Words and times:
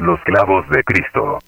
Los 0.00 0.18
clavos 0.22 0.66
de 0.70 0.82
Cristo. 0.82 1.38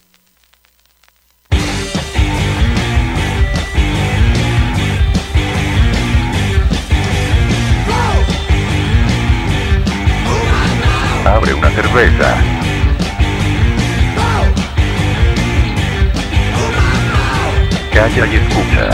Abre 11.24 11.54
una 11.54 11.70
cerveza. 11.70 12.36
Calla 17.94 18.26
y 18.26 18.36
escucha. 18.36 18.90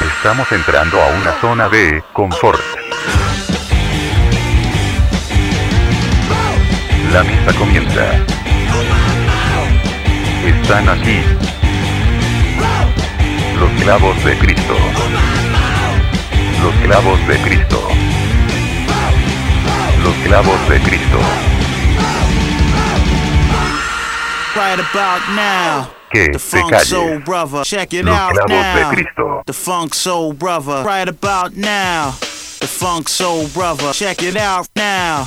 Estamos 0.00 0.50
entrando 0.50 1.00
a 1.00 1.06
una 1.06 1.32
zona 1.40 1.68
de 1.68 2.02
confort. 2.12 2.79
La 7.12 7.24
misa 7.24 7.52
comienza. 7.58 8.04
Están 10.46 10.88
aquí. 10.88 11.20
Los 13.58 13.70
clavos 13.82 14.24
de 14.24 14.38
Cristo. 14.38 14.76
Los 16.62 16.74
clavos 16.86 17.26
de 17.26 17.36
Cristo. 17.38 17.88
Los 20.04 20.14
clavos 20.24 20.68
de 20.68 20.80
Cristo. 20.82 21.18
Right 24.54 24.78
about 24.78 25.22
now. 25.34 25.88
Que 26.12 26.28
The 26.30 26.38
se 26.38 26.58
Funk 26.60 26.70
calle. 26.70 26.84
Soul 26.84 27.18
Brother. 27.24 27.64
Check 27.64 27.92
it 27.92 28.04
Los 28.04 28.16
out 28.16 28.34
clavos 28.34 28.48
de 28.74 28.82
now. 28.82 28.90
Cristo. 28.92 29.42
The 29.46 29.52
Funk 29.52 29.94
Soul 29.94 30.32
Brother. 30.34 30.84
Right 30.84 31.08
about 31.08 31.56
now. 31.56 32.12
The 32.60 32.68
Funk 32.68 33.08
Soul 33.08 33.48
Brother. 33.48 33.92
Check 33.92 34.22
it 34.22 34.36
out 34.36 34.68
now. 34.76 35.26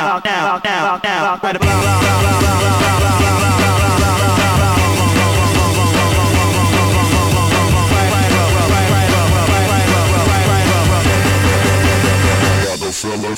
about 0.00 0.24
now, 0.24 0.56
about 0.56 0.64
now, 0.64 0.80
about 0.80 1.04
now, 1.04 1.34
about 1.34 1.42
now, 1.42 1.60
about 1.60 1.84
now, 1.84 2.00
right 2.00 2.20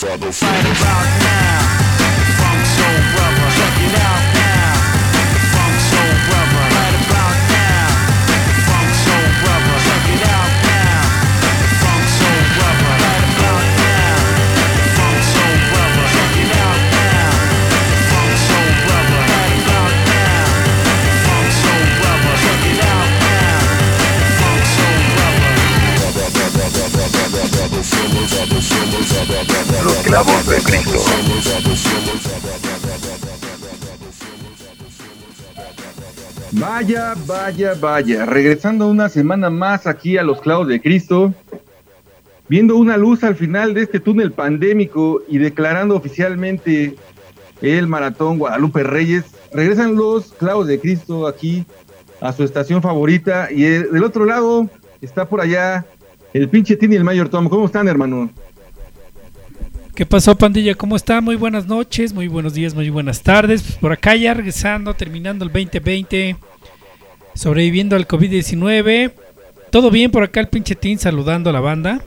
about 0.03 0.33
Right 0.43 0.65
about 0.65 1.07
now, 1.21 2.02
Los 29.85 29.97
clavos 29.99 30.47
de 30.47 30.57
Cristo. 30.59 30.99
Vaya, 36.53 37.15
vaya, 37.27 37.75
vaya. 37.81 38.27
Regresando 38.27 38.89
una 38.89 39.09
semana 39.09 39.51
más 39.51 39.87
aquí 39.87 40.19
a 40.19 40.23
los 40.23 40.41
clavos 40.41 40.69
de 40.69 40.81
Cristo, 40.81 41.35
viendo 42.49 42.77
una 42.77 42.97
luz 42.97 43.25
al 43.25 43.35
final 43.35 43.75
de 43.75 43.83
este 43.83 43.99
túnel 43.99 44.33
pandémico 44.33 45.23
y 45.27 45.39
declarando 45.39 45.97
oficialmente 45.97 46.95
el 47.61 47.87
maratón 47.87 48.39
Guadalupe 48.39 48.83
Reyes, 48.85 49.25
regresan 49.53 49.97
los 49.97 50.33
clavos 50.33 50.67
de 50.67 50.79
Cristo 50.79 51.27
aquí 51.27 51.65
a 52.21 52.33
su 52.33 52.45
estación 52.45 52.83
favorita 52.83 53.49
y 53.51 53.65
eh, 53.65 53.83
del 53.91 54.05
otro 54.05 54.27
lado 54.27 54.69
está 55.01 55.29
por 55.29 55.41
allá 55.41 55.85
el 56.33 56.49
pinche 56.49 56.77
Tini 56.77 56.95
el 56.97 57.05
Mayor 57.05 57.29
Tom. 57.29 57.49
¿Cómo 57.49 57.67
están, 57.67 57.89
hermano? 57.89 58.31
¿Qué 59.95 60.07
pasó, 60.07 60.35
pandilla? 60.35 60.75
¿Cómo 60.75 60.97
está? 60.97 61.21
Muy 61.21 61.37
buenas 61.37 61.67
noches, 61.67 62.15
muy 62.15 62.27
buenos 62.27 62.55
días, 62.55 62.75
muy 62.75 62.89
buenas 62.89 63.21
tardes. 63.21 63.63
Pues 63.63 63.77
por 63.77 63.93
acá 63.93 64.17
ya 64.17 64.33
regresando, 64.33 64.95
terminando 64.95 65.45
el 65.45 65.53
2020, 65.53 66.39
sobreviviendo 67.35 67.95
al 67.95 68.09
COVID-19. 68.09 69.13
Todo 69.69 69.91
bien 69.91 70.11
por 70.11 70.23
acá 70.23 70.41
el 70.41 70.49
pinche 70.49 70.77
Tin 70.77 70.99
saludando 70.99 71.51
a 71.51 71.53
la 71.53 71.61
banda. 71.61 72.01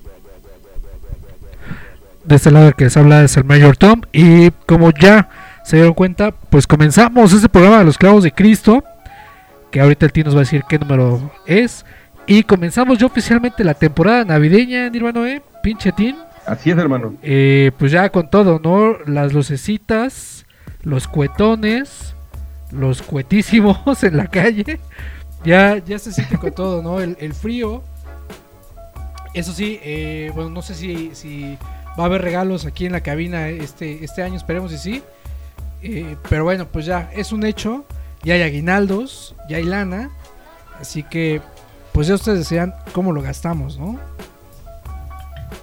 De 2.24 2.38
este 2.38 2.50
lado 2.50 2.74
que 2.74 2.86
les 2.86 2.98
habla 2.98 3.24
es 3.24 3.38
el 3.38 3.44
Mayor 3.44 3.78
Tom. 3.78 4.02
Y 4.12 4.50
como 4.66 4.90
ya 4.90 5.30
se 5.64 5.76
dieron 5.76 5.94
cuenta, 5.94 6.32
pues 6.32 6.66
comenzamos 6.66 7.34
este 7.34 7.50
programa 7.50 7.78
de 7.80 7.86
los 7.86 8.00
clavos 8.00 8.24
de 8.24 8.32
Cristo. 8.32 8.84
Que 9.70 9.80
ahorita 9.80 10.08
el 10.08 10.12
Tim 10.12 10.26
nos 10.26 10.34
va 10.34 10.40
a 10.40 10.42
decir 10.42 10.64
qué 10.68 10.80
número 10.80 11.32
es. 11.46 11.86
Y 12.26 12.42
comenzamos 12.42 12.98
ya 12.98 13.06
oficialmente 13.06 13.64
la 13.64 13.76
temporada 13.76 14.26
navideña, 14.26 14.90
Nirvana, 14.90 15.30
¿eh? 15.30 15.44
Pinche 15.62 15.92
Tim. 15.92 16.16
Así 16.46 16.72
es, 16.72 16.78
hermano. 16.78 17.16
Eh, 17.24 17.72
pues 17.78 17.92
ya 17.92 18.10
con 18.10 18.30
todo, 18.30 18.60
¿no? 18.64 18.98
Las 19.06 19.34
lucecitas, 19.34 20.46
los 20.84 21.08
cuetones, 21.08 22.16
los 22.72 23.02
cuetísimos 23.02 24.04
en 24.04 24.18
la 24.18 24.28
calle. 24.28 24.80
Ya, 25.44 25.78
ya 25.78 26.00
se 26.00 26.12
siente 26.12 26.38
con 26.38 26.52
todo, 26.54 26.82
¿no? 26.82 27.02
El, 27.02 27.18
el 27.20 27.34
frío. 27.34 27.84
Eso 29.34 29.52
sí, 29.52 29.80
eh, 29.84 30.32
bueno, 30.34 30.50
no 30.50 30.62
sé 30.62 30.76
si, 30.76 31.12
si 31.14 31.58
va 32.00 32.04
a 32.04 32.06
haber 32.06 32.22
regalos 32.22 32.66
aquí 32.66 32.86
en 32.86 32.94
la 32.94 33.02
cabina 33.02 33.50
este, 33.50 34.04
este 34.04 34.22
año, 34.24 34.38
esperemos 34.38 34.72
y 34.72 34.78
sí. 34.78 35.04
Eh, 35.82 36.16
pero 36.30 36.44
bueno, 36.44 36.68
pues 36.68 36.86
ya 36.86 37.10
es 37.14 37.32
un 37.32 37.46
hecho. 37.46 37.86
Ya 38.24 38.36
hay 38.36 38.42
aguinaldos, 38.42 39.36
ya 39.50 39.58
hay 39.58 39.64
lana. 39.64 40.10
Así 40.80 41.04
que, 41.04 41.42
pues 41.92 42.08
ya 42.08 42.16
ustedes 42.16 42.40
decían 42.40 42.74
cómo 42.92 43.12
lo 43.12 43.22
gastamos, 43.22 43.78
¿no? 43.78 44.00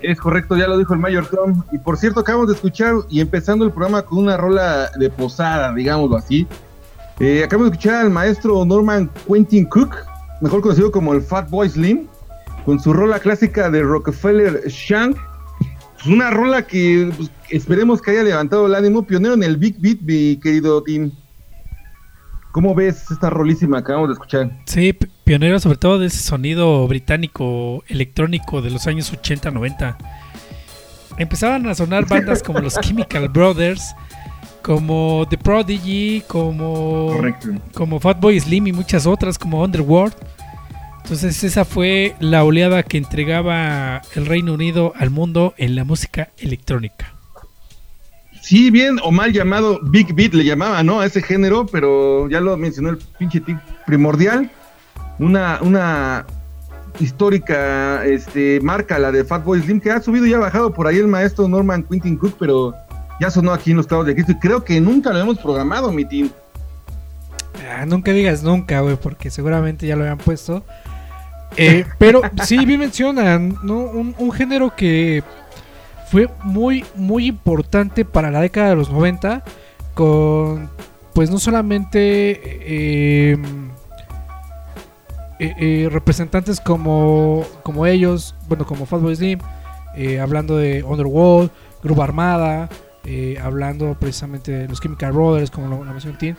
Es 0.01 0.19
correcto, 0.19 0.57
ya 0.57 0.67
lo 0.67 0.79
dijo 0.79 0.95
el 0.95 1.01
Mayor 1.01 1.27
Tom. 1.27 1.63
Y 1.73 1.79
por 1.79 1.97
cierto, 1.97 2.21
acabamos 2.21 2.49
de 2.49 2.55
escuchar 2.55 2.95
y 3.09 3.21
empezando 3.21 3.65
el 3.65 3.71
programa 3.71 4.03
con 4.03 4.19
una 4.19 4.37
rola 4.37 4.91
de 4.99 5.11
posada, 5.11 5.73
digámoslo 5.73 6.17
así. 6.17 6.47
Eh, 7.21 7.45
acabamos 7.45 7.71
de 7.71 7.77
escuchar 7.77 8.05
al 8.05 8.11
maestro 8.11 8.65
Norman 8.65 9.11
Quentin 9.29 9.67
Cook, 9.67 9.95
mejor 10.41 10.61
conocido 10.61 10.91
como 10.91 11.13
el 11.13 11.23
Fat 11.23 11.49
Boy 11.51 11.69
Slim, 11.69 12.07
con 12.65 12.81
su 12.81 12.93
rola 12.93 13.21
clásica 13.21 13.71
de 13.71 13.83
Rockefeller 13.83 14.63
Shank. 14.69 15.17
Una 16.07 16.31
rola 16.31 16.67
que 16.67 17.13
pues, 17.17 17.31
esperemos 17.51 18.03
que 18.03 18.11
haya 18.11 18.25
levantado 18.25 18.67
el 18.67 18.75
ánimo, 18.75 19.07
pionero 19.07 19.35
en 19.35 19.45
el 19.45 19.57
Big 19.57 19.81
Beat, 19.81 20.01
mi 20.01 20.37
querido 20.41 20.83
Tim. 20.83 21.13
¿Cómo 22.53 22.75
ves 22.75 23.11
esta 23.11 23.31
rolísima 23.31 23.79
que 23.79 23.85
acabamos 23.85 24.11
de 24.11 24.13
escuchar? 24.13 24.51
Sí, 24.67 24.93
pionero 25.25 25.59
sobre 25.59 25.79
todo 25.79 25.99
de 25.99 26.07
ese 26.07 26.19
sonido 26.19 26.87
británico 26.87 27.83
electrónico 27.89 28.61
de 28.61 28.71
los 28.71 28.87
años 28.87 29.11
80-90. 29.11 29.97
Empezaban 31.17 31.67
a 31.67 31.75
sonar 31.75 32.07
bandas 32.07 32.43
como 32.43 32.61
los 32.61 32.75
Chemical 32.81 33.31
Brothers, 33.31 33.95
como 34.61 35.27
The 35.31 35.39
Prodigy, 35.39 36.23
como 36.27 37.15
Correcto. 37.17 37.49
como 37.73 37.99
Fatboy 37.99 38.39
Slim 38.39 38.67
y 38.67 38.73
muchas 38.73 39.07
otras 39.07 39.39
como 39.39 39.63
Underworld. 39.63 40.15
Entonces 41.03 41.43
esa 41.45 41.65
fue 41.65 42.15
la 42.21 42.45
oleada 42.45 42.83
que 42.83 42.99
entregaba 42.99 44.03
el 44.15 44.27
Reino 44.27 44.53
Unido 44.53 44.93
al 44.97 45.09
mundo 45.09 45.55
en 45.57 45.75
la 45.75 45.85
música 45.85 46.31
electrónica. 46.39 47.15
Sí, 48.43 48.71
bien 48.73 48.99
o 49.05 49.13
mal 49.13 49.33
llamado 49.33 49.79
Big 49.85 50.13
Beat 50.13 50.35
le 50.35 50.45
llamaba, 50.45 50.83
¿no? 50.83 50.99
A 50.99 51.07
ese 51.07 51.23
género, 51.23 51.65
pero 51.65 52.29
ya 52.29 52.41
lo 52.41 52.57
mencionó 52.57 52.91
el 52.91 52.99
pinche 53.17 53.41
tic 53.41 53.57
primordial. 53.87 54.51
Una, 55.21 55.61
una 55.63 56.27
histórica 56.99 58.05
este, 58.05 58.59
marca, 58.61 58.99
la 58.99 59.13
de 59.13 59.25
Fatboy 59.25 59.63
Slim, 59.63 59.81
que 59.81 59.93
ha 59.93 60.03
subido 60.03 60.27
y 60.27 60.35
ha 60.35 60.41
bajado 60.41 60.75
por 60.75 60.89
ahí 60.89 60.99
el 60.99 61.07
maestro 61.07 61.47
Norman 61.47 61.85
Quintin 61.85 62.17
Cook, 62.17 62.35
pero 62.41 62.75
ya 63.21 63.31
sonó 63.31 63.53
aquí 63.53 63.71
en 63.71 63.77
los 63.77 63.87
Clavos 63.87 64.07
de 64.07 64.15
Cristo 64.15 64.33
y 64.33 64.39
creo 64.41 64.65
que 64.65 64.81
nunca 64.81 65.13
lo 65.13 65.21
hemos 65.21 65.39
programado, 65.39 65.93
mi 65.93 66.05
team. 66.05 66.29
Ah, 67.71 67.87
nunca 67.87 68.11
digas 68.11 68.43
nunca, 68.43 68.81
güey, 68.81 68.97
porque 68.97 69.31
seguramente 69.31 69.87
ya 69.87 69.95
lo 69.95 70.03
habían 70.03 70.19
puesto. 70.19 70.65
Eh, 71.57 71.85
pero 71.97 72.23
sí, 72.43 72.65
bien 72.65 72.81
mencionan, 72.81 73.57
¿no? 73.63 73.77
Un, 73.77 74.17
un 74.19 74.33
género 74.33 74.75
que 74.75 75.23
fue 76.13 76.29
muy, 76.45 76.85
muy 76.95 77.27
importante 77.27 78.05
para 78.05 78.31
la 78.31 78.43
década 78.43 78.69
de 78.69 78.77
los 78.77 78.91
90, 78.91 79.43
con, 79.95 80.69
pues 81.15 81.31
no 81.31 81.39
solamente 81.39 82.11
eh, 83.33 83.39
eh, 85.39 85.55
eh, 85.59 85.89
representantes 85.91 86.61
como, 86.61 87.47
como 87.63 87.87
ellos, 87.87 88.35
bueno, 88.47 88.67
como 88.67 88.85
Fatboy 88.85 89.17
Slim, 89.17 89.39
hablando 90.21 90.59
de 90.59 90.83
Underworld, 90.83 91.51
Grupo 91.83 92.03
Armada, 92.03 92.69
hablando 93.43 93.97
precisamente 93.99 94.53
de 94.53 94.69
los 94.69 94.83
Chemical 94.83 95.13
Brothers, 95.13 95.51
como 95.51 95.69
lo, 95.69 95.83
lo 95.83 95.93
mencionó 95.93 96.19
Tim. 96.19 96.37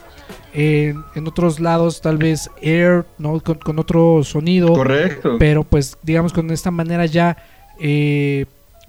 En, 0.53 1.03
en 1.15 1.27
otros 1.27 1.60
lados, 1.60 2.00
tal 2.00 2.18
vez 2.18 2.48
Air, 2.62 3.08
¿no? 3.18 3.39
con, 3.39 3.56
con 3.56 3.80
otro 3.80 4.24
sonido, 4.24 4.72
Correcto. 4.72 5.38
pero 5.39 5.63
pues 5.63 5.98
digamos 6.03 6.32
con 6.32 6.51
esta 6.51 6.70
manera 6.70 7.08
ya 7.08 7.38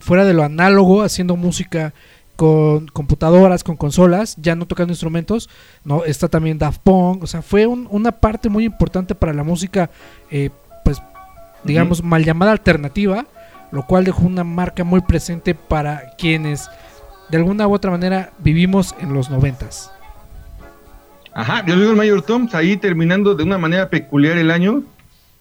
fuera 0.04 0.24
de 0.24 0.34
lo 0.34 0.42
análogo, 0.44 1.02
haciendo 1.02 1.34
música 1.36 1.94
con 2.36 2.88
computadoras, 2.88 3.64
con 3.64 3.76
consolas, 3.76 4.36
ya 4.38 4.54
no 4.56 4.66
tocando 4.66 4.92
instrumentos, 4.92 5.48
no 5.84 6.04
está 6.04 6.28
también 6.28 6.58
Daft 6.58 6.80
Punk, 6.82 7.22
o 7.22 7.26
sea, 7.26 7.42
fue 7.42 7.66
un- 7.66 7.86
una 7.90 8.12
parte 8.12 8.48
muy 8.48 8.64
importante 8.64 9.14
para 9.14 9.32
la 9.32 9.44
música, 9.44 9.88
eh, 10.30 10.50
pues 10.84 11.00
digamos 11.62 12.02
mal 12.02 12.24
llamada 12.24 12.52
alternativa, 12.52 13.24
lo 13.70 13.86
cual 13.86 14.04
dejó 14.04 14.22
una 14.26 14.44
marca 14.44 14.84
muy 14.84 15.00
presente 15.00 15.54
para 15.54 16.10
quienes 16.18 16.68
de 17.30 17.38
alguna 17.38 17.66
u 17.66 17.72
otra 17.72 17.90
manera 17.90 18.32
vivimos 18.40 18.94
en 19.00 19.14
los 19.14 19.30
noventas. 19.30 19.90
Ajá, 21.32 21.64
yo 21.66 21.76
digo 21.76 21.90
el 21.90 21.96
Mayor 21.96 22.22
Tom, 22.22 22.48
ahí 22.52 22.76
terminando 22.76 23.34
de 23.34 23.42
una 23.44 23.58
manera 23.58 23.88
peculiar 23.90 24.36
el 24.38 24.50
año, 24.50 24.82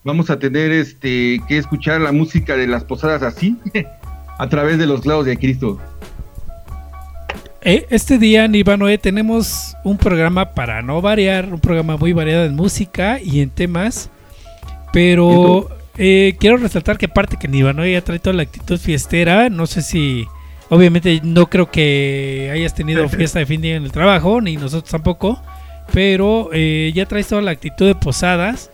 vamos 0.04 0.30
a 0.30 0.40
tener 0.40 0.72
este 0.72 1.42
que 1.48 1.58
escuchar 1.58 2.02
la 2.02 2.12
música 2.12 2.56
de 2.56 2.68
las 2.68 2.84
posadas 2.84 3.22
así, 3.24 3.58
a 4.38 4.50
través 4.50 4.78
de 4.78 4.86
los 4.86 5.02
clavos 5.02 5.26
de 5.26 5.38
Cristo. 5.38 5.80
Eh, 7.66 7.86
este 7.90 8.18
día 8.18 8.44
en 8.44 8.56
Ivanoe 8.56 8.98
tenemos 8.98 9.78
un 9.86 9.98
programa 9.98 10.52
para 10.52 10.82
no 10.82 11.02
variar, 11.02 11.54
un 11.54 11.62
programa 11.62 11.96
muy 11.96 12.12
variado 12.12 12.44
en 12.44 12.56
música 12.56 13.22
y 13.24 13.40
en 13.40 13.50
temas, 13.52 14.10
pero 14.92 15.70
eh, 15.98 16.36
quiero 16.40 16.58
resaltar 16.58 16.98
que 16.98 17.06
aparte 17.06 17.38
que 17.38 17.48
Ivanoe 17.48 17.94
ya 17.94 18.02
trae 18.02 18.20
toda 18.20 18.36
la 18.36 18.44
actitud 18.44 18.78
fiestera, 18.78 19.50
no 19.50 19.66
sé 19.66 19.82
si, 19.82 20.26
obviamente 20.70 21.22
no 21.24 21.50
creo 21.50 21.72
que 21.72 22.50
hayas 22.52 22.76
tenido 22.76 23.08
fiesta 23.10 23.40
de 23.40 23.46
fin 23.46 23.62
de 23.62 23.70
año 23.70 23.78
en 23.78 23.84
el 23.86 23.92
trabajo, 23.94 24.42
ni 24.42 24.58
nosotros 24.58 24.92
tampoco, 24.92 25.42
pero 25.94 26.50
eh, 26.52 26.92
ya 26.94 27.06
traes 27.06 27.28
toda 27.28 27.42
la 27.42 27.52
actitud 27.52 27.86
de 27.86 27.96
posadas. 27.96 28.72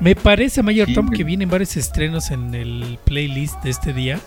Me 0.00 0.16
parece, 0.16 0.64
Mayor 0.64 0.88
Tom, 0.92 1.10
que 1.10 1.22
vienen 1.22 1.48
varios 1.48 1.76
estrenos 1.76 2.32
en 2.32 2.56
el 2.56 2.98
playlist 3.04 3.62
de 3.62 3.70
este 3.70 3.92
día. 3.92 4.18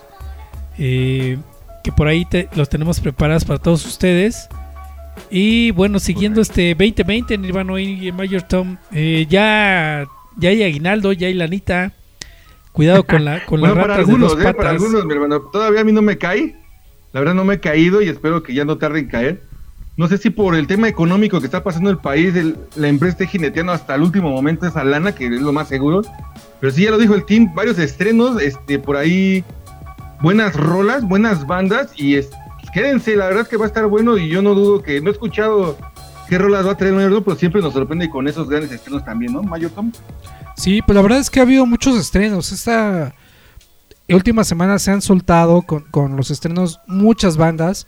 Eh, 0.77 1.37
que 1.83 1.91
por 1.91 2.07
ahí 2.07 2.25
te- 2.25 2.49
los 2.55 2.69
tenemos 2.69 2.99
preparados 2.99 3.45
para 3.45 3.59
todos 3.59 3.85
ustedes. 3.85 4.47
Y 5.31 5.71
bueno, 5.71 5.99
siguiendo 5.99 6.41
este 6.41 6.75
2020, 6.75 7.37
Nirvana 7.37 7.79
y 7.81 8.11
Mayor 8.11 8.43
Tom, 8.43 8.77
eh, 8.91 9.25
ya, 9.29 10.05
ya 10.37 10.49
hay 10.49 10.63
aguinaldo, 10.63 11.11
ya 11.13 11.27
hay 11.27 11.33
lanita. 11.33 11.91
Cuidado 12.71 13.03
con 13.05 13.25
la 13.25 13.43
con 13.45 13.59
las 13.61 13.71
Bueno, 13.71 13.81
para 13.81 13.97
ratas 13.97 14.07
de 14.13 14.17
dos 14.19 14.33
¿eh? 14.33 14.35
patas. 14.43 14.55
Para 14.55 14.69
algunos, 14.71 15.05
mi 15.05 15.13
hermano. 15.13 15.39
Todavía 15.51 15.81
a 15.81 15.83
mí 15.83 15.91
no 15.91 16.01
me 16.03 16.17
cae. 16.17 16.55
La 17.13 17.21
verdad 17.21 17.33
no 17.33 17.43
me 17.45 17.55
he 17.55 17.59
caído 17.59 18.01
y 18.01 18.09
espero 18.09 18.43
que 18.43 18.53
ya 18.53 18.65
no 18.65 18.77
tarde 18.77 18.99
en 18.99 19.07
caer. 19.07 19.41
No 19.95 20.07
sé 20.07 20.19
si 20.19 20.29
por 20.29 20.53
el 20.53 20.67
tema 20.67 20.87
económico 20.87 21.39
que 21.39 21.45
está 21.47 21.63
pasando 21.63 21.89
el 21.89 21.97
país, 21.97 22.35
el- 22.35 22.55
la 22.75 22.87
empresa 22.87 23.13
esté 23.13 23.25
jineteando 23.25 23.71
hasta 23.71 23.95
el 23.95 24.03
último 24.03 24.29
momento 24.29 24.67
esa 24.67 24.83
lana, 24.83 25.15
que 25.15 25.25
es 25.25 25.41
lo 25.41 25.51
más 25.51 25.67
seguro. 25.69 26.03
Pero 26.59 26.71
sí, 26.71 26.83
ya 26.83 26.91
lo 26.91 26.99
dijo 26.99 27.15
el 27.15 27.25
team, 27.25 27.51
varios 27.55 27.79
estrenos, 27.79 28.39
este, 28.39 28.77
por 28.77 28.95
ahí, 28.97 29.43
buenas 30.21 30.55
rolas, 30.55 31.03
buenas 31.07 31.45
bandas, 31.45 31.91
y 31.95 32.15
es, 32.15 32.29
pues, 32.59 32.71
quédense, 32.71 33.15
la 33.15 33.25
verdad 33.25 33.43
es 33.43 33.47
que 33.49 33.57
va 33.57 33.65
a 33.65 33.67
estar 33.67 33.85
bueno, 33.87 34.17
y 34.17 34.29
yo 34.29 34.41
no 34.41 34.53
dudo 34.53 34.81
que, 34.81 35.01
no 35.01 35.09
he 35.09 35.13
escuchado 35.13 35.77
qué 36.27 36.37
rolas 36.37 36.65
va 36.65 36.71
a 36.71 36.77
traer 36.77 36.93
Mayor 36.93 37.11
Tom, 37.11 37.23
pero 37.23 37.37
siempre 37.37 37.61
nos 37.61 37.73
sorprende 37.73 38.09
con 38.09 38.27
esos 38.27 38.49
grandes 38.49 38.71
estrenos 38.71 39.03
también, 39.05 39.33
¿no, 39.33 39.43
Mayor 39.43 39.71
Tom? 39.71 39.91
Sí, 40.55 40.81
pues 40.81 40.95
la 40.95 41.01
verdad 41.01 41.19
es 41.19 41.29
que 41.29 41.39
ha 41.39 41.43
habido 41.43 41.65
muchos 41.65 41.97
estrenos. 41.97 42.51
Esta 42.51 43.13
última 44.09 44.43
semana 44.43 44.79
se 44.79 44.91
han 44.91 45.01
soltado 45.01 45.61
con, 45.61 45.83
con 45.83 46.15
los 46.17 46.31
estrenos 46.31 46.79
muchas 46.87 47.37
bandas 47.37 47.85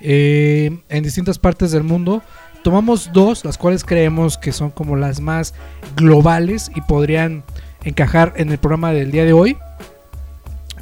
eh, 0.00 0.82
en 0.88 1.02
distintas 1.02 1.38
partes 1.38 1.72
del 1.72 1.82
mundo. 1.82 2.22
Tomamos 2.62 3.10
dos, 3.12 3.44
las 3.44 3.58
cuales 3.58 3.84
creemos 3.84 4.38
que 4.38 4.52
son 4.52 4.70
como 4.70 4.96
las 4.96 5.20
más 5.20 5.54
globales 5.96 6.70
y 6.74 6.80
podrían 6.80 7.44
encajar 7.84 8.34
en 8.36 8.50
el 8.50 8.58
programa 8.58 8.92
del 8.92 9.10
día 9.10 9.24
de 9.24 9.32
hoy. 9.32 9.56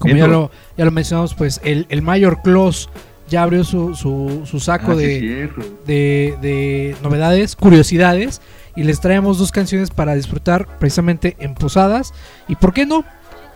Como 0.01 0.17
ya 0.17 0.27
lo, 0.27 0.51
ya 0.77 0.85
lo 0.85 0.91
mencionamos, 0.91 1.35
pues 1.35 1.61
el, 1.63 1.87
el 1.91 2.03
Mayor 2.03 2.43
Claus 2.43 2.89
ya 3.29 3.43
abrió 3.45 3.63
su, 3.63 3.95
su, 3.95 4.43
su 4.45 4.59
saco 4.59 4.93
Ah, 4.93 4.97
de, 4.97 5.49
de, 5.87 6.37
de 6.43 6.97
novedades, 7.03 7.55
curiosidades 7.55 8.41
y 8.75 8.83
les 8.83 9.01
traemos 9.01 9.39
dos 9.39 9.53
canciones 9.53 9.91
para 9.91 10.15
disfrutar 10.15 10.67
precisamente 10.79 11.37
en 11.39 11.55
posadas. 11.55 12.13
Y 12.49 12.57
por 12.57 12.73
qué 12.73 12.87
no 12.87 13.05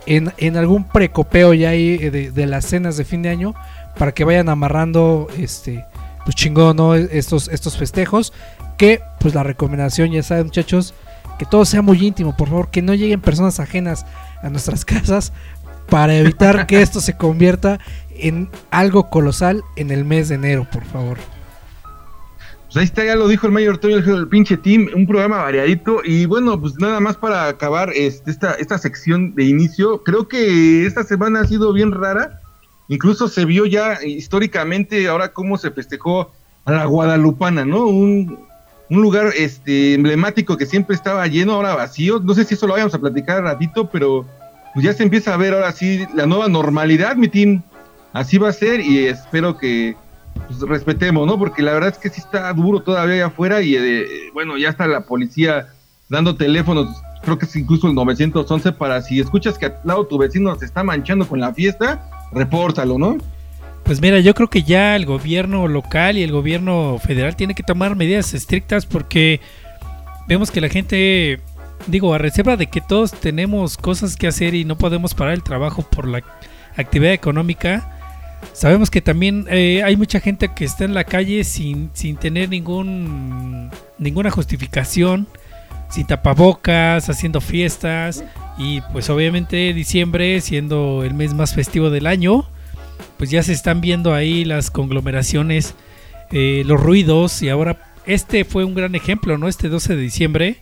en, 0.07 0.33
en 0.37 0.57
algún 0.57 0.85
precopeo 0.85 1.55
ya 1.55 1.71
ahí 1.71 1.99
eh, 2.01 2.11
de, 2.11 2.31
de 2.31 2.47
las 2.47 2.67
cenas 2.67 2.97
de 2.97 3.05
fin 3.05 3.23
de 3.23 3.31
año 3.31 3.55
para 3.99 4.13
que 4.13 4.25
vayan 4.25 4.49
amarrando 4.49 5.29
este 5.39 5.85
pues 6.25 6.37
chingón 6.37 6.77
¿no? 6.77 6.95
estos, 6.95 7.49
estos 7.49 7.77
festejos 7.77 8.33
que 8.77 9.01
pues 9.21 9.35
la 9.35 9.43
recomendación 9.43 10.11
ya 10.11 10.23
saben 10.23 10.47
muchachos 10.47 10.95
que 11.39 11.47
todo 11.47 11.65
sea 11.65 11.83
muy 11.83 12.05
íntimo 12.05 12.37
por 12.37 12.49
favor 12.49 12.71
que 12.71 12.83
no 12.83 12.95
lleguen 12.95 13.21
personas 13.21 13.61
ajenas 13.61 14.07
a 14.43 14.51
nuestras 14.51 14.85
casas 14.85 15.33
para 15.89 16.17
evitar 16.17 16.67
que 16.67 16.83
esto 16.83 17.01
se 17.01 17.17
convierta 17.17 17.79
en 18.17 18.49
algo 18.71 19.11
colosal 19.11 19.63
en 19.77 19.91
el 19.91 20.05
mes 20.05 20.29
de 20.29 20.37
enero 20.37 20.67
por 20.73 20.85
favor 20.85 21.19
Pues 22.67 22.77
ahí 22.77 22.85
está, 22.85 23.05
ya 23.05 23.17
lo 23.17 23.29
dijo 23.29 23.47
el 23.47 23.53
Mayor 23.53 23.79
Toño, 23.79 23.97
el, 23.99 24.29
pinche 24.29 24.57
team, 24.57 24.89
un 24.95 25.07
programa 25.07 25.39
variadito. 25.39 26.01
Y 26.05 26.27
bueno, 26.27 26.61
pues 26.61 26.75
nada 26.79 26.99
más 26.99 27.17
para 27.17 27.49
acabar 27.49 27.91
este, 27.95 28.31
esta, 28.31 28.55
esta 28.55 28.79
sección 28.79 29.35
de 29.35 29.45
inicio. 29.45 30.03
Creo 30.03 30.27
que 30.27 30.87
esta 30.87 31.05
semana 31.05 31.41
ha 31.41 31.47
sido 31.47 31.73
bien 31.73 31.93
rara. 31.93 32.41
Incluso 32.89 33.29
se 33.29 33.45
vio 33.45 33.65
ya 33.65 33.99
históricamente 34.05 35.07
ahora 35.09 35.33
cómo 35.33 35.57
se 35.57 35.71
festejó 35.71 36.33
a 36.65 36.73
la 36.73 36.85
Guadalupana, 36.87 37.65
¿no? 37.65 37.87
Un, 37.87 38.45
un 38.91 39.03
lugar 39.03 39.33
este, 39.37 39.95
emblemático 39.95 40.57
que 40.57 40.67
siempre 40.67 40.97
estaba 40.97 41.27
lleno, 41.27 41.55
ahora 41.55 41.75
vacío. 41.75 42.21
No 42.21 42.35
sé 42.35 42.45
si 42.45 42.55
eso 42.55 42.67
lo 42.67 42.75
vayamos 42.75 42.95
a 42.95 42.99
platicar 42.99 43.43
ratito, 43.43 43.89
pero 43.91 44.27
pues 44.75 44.85
ya 44.85 44.93
se 44.93 45.05
empieza 45.05 45.33
a 45.33 45.37
ver 45.37 45.55
ahora 45.55 45.73
sí 45.73 46.05
la 46.15 46.27
nueva 46.27 46.49
normalidad, 46.49 47.17
mi 47.17 47.29
team. 47.29 47.63
Así 48.13 48.39
va 48.39 48.51
a 48.51 48.53
ser 48.53 48.81
y 48.81 49.07
espero 49.07 49.57
que, 49.57 49.97
pues, 50.47 50.61
respetemos, 50.61 51.27
¿no? 51.27 51.39
Porque 51.39 51.63
la 51.63 51.73
verdad 51.73 51.91
es 51.91 51.99
que 51.99 52.11
sí 52.11 52.21
está 52.21 52.53
duro 52.53 52.81
todavía 52.81 53.15
allá 53.15 53.27
afuera 53.27 53.63
y 53.63 53.77
eh, 53.77 54.07
bueno, 54.33 54.57
ya 54.59 54.69
está 54.69 54.87
la 54.87 55.07
policía 55.07 55.69
dando 56.09 56.37
teléfonos, 56.37 57.03
creo 57.23 57.39
que 57.39 57.47
es 57.47 57.57
incluso 57.57 57.89
el 57.89 57.95
911 57.95 58.73
para 58.73 59.01
si 59.03 59.21
escuchas 59.21 59.59
que 59.59 59.67
al 59.67 59.79
lado 59.85 60.07
tu 60.07 60.19
vecino 60.19 60.55
se 60.57 60.67
está 60.67 60.85
manchando 60.85 61.27
con 61.27 61.41
la 61.41 61.53
fiesta, 61.53 62.09
repórtalo, 62.33 62.99
¿no? 62.99 63.17
Pues 63.85 64.01
mira, 64.01 64.21
yo 64.21 64.35
creo 64.35 64.49
que 64.49 64.63
ya 64.63 64.97
el 64.97 65.05
gobierno 65.05 65.69
local 65.69 66.17
y 66.17 66.23
el 66.23 66.33
gobierno 66.33 66.99
federal 66.99 67.37
tiene 67.37 67.55
que 67.55 67.63
tomar 67.63 67.97
medidas 67.97 68.33
estrictas 68.33 68.87
porque 68.87 69.41
vemos 70.27 70.51
que 70.51 70.61
la 70.61 70.69
gente, 70.69 71.41
digo, 71.87 72.15
a 72.15 72.19
reserva 72.19 72.57
de 72.57 72.67
que 72.67 72.81
todos 72.81 73.13
tenemos 73.13 73.77
cosas 73.77 74.17
que 74.17 74.27
hacer 74.27 74.55
y 74.55 74.65
no 74.65 74.77
podemos 74.77 75.15
parar 75.15 75.35
el 75.35 75.43
trabajo 75.43 75.83
por 75.83 76.07
la 76.07 76.23
actividad 76.77 77.13
económica, 77.13 77.91
sabemos 78.53 78.91
que 78.91 79.01
también 79.01 79.47
eh, 79.51 79.83
hay 79.83 79.97
mucha 79.97 80.21
gente 80.21 80.51
que 80.55 80.65
está 80.65 80.85
en 80.85 80.95
la 80.95 81.05
calle 81.05 81.45
sin, 81.45 81.91
sin 81.93 82.17
tener 82.17 82.49
ningún 82.49 83.71
ninguna 83.99 84.31
justificación, 84.31 85.27
sin 85.89 86.07
tapabocas, 86.07 87.09
haciendo 87.09 87.41
fiestas 87.41 88.25
y 88.59 88.81
pues 88.93 89.11
obviamente 89.11 89.73
diciembre 89.73 90.41
siendo 90.41 91.03
el 91.05 91.15
mes 91.15 91.35
más 91.35 91.55
festivo 91.55 91.91
del 91.91 92.07
año, 92.07 92.49
pues 93.17 93.31
ya 93.31 93.43
se 93.43 93.53
están 93.53 93.81
viendo 93.81 94.15
ahí 94.15 94.45
las 94.45 94.71
conglomeraciones, 94.71 95.75
eh, 96.31 96.63
los 96.67 96.81
ruidos 96.81 97.43
y 97.43 97.49
ahora 97.49 97.79
este 98.07 98.45
fue 98.45 98.65
un 98.65 98.75
gran 98.75 98.95
ejemplo, 98.95 99.39
¿no? 99.39 99.49
Este 99.49 99.69
12 99.69 99.97
de 99.97 100.03
diciembre, 100.03 100.61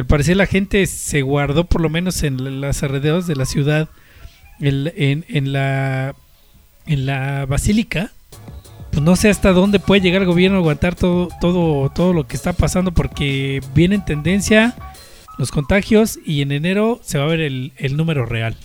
al 0.00 0.06
parecer 0.06 0.36
la 0.36 0.46
gente 0.46 0.86
se 0.86 1.22
guardó 1.22 1.64
por 1.64 1.80
lo 1.80 1.88
menos 1.90 2.22
en 2.22 2.60
las 2.60 2.82
alrededores 2.82 3.26
de 3.26 3.36
la 3.36 3.44
ciudad, 3.46 3.88
en, 4.60 4.92
en- 4.96 5.24
en 5.28 5.52
la 5.52 6.14
en 6.86 7.04
la 7.06 7.46
basílica. 7.46 8.12
Pues 8.90 9.02
no 9.02 9.16
sé 9.16 9.28
hasta 9.28 9.52
dónde 9.52 9.78
puede 9.80 10.00
llegar 10.00 10.22
el 10.22 10.28
gobierno 10.28 10.56
a 10.56 10.60
aguantar 10.60 10.94
todo 10.94 11.28
todo 11.40 11.90
todo 11.90 12.12
lo 12.12 12.26
que 12.26 12.36
está 12.36 12.52
pasando 12.54 12.92
porque 12.92 13.60
viene 13.74 13.96
en 13.96 14.04
tendencia 14.04 14.74
los 15.36 15.50
contagios 15.50 16.18
y 16.24 16.42
en 16.42 16.50
enero 16.52 16.98
se 17.02 17.18
va 17.18 17.24
a 17.24 17.28
ver 17.28 17.40
el, 17.40 17.72
el 17.76 17.96
número 17.96 18.24
real. 18.26 18.56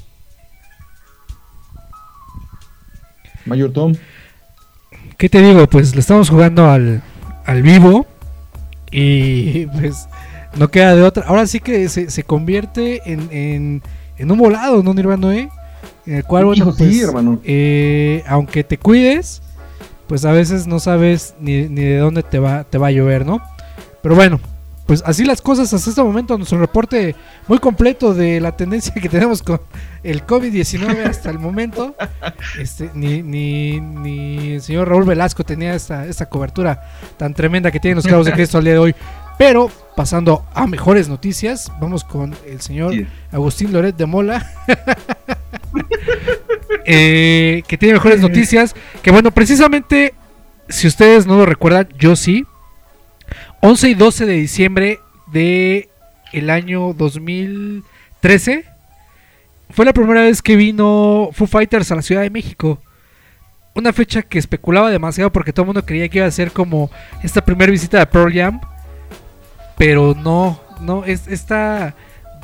Mayor 3.46 3.72
Tom. 3.74 3.94
¿Qué 5.18 5.30
te 5.30 5.42
digo? 5.42 5.68
Pues 5.68 5.94
le 5.94 6.02
estamos 6.02 6.30
jugando 6.30 6.70
al, 6.70 7.02
al 7.46 7.62
vivo 7.62 8.08
y 8.92 9.66
pues 9.68 10.08
no 10.56 10.68
queda 10.70 10.96
de 10.96 11.04
otra. 11.04 11.26
Ahora 11.28 11.46
sí 11.48 11.60
que 11.60 11.90
se, 11.90 12.10
se 12.10 12.24
convierte 12.24 13.02
en, 13.12 13.28
en, 13.32 13.82
en 14.18 14.32
un 14.32 14.38
volado, 14.38 14.84
¿no, 14.84 14.94
Nirvana? 14.94 15.36
eh? 15.36 15.50
En 16.06 16.16
el 16.16 16.24
cual, 16.24 16.46
bueno, 16.46 16.64
Hijo, 16.66 16.72
sí, 16.74 16.84
pues, 16.84 17.02
hermano. 17.02 17.40
eh, 17.44 18.24
aunque 18.28 18.64
te 18.64 18.78
cuides, 18.78 19.42
pues 20.08 20.26
a 20.26 20.32
veces 20.32 20.68
no 20.68 20.80
sabes 20.80 21.34
ni, 21.40 21.64
ni 21.70 21.82
de 21.82 21.98
dónde 21.98 22.24
te 22.24 22.40
va, 22.40 22.64
te 22.66 22.78
va 22.78 22.88
a 22.88 22.92
llover, 22.92 23.26
¿no? 23.26 23.42
Pero 24.02 24.16
bueno, 24.16 24.40
pues 24.86 25.02
así 25.06 25.24
las 25.24 25.42
cosas 25.42 25.74
hasta 25.74 25.90
este 25.90 26.04
momento. 26.04 26.38
Nuestro 26.38 26.60
reporte 26.60 27.16
muy 27.48 27.58
completo 27.60 28.14
de 28.14 28.42
la 28.42 28.56
tendencia 28.58 28.94
que 28.94 29.08
tenemos 29.08 29.42
con 29.42 29.62
el 30.04 30.26
COVID-19 30.26 31.06
hasta 31.08 31.30
el 31.30 31.40
momento. 31.40 31.96
Este, 32.60 32.90
ni, 32.94 33.22
ni, 33.24 33.80
ni 33.80 34.52
el 34.56 34.62
señor 34.62 34.90
Raúl 34.90 35.06
Velasco 35.06 35.46
tenía 35.46 35.74
esta, 35.74 36.06
esta 36.06 36.26
cobertura 36.28 36.84
tan 37.16 37.34
tremenda 37.34 37.72
que 37.72 37.80
tienen 37.80 37.96
los 37.96 38.06
carros 38.06 38.26
de 38.26 38.34
Cristo 38.34 38.58
al 38.58 38.66
día 38.66 38.74
de 38.74 38.80
hoy. 38.80 38.96
Pero 39.38 39.70
pasando 39.96 40.46
a 40.54 40.68
mejores 40.68 41.10
noticias, 41.10 41.72
vamos 41.80 42.04
con 42.04 42.36
el 42.48 42.62
señor 42.62 42.94
Sí. 42.94 43.08
Agustín 43.32 43.74
Loret 43.74 43.96
de 43.96 44.06
Mola. 44.06 44.52
eh, 46.86 47.64
que 47.68 47.78
tiene 47.78 47.96
mejores 47.96 48.22
noticias. 48.22 48.76
Que 49.02 49.12
bueno, 49.12 49.32
precisamente, 49.32 50.14
si 50.70 50.88
ustedes 50.88 51.26
no 51.26 51.38
lo 51.38 51.46
recuerdan, 51.46 51.90
yo 51.98 52.16
sí. 52.16 52.46
11 53.62 53.90
y 53.90 53.94
12 53.94 54.26
de 54.26 54.34
diciembre 54.34 55.00
de 55.32 55.90
el 56.34 56.50
año 56.50 56.94
2013 56.94 58.66
fue 59.70 59.86
la 59.86 59.94
primera 59.94 60.22
vez 60.22 60.42
que 60.42 60.56
vino 60.56 61.30
Foo 61.34 61.48
Fighters 61.48 61.92
a 61.92 61.96
la 61.96 62.02
Ciudad 62.02 62.22
de 62.22 62.30
México. 62.30 62.80
Una 63.74 63.92
fecha 63.92 64.22
que 64.22 64.38
especulaba 64.38 64.92
demasiado 64.92 65.32
porque 65.32 65.52
todo 65.52 65.64
el 65.64 65.68
mundo 65.68 65.86
creía 65.86 66.08
que 66.10 66.20
iba 66.20 66.28
a 66.28 66.32
ser 66.32 66.52
como 66.52 66.92
esta 67.24 67.44
primera 67.44 67.72
visita 67.72 67.98
de 67.98 68.06
Pearl 68.06 68.32
Jam. 68.32 68.62
Pero 69.78 70.16
no, 70.16 70.60
no, 70.82 71.04
es 71.06 71.28
esta 71.28 71.96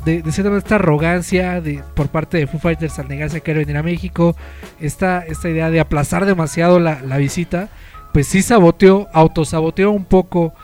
de, 0.04 0.22
cierta 0.22 0.44
manera 0.44 0.58
esta 0.58 0.74
arrogancia 0.76 1.60
de, 1.60 1.82
por 1.94 2.08
parte 2.08 2.38
de 2.38 2.46
Foo 2.46 2.60
Fighters 2.60 2.98
al 2.98 3.08
negarse 3.08 3.38
a 3.38 3.40
querer 3.40 3.66
venir 3.66 3.76
a 3.76 3.82
México, 3.82 4.36
esta, 4.80 5.20
esta 5.20 5.48
idea 5.48 5.70
de 5.70 5.80
aplazar 5.80 6.26
demasiado 6.26 6.80
la, 6.80 7.00
la 7.02 7.18
visita, 7.18 7.68
pues 8.12 8.26
sí 8.26 8.42
saboteó, 8.42 9.08
autosaboteó 9.12 9.90
un 9.90 10.04
poco 10.04 10.54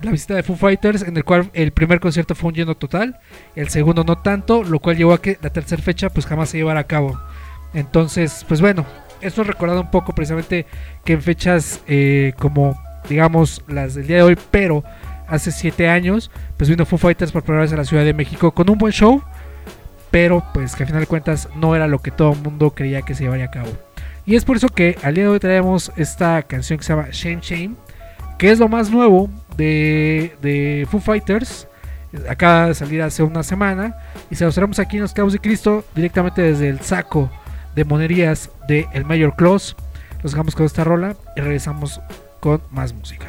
la 0.00 0.12
visita 0.12 0.34
de 0.34 0.42
Foo 0.42 0.56
Fighters, 0.56 1.02
en 1.02 1.16
el 1.16 1.24
cual 1.24 1.50
el 1.54 1.72
primer 1.72 2.00
concierto 2.00 2.34
fue 2.34 2.48
un 2.48 2.54
lleno 2.54 2.76
total, 2.76 3.18
el 3.56 3.68
segundo 3.68 4.04
no 4.04 4.18
tanto, 4.18 4.62
lo 4.62 4.78
cual 4.78 4.96
llevó 4.96 5.12
a 5.12 5.20
que 5.20 5.38
la 5.42 5.50
tercera 5.50 5.82
fecha 5.82 6.08
pues 6.10 6.26
jamás 6.26 6.50
se 6.50 6.58
llevara 6.58 6.80
a 6.80 6.84
cabo. 6.84 7.18
Entonces, 7.74 8.44
pues 8.48 8.60
bueno, 8.60 8.86
esto 9.20 9.42
recordado 9.42 9.80
un 9.80 9.90
poco 9.90 10.14
precisamente 10.14 10.66
que 11.04 11.14
en 11.14 11.22
fechas 11.22 11.80
eh, 11.86 12.32
como 12.38 12.80
digamos 13.08 13.62
las 13.66 13.94
del 13.94 14.06
día 14.06 14.16
de 14.18 14.22
hoy, 14.22 14.38
pero 14.50 14.84
hace 15.28 15.52
siete 15.52 15.88
años, 15.88 16.30
pues 16.56 16.68
vino 16.68 16.86
Foo 16.86 16.98
Fighters 16.98 17.32
por 17.32 17.42
primera 17.42 17.62
vez 17.62 17.72
a 17.72 17.76
la 17.76 17.84
Ciudad 17.84 18.04
de 18.04 18.14
México 18.14 18.52
con 18.52 18.68
un 18.70 18.78
buen 18.78 18.92
show, 18.92 19.22
pero 20.10 20.42
pues 20.54 20.74
que 20.74 20.82
al 20.84 20.86
final 20.88 21.02
de 21.02 21.06
cuentas 21.06 21.48
no 21.56 21.76
era 21.76 21.86
lo 21.86 22.00
que 22.00 22.10
todo 22.10 22.32
el 22.32 22.40
mundo 22.40 22.70
creía 22.70 23.02
que 23.02 23.14
se 23.14 23.24
llevaría 23.24 23.46
a 23.46 23.50
cabo. 23.50 23.70
Y 24.26 24.36
es 24.36 24.44
por 24.44 24.56
eso 24.56 24.68
que 24.68 24.98
al 25.02 25.14
día 25.14 25.24
de 25.24 25.30
hoy 25.30 25.40
traemos 25.40 25.90
esta 25.96 26.42
canción 26.42 26.78
que 26.78 26.84
se 26.84 26.92
llama 26.92 27.08
Shame 27.10 27.40
Shame, 27.40 27.74
que 28.38 28.50
es 28.50 28.58
lo 28.58 28.68
más 28.68 28.90
nuevo 28.90 29.30
de, 29.56 30.36
de 30.42 30.86
Foo 30.90 31.00
Fighters. 31.00 31.66
Acaba 32.28 32.68
de 32.68 32.74
salir 32.74 33.02
hace 33.02 33.22
una 33.22 33.42
semana 33.42 33.96
y 34.30 34.34
se 34.34 34.44
los 34.44 34.54
traemos 34.54 34.78
aquí 34.78 34.96
en 34.96 35.02
los 35.02 35.12
Cabos 35.12 35.32
de 35.32 35.38
Cristo 35.38 35.84
directamente 35.94 36.42
desde 36.42 36.68
el 36.68 36.80
saco 36.80 37.30
de 37.74 37.84
monerías 37.84 38.50
de 38.66 38.86
El 38.92 39.04
Mayor 39.04 39.36
Claus. 39.36 39.76
Los 40.22 40.32
dejamos 40.32 40.54
con 40.54 40.66
esta 40.66 40.84
rola 40.84 41.16
y 41.36 41.40
regresamos 41.40 42.00
con 42.40 42.60
más 42.70 42.92
música. 42.92 43.28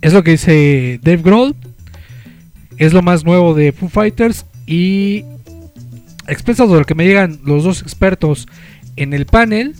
Es 0.00 0.12
lo 0.12 0.24
que 0.24 0.32
dice 0.32 0.98
Dave 1.00 1.22
Grohl. 1.22 1.54
Es 2.78 2.92
lo 2.92 3.00
más 3.00 3.24
nuevo 3.24 3.54
de 3.54 3.70
Foo 3.70 3.88
Fighters. 3.88 4.44
Y 4.66 5.24
expensas 6.26 6.68
de 6.68 6.78
lo 6.78 6.84
que 6.84 6.96
me 6.96 7.06
digan 7.06 7.38
los 7.44 7.62
dos 7.62 7.80
expertos 7.82 8.48
en 8.96 9.12
el 9.12 9.26
panel, 9.26 9.76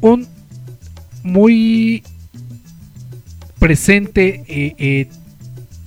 un 0.00 0.28
muy 1.24 2.04
presente 3.58 4.44
eh, 4.46 4.74
eh, 4.78 5.08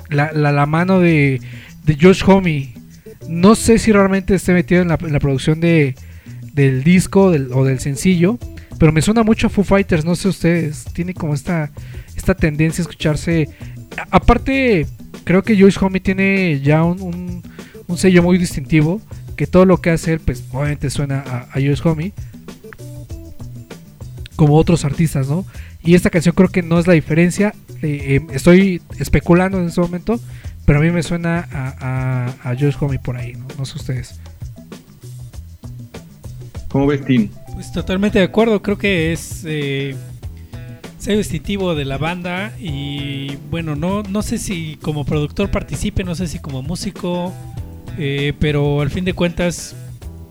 la, 0.10 0.66
mano 0.66 1.00
de, 1.00 1.40
Josh 2.02 2.24
Homme. 2.28 2.74
No 3.30 3.56
sé 3.56 3.80
si 3.80 3.94
realmente 3.94 4.36
esté 4.36 4.52
metido 4.52 4.82
en 4.82 4.90
la, 4.90 4.98
producción 4.98 5.62
de, 5.62 5.96
del 6.54 6.84
disco 6.84 7.28
o 7.28 7.64
del 7.64 7.80
sencillo, 7.80 8.38
pero 8.82 8.91
me 8.91 9.04
suena 9.04 9.22
mucho 9.22 9.46
a 9.46 9.50
Foo 9.52 9.63
Fighters, 9.63 10.04
no 10.04 10.15
sé 10.15 10.28
ustedes, 10.28 10.86
tiene 10.86 11.13
como 11.13 11.36
esta, 11.36 11.70
esta 12.15 12.34
tendencia 12.34 12.82
a 12.82 12.86
escucharse. 12.86 13.48
aparte, 14.10 14.88
creo 15.24 15.44
que 15.44 15.56
Josh 15.56 15.78
Homme 15.80 16.00
tiene 16.00 16.60
ya 16.62 16.84
un, 16.84 17.44
un- 17.88 17.98
sello 18.00 18.24
muy 18.24 18.39
distintivo, 18.39 19.00
que 19.36 19.46
todo 19.46 19.65
lo 19.65 19.78
que 19.82 19.91
hace 19.91 20.13
él, 20.13 20.20
pues 20.20 20.44
obviamente 20.52 20.89
suena 20.89 21.20
a, 21.54 21.60
Josh 21.60 21.82
Homme, 21.84 22.12
como 24.36 24.56
otros 24.56 24.84
artistas, 24.84 25.30
¿no? 25.30 25.46
Y 25.84 25.94
esta 25.94 26.10
canción 26.10 26.34
creo 26.34 26.50
que 26.50 26.63
no 26.63 26.80
es 26.80 26.88
la 26.88 26.94
diferencia. 26.94 27.54
eh, 27.84 28.15
eh, 28.15 28.28
estoy 28.34 28.82
especulando 28.98 29.60
en 29.60 29.67
este 29.67 29.80
momento, 29.80 30.20
pero 30.65 30.80
a 30.80 30.82
mí 30.82 30.89
me 30.89 31.04
suena 31.04 31.48
a, 31.52 32.34
a, 32.50 32.56
Josh 32.56 32.78
Homme 32.80 32.98
por 32.98 33.15
ahí, 33.15 33.34
¿no? 33.34 33.46
No 33.60 33.63
sé 33.63 33.78
ustedes. 33.78 34.20
¿Cómo 36.67 36.88
ves, 36.88 37.06
Tim? 37.06 37.30
Pues 37.62 37.71
totalmente 37.71 38.17
de 38.17 38.26
acuerdo, 38.26 38.63
creo 38.63 38.80
que 38.80 39.13
es 39.13 39.43
eh, 39.45 39.95
sello 40.97 41.19
distintivo 41.19 41.76
de 41.76 41.86
la 41.86 42.00
banda 42.00 42.52
y 42.60 43.36
bueno, 43.52 43.76
no, 43.76 44.02
no 44.02 44.24
sé 44.24 44.39
si 44.39 44.78
como 44.82 45.06
productor 45.06 45.52
participe, 45.52 46.04
no 46.04 46.15
sé 46.15 46.26
si 46.28 46.39
como 46.39 46.63
músico, 46.63 47.32
eh, 48.00 48.34
pero 48.39 48.82
al 48.82 48.89
fin 48.89 49.06
de 49.06 49.13
cuentas 49.13 49.76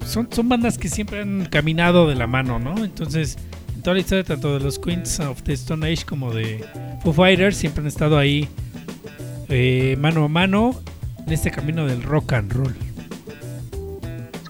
son, 0.05 0.27
son 0.33 0.49
bandas 0.49 0.77
que 0.77 0.89
siempre 0.89 1.21
han 1.21 1.45
caminado 1.45 2.09
de 2.09 2.17
la 2.17 2.27
mano, 2.27 2.59
¿no? 2.59 2.85
Entonces, 2.85 3.39
en 3.77 3.83
toda 3.83 3.95
la 3.95 4.01
historia 4.01 4.25
tanto 4.25 4.59
de 4.59 4.65
los 4.65 4.81
Queens 4.81 5.21
of 5.21 5.45
the 5.45 5.53
Stone 5.53 5.87
Age 5.87 6.05
como 6.05 6.35
de 6.35 6.65
Foo 7.05 7.13
Fighters 7.13 7.57
siempre 7.57 7.83
han 7.83 7.87
estado 7.87 8.19
ahí 8.19 8.49
eh, 9.49 9.97
mano 10.01 10.25
a 10.25 10.29
mano 10.29 10.81
en 11.25 11.33
este 11.33 11.53
camino 11.53 11.87
del 11.87 12.03
rock 12.03 12.33
and 12.33 12.53
roll. 12.53 12.90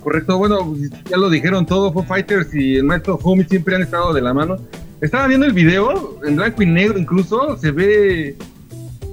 Correcto, 0.03 0.39
bueno, 0.39 0.75
ya 1.11 1.17
lo 1.17 1.29
dijeron 1.29 1.67
todo, 1.67 1.93
Foo 1.93 2.05
Fighters 2.05 2.55
y 2.55 2.77
el 2.77 2.85
maestro 2.85 3.19
Homie 3.23 3.47
siempre 3.47 3.77
han 3.77 3.83
estado 3.83 4.13
de 4.13 4.23
la 4.23 4.33
mano. 4.33 4.57
Estaba 5.01 5.27
viendo 5.27 5.47
el 5.47 5.53
video, 5.53 6.19
en 6.25 6.37
blanco 6.37 6.63
y 6.63 6.67
negro 6.67 6.99
incluso, 6.99 7.57
se 7.57 7.71
ve 7.71 8.37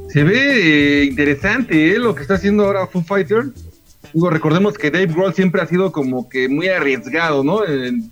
se 0.09 0.23
ve 0.23 1.01
eh, 1.01 1.05
interesante 1.05 1.91
eh, 1.91 1.99
lo 1.99 2.15
que 2.15 2.21
está 2.21 2.35
haciendo 2.35 2.65
ahora 2.65 2.87
Foo 2.87 3.03
Fighters. 3.03 3.49
Digo, 4.13 4.29
recordemos 4.29 4.77
que 4.77 4.89
Dave 4.89 5.07
Grohl 5.07 5.33
siempre 5.33 5.61
ha 5.61 5.67
sido 5.67 5.91
como 5.91 6.29
que 6.29 6.47
muy 6.47 6.69
arriesgado, 6.69 7.43
¿no? 7.43 7.61
En, 7.65 8.11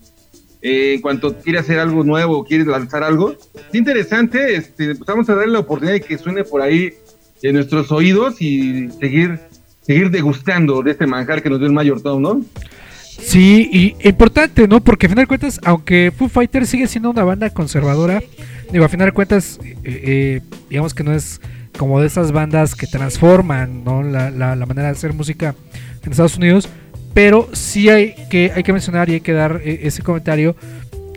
cuanto 1.02 1.38
quiere 1.38 1.60
hacer 1.60 1.78
algo 1.78 2.04
nuevo, 2.04 2.44
quiere 2.44 2.66
lanzar 2.66 3.04
algo. 3.04 3.36
Es 3.56 3.74
interesante, 3.76 4.56
este, 4.56 4.96
pues 4.96 5.08
vamos 5.08 5.30
a 5.30 5.36
darle 5.36 5.54
la 5.54 5.60
oportunidad 5.60 5.94
de 5.94 6.02
que 6.02 6.18
suene 6.18 6.44
por 6.44 6.62
ahí 6.62 6.92
en 7.44 7.56
nuestros 7.56 7.92
oídos 7.92 8.42
y 8.42 8.90
seguir 9.00 9.40
seguir 9.86 10.10
degustando 10.10 10.82
de 10.82 10.92
este 10.92 11.06
manjar 11.08 11.42
que 11.44 11.50
nos 11.50 11.60
dio 11.60 11.68
el 11.68 11.74
Mayor 11.74 12.02
Tom, 12.02 12.22
¿no? 12.22 12.42
Sí, 13.20 13.70
y 13.72 14.08
importante, 14.08 14.68
¿no? 14.68 14.82
Porque 14.82 15.06
a 15.06 15.10
final 15.10 15.24
de 15.24 15.28
cuentas, 15.28 15.60
aunque 15.64 16.12
Foo 16.16 16.28
Fighters 16.28 16.70
sigue 16.70 16.88
siendo 16.88 17.10
una 17.10 17.24
banda 17.24 17.50
conservadora, 17.50 18.22
digo, 18.72 18.84
a 18.84 18.90
final 18.90 19.08
de 19.08 19.12
cuentas, 19.14 19.60
eh, 19.64 19.76
eh, 19.84 20.42
digamos 20.70 20.94
que 20.94 21.04
no 21.04 21.14
es 21.14 21.40
como 21.78 22.02
de 22.02 22.08
esas 22.08 22.32
bandas 22.32 22.76
que 22.76 22.88
transforman, 22.88 23.84
¿no? 23.84 24.04
La 24.04 24.30
manera 24.66 24.88
de 24.88 24.94
hacer 24.94 25.14
música 25.14 25.56
en 26.04 26.12
Estados 26.12 26.38
Unidos, 26.38 26.68
pero 27.14 27.48
sí 27.54 27.90
hay 27.90 28.16
que, 28.30 28.52
hay 28.54 28.64
que 28.64 28.74
mencionar 28.74 29.10
y 29.10 29.14
hay 29.14 29.22
que 29.22 29.32
dar 29.34 29.62
eh, 29.64 29.80
ese 29.84 30.02
comentario 30.02 30.56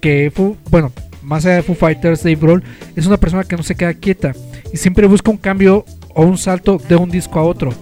que, 0.01 0.31
Foo- 0.33 0.57
bueno, 0.71 0.93
más 1.23 1.45
allá 1.45 1.57
de 1.57 1.63
Foo 1.63 1.75
Fighters, 1.75 2.23
Dave 2.23 2.37
Grohl 2.37 2.63
es 2.95 3.07
una 3.07 3.17
persona 3.17 3.43
que 3.45 3.57
no 3.57 3.63
se 3.65 3.75
queda 3.75 3.93
quieta 3.95 4.33
y 4.73 4.77
siempre 4.77 5.07
busca 5.09 5.31
un 5.33 5.37
cambio 5.37 5.85
o 6.15 6.23
un 6.23 6.39
salto 6.39 6.81
de 6.89 6.95
un 6.97 7.11
disco 7.11 7.41
a 7.41 7.43
otro. 7.43 7.73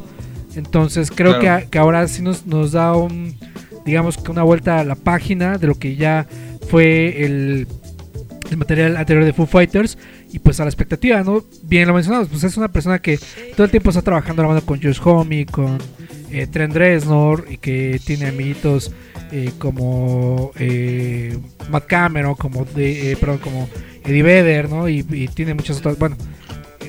Entonces 0.57 1.11
creo 1.14 1.38
Claro. 1.38 1.69
que, 1.71 1.79
ahora 1.79 2.09
sí 2.09 2.23
nos, 2.23 2.47
nos 2.47 2.73
da 2.73 2.97
un, 2.97 3.37
digamos 3.85 4.16
que 4.16 4.31
una 4.31 4.42
vuelta 4.42 4.81
a 4.81 4.85
la 4.85 4.95
página 4.97 5.59
de 5.59 5.66
lo 5.66 5.75
que 5.77 5.97
ya 5.97 6.27
fue 6.69 7.25
el, 7.25 7.69
el 8.51 8.57
material 8.57 8.97
anterior 8.97 9.25
de 9.25 9.33
Foo 9.33 9.47
Fighters 9.47 9.97
y 10.33 10.38
pues 10.40 10.59
a 10.59 10.64
la 10.64 10.71
expectativa, 10.71 11.23
¿no? 11.23 11.45
Bien 11.62 11.87
lo 11.87 11.95
mencionamos, 11.95 12.29
pues 12.29 12.42
es 12.45 12.57
una 12.57 12.69
persona 12.69 12.99
que 12.99 13.19
todo 13.55 13.64
el 13.64 13.71
tiempo 13.71 13.90
está 13.90 14.03
trabajando 14.03 14.42
la 14.42 14.49
mano 14.49 14.61
con 14.62 14.83
Josh 14.83 15.01
Homme, 15.05 15.47
con 15.47 15.79
eh, 16.33 16.47
Trent 16.47 16.75
Reznor 16.75 17.47
y 17.49 17.59
que 17.59 18.01
tiene 18.05 18.27
amiguitos 18.27 18.90
eh, 19.33 19.53
como 19.59 20.53
eh, 20.59 21.37
Matt 21.71 21.87
Cameron, 21.87 22.35
como 22.35 22.64
de, 22.64 23.12
eh, 23.12 23.16
perdón, 23.16 23.38
como 23.38 23.69
Eddie 24.05 24.23
Vedder, 24.23 24.69
¿no? 24.69 24.88
Y, 24.88 25.05
y 25.11 25.29
tiene 25.29 25.55
muchas 25.55 25.79
otras, 25.79 25.99
bueno, 25.99 26.16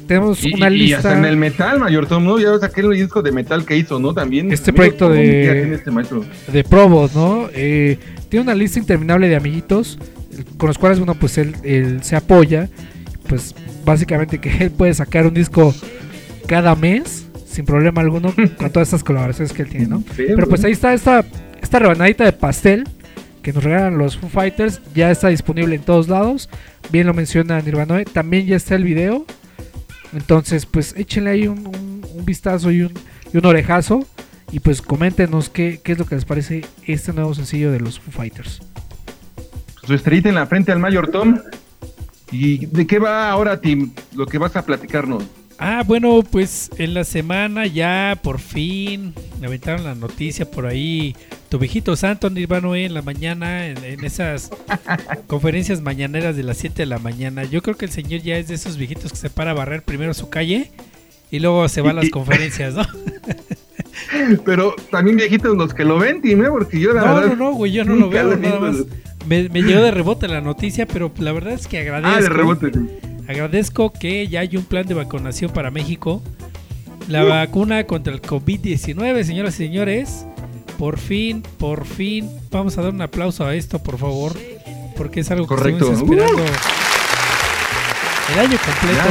tenemos 0.07 0.43
Y, 0.43 0.53
una 0.53 0.69
y 0.69 0.77
lista. 0.77 0.97
hasta 0.97 1.17
en 1.17 1.25
el 1.25 1.37
metal, 1.37 1.79
Mayor 1.79 2.07
Tom, 2.07 2.23
¿no? 2.25 2.39
Ya 2.39 2.57
saqué 2.59 2.81
el 2.81 2.91
disco 2.91 3.21
de 3.21 3.31
metal 3.31 3.65
que 3.65 3.77
hizo, 3.77 3.99
¿no? 3.99 4.13
También. 4.13 4.51
Este 4.51 4.73
proyecto 4.73 5.05
¿cómo 5.05 5.15
de- 5.15 5.73
este 5.73 5.91
maestro? 5.91 6.23
de 6.51 6.63
probos, 6.63 7.13
¿no? 7.15 7.49
Eh, 7.53 7.99
tiene 8.29 8.43
una 8.43 8.55
lista 8.55 8.79
interminable 8.79 9.27
de 9.29 9.35
amiguitos 9.35 9.99
con 10.57 10.67
los 10.67 10.77
cuales, 10.77 10.99
bueno, 10.99 11.15
pues 11.15 11.37
él, 11.37 11.55
él 11.63 12.03
se 12.03 12.15
apoya. 12.15 12.69
Pues 13.27 13.53
básicamente 13.85 14.39
que 14.39 14.49
él 14.63 14.71
puede 14.71 14.93
sacar 14.93 15.27
un 15.27 15.33
disco 15.33 15.73
cada 16.47 16.75
mes 16.75 17.25
sin 17.45 17.65
problema 17.65 18.01
alguno 18.01 18.33
con 18.57 18.69
todas 18.71 18.87
estas 18.89 19.03
colaboraciones 19.03 19.51
que 19.53 19.63
él 19.63 19.69
tiene, 19.69 19.87
¿no? 19.87 20.03
Pero 20.15 20.47
pues 20.47 20.63
ahí 20.63 20.71
está 20.71 20.93
esta, 20.93 21.25
esta 21.61 21.79
rebanadita 21.79 22.23
de 22.23 22.31
pastel 22.31 22.83
que 23.41 23.51
nos 23.53 23.63
regalan 23.63 23.97
los 23.97 24.17
Foo 24.17 24.29
Fighters. 24.29 24.81
Ya 24.93 25.09
está 25.11 25.29
disponible 25.29 25.75
en 25.75 25.81
todos 25.81 26.07
lados. 26.07 26.49
Bien 26.91 27.07
lo 27.07 27.13
menciona 27.13 27.59
Nirvanoe. 27.61 28.05
También 28.05 28.45
ya 28.45 28.55
está 28.57 28.75
el 28.75 28.83
video. 28.83 29.25
Entonces, 30.17 30.65
pues 30.65 30.95
échenle 30.97 31.29
ahí 31.29 31.47
un, 31.47 32.01
vistazo 32.25 32.71
y 32.71 32.81
un, 32.81 32.93
y 33.31 33.37
un 33.37 33.45
orejazo. 33.45 34.05
Y 34.51 34.59
pues 34.61 34.81
coméntenos 34.81 35.49
qué, 35.49 35.79
qué 35.83 35.91
es 35.91 35.99
lo 35.99 36.05
que 36.05 36.15
les 36.15 36.25
parece 36.25 36.65
este 36.85 37.13
nuevo 37.13 37.35
sencillo 37.35 37.71
de 37.71 37.79
los 37.79 37.99
Foo 37.99 38.11
Fighters. 38.11 38.61
Su 39.83 39.93
estrellita 39.93 40.29
en 40.29 40.35
la 40.35 40.47
frente 40.47 40.71
al 40.71 40.79
Mayor 40.79 41.11
Tom. 41.11 41.37
¿Y 42.31 42.65
de 42.65 42.87
qué 42.87 42.97
va 42.97 43.29
ahora, 43.29 43.61
Tim? 43.61 43.91
Lo 44.15 44.25
que 44.25 44.37
vas 44.37 44.55
a 44.55 44.65
platicarnos. 44.65 45.23
Ah, 45.59 45.83
bueno, 45.85 46.21
pues 46.29 46.69
en 46.77 46.93
la 46.93 47.03
semana 47.03 47.65
ya 47.65 48.19
por 48.21 48.39
fin 48.39 49.13
me 49.41 49.47
aventaron 49.47 49.83
la 49.83 49.95
noticia 49.95 50.49
por 50.49 50.65
ahí. 50.67 51.15
Tu 51.49 51.57
viejito 51.57 51.95
santo 51.95 52.29
Nirvano 52.29 52.75
en 52.75 52.93
la 52.93 53.01
mañana, 53.01 53.67
en, 53.67 53.83
en 53.83 54.03
esas 54.05 54.51
conferencias 55.27 55.81
mañaneras 55.81 56.35
de 56.35 56.43
las 56.43 56.57
7 56.57 56.75
de 56.83 56.85
la 56.85 56.99
mañana. 56.99 57.43
Yo 57.43 57.61
creo 57.63 57.75
que 57.75 57.85
el 57.85 57.91
señor 57.91 58.21
ya 58.21 58.37
es 58.37 58.49
de 58.49 58.55
esos 58.55 58.77
viejitos 58.77 59.11
que 59.11 59.17
se 59.17 59.29
para 59.29 59.51
a 59.51 59.53
barrer 59.55 59.81
primero 59.83 60.13
su 60.13 60.29
calle 60.29 60.69
y 61.31 61.39
luego 61.39 61.67
se 61.69 61.81
va 61.81 61.89
a 61.91 61.93
las 61.93 62.09
conferencias, 62.09 62.75
¿no? 62.75 62.83
Pero 64.45 64.75
también 64.91 65.17
viejitos 65.17 65.57
los 65.57 65.73
que 65.73 65.83
lo 65.83 65.97
ven, 65.97 66.21
Tim, 66.21 66.43
¿eh? 66.43 66.49
Porque 66.49 66.79
yo 66.79 66.93
la 66.93 67.01
No, 67.03 67.15
verdad. 67.15 67.29
no, 67.35 67.35
no, 67.35 67.51
güey, 67.53 67.71
yo 67.71 67.83
no 67.83 67.95
lo 67.95 68.09
veo, 68.09 68.35
nada 68.37 68.59
más. 68.59 68.75
Me, 69.27 69.49
me 69.49 69.61
llegó 69.63 69.81
de 69.81 69.91
rebote 69.91 70.27
la 70.27 70.39
noticia, 70.39 70.85
pero 70.85 71.11
la 71.17 71.31
verdad 71.33 71.53
es 71.53 71.67
que 71.67 71.79
agradezco. 71.79 72.15
Ah, 72.15 72.21
de 72.21 72.29
rebote. 72.29 72.69
Tim. 72.71 72.87
Agradezco 73.27 73.91
que 73.91 74.27
ya 74.27 74.39
hay 74.41 74.55
un 74.57 74.63
plan 74.63 74.85
de 74.85 74.93
vacunación 74.93 75.51
para 75.51 75.71
México. 75.71 76.21
La 77.07 77.23
vacuna 77.23 77.85
contra 77.85 78.13
el 78.13 78.21
COVID-19, 78.21 79.23
señoras 79.23 79.55
y 79.55 79.57
señores. 79.57 80.25
Por 80.77 80.99
fin, 80.99 81.41
por 81.57 81.85
fin. 81.85 82.29
Vamos 82.51 82.77
a 82.77 82.81
dar 82.83 82.93
un 82.93 83.01
aplauso 83.01 83.45
a 83.45 83.55
esto, 83.55 83.79
por 83.81 83.97
favor. 83.97 84.33
Porque 84.95 85.21
es 85.21 85.31
algo 85.31 85.45
que 85.47 85.55
Correcto. 85.55 85.91
estuvimos 85.91 86.25
esperando 86.25 86.43
el 88.33 88.39
año 88.39 88.57
completo. 88.57 89.09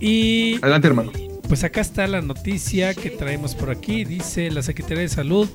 Y 0.00 0.56
Adelante, 0.62 0.88
hermano. 0.88 1.12
pues 1.48 1.64
acá 1.64 1.80
está 1.80 2.06
la 2.06 2.22
noticia 2.22 2.94
que 2.94 3.10
traemos 3.10 3.54
por 3.54 3.70
aquí. 3.70 4.04
Dice 4.04 4.50
la 4.50 4.62
Secretaría 4.62 5.02
de 5.02 5.08
Salud 5.08 5.48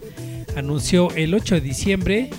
anunció 0.55 1.11
el 1.15 1.33
8 1.33 1.55
de 1.55 1.61
diciembre 1.61 2.29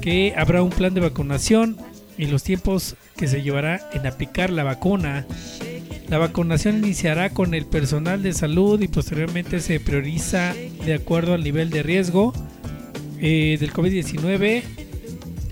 que 0.00 0.34
habrá 0.36 0.62
un 0.62 0.70
plan 0.70 0.92
de 0.94 1.00
vacunación 1.00 1.76
y 2.18 2.26
los 2.26 2.42
tiempos 2.42 2.96
que 3.16 3.28
se 3.28 3.42
llevará 3.42 3.80
en 3.92 4.06
aplicar 4.06 4.50
la 4.50 4.64
vacuna. 4.64 5.26
La 6.08 6.18
vacunación 6.18 6.78
iniciará 6.78 7.30
con 7.30 7.54
el 7.54 7.64
personal 7.64 8.22
de 8.22 8.32
salud 8.32 8.80
y 8.80 8.88
posteriormente 8.88 9.60
se 9.60 9.80
prioriza 9.80 10.54
de 10.84 10.94
acuerdo 10.94 11.34
al 11.34 11.42
nivel 11.42 11.70
de 11.70 11.82
riesgo 11.82 12.32
eh, 13.20 13.56
del 13.58 13.72
COVID-19. 13.72 14.62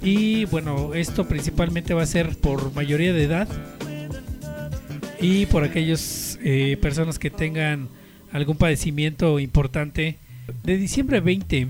Y 0.03 0.45
bueno, 0.47 0.95
esto 0.95 1.29
principalmente 1.29 1.95
va 1.95 2.03
a 2.03 2.07
ser 2.07 2.37
por 2.37 2.75
mayoría 2.75 3.13
de 3.13 3.25
edad 3.25 3.49
y 5.21 5.47
por 5.47 5.65
aquellas 5.65 6.39
eh, 6.43 6.79
personas 6.81 7.19
que 7.19 7.31
tengan 7.31 7.89
algún 8.33 8.57
padecimiento 8.57 9.39
importante. 9.39 10.17
De 10.65 10.77
diciembre 10.77 11.21
20 11.21 11.69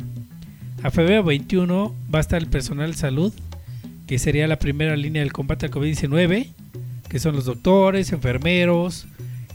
a 0.82 0.90
febrero 0.90 1.24
21 1.24 1.94
va 2.12 2.18
a 2.18 2.22
estar 2.22 2.40
el 2.40 2.48
personal 2.48 2.92
de 2.92 2.96
salud, 2.96 3.32
que 4.10 4.18
sería 4.18 4.48
la 4.48 4.58
primera 4.58 4.96
línea 4.96 5.22
del 5.22 5.32
combate 5.32 5.66
al 5.66 5.72
COVID-19. 5.72 6.48
que 7.08 7.20
son 7.20 7.36
los 7.36 7.44
doctores, 7.44 8.10
enfermeros 8.10 9.06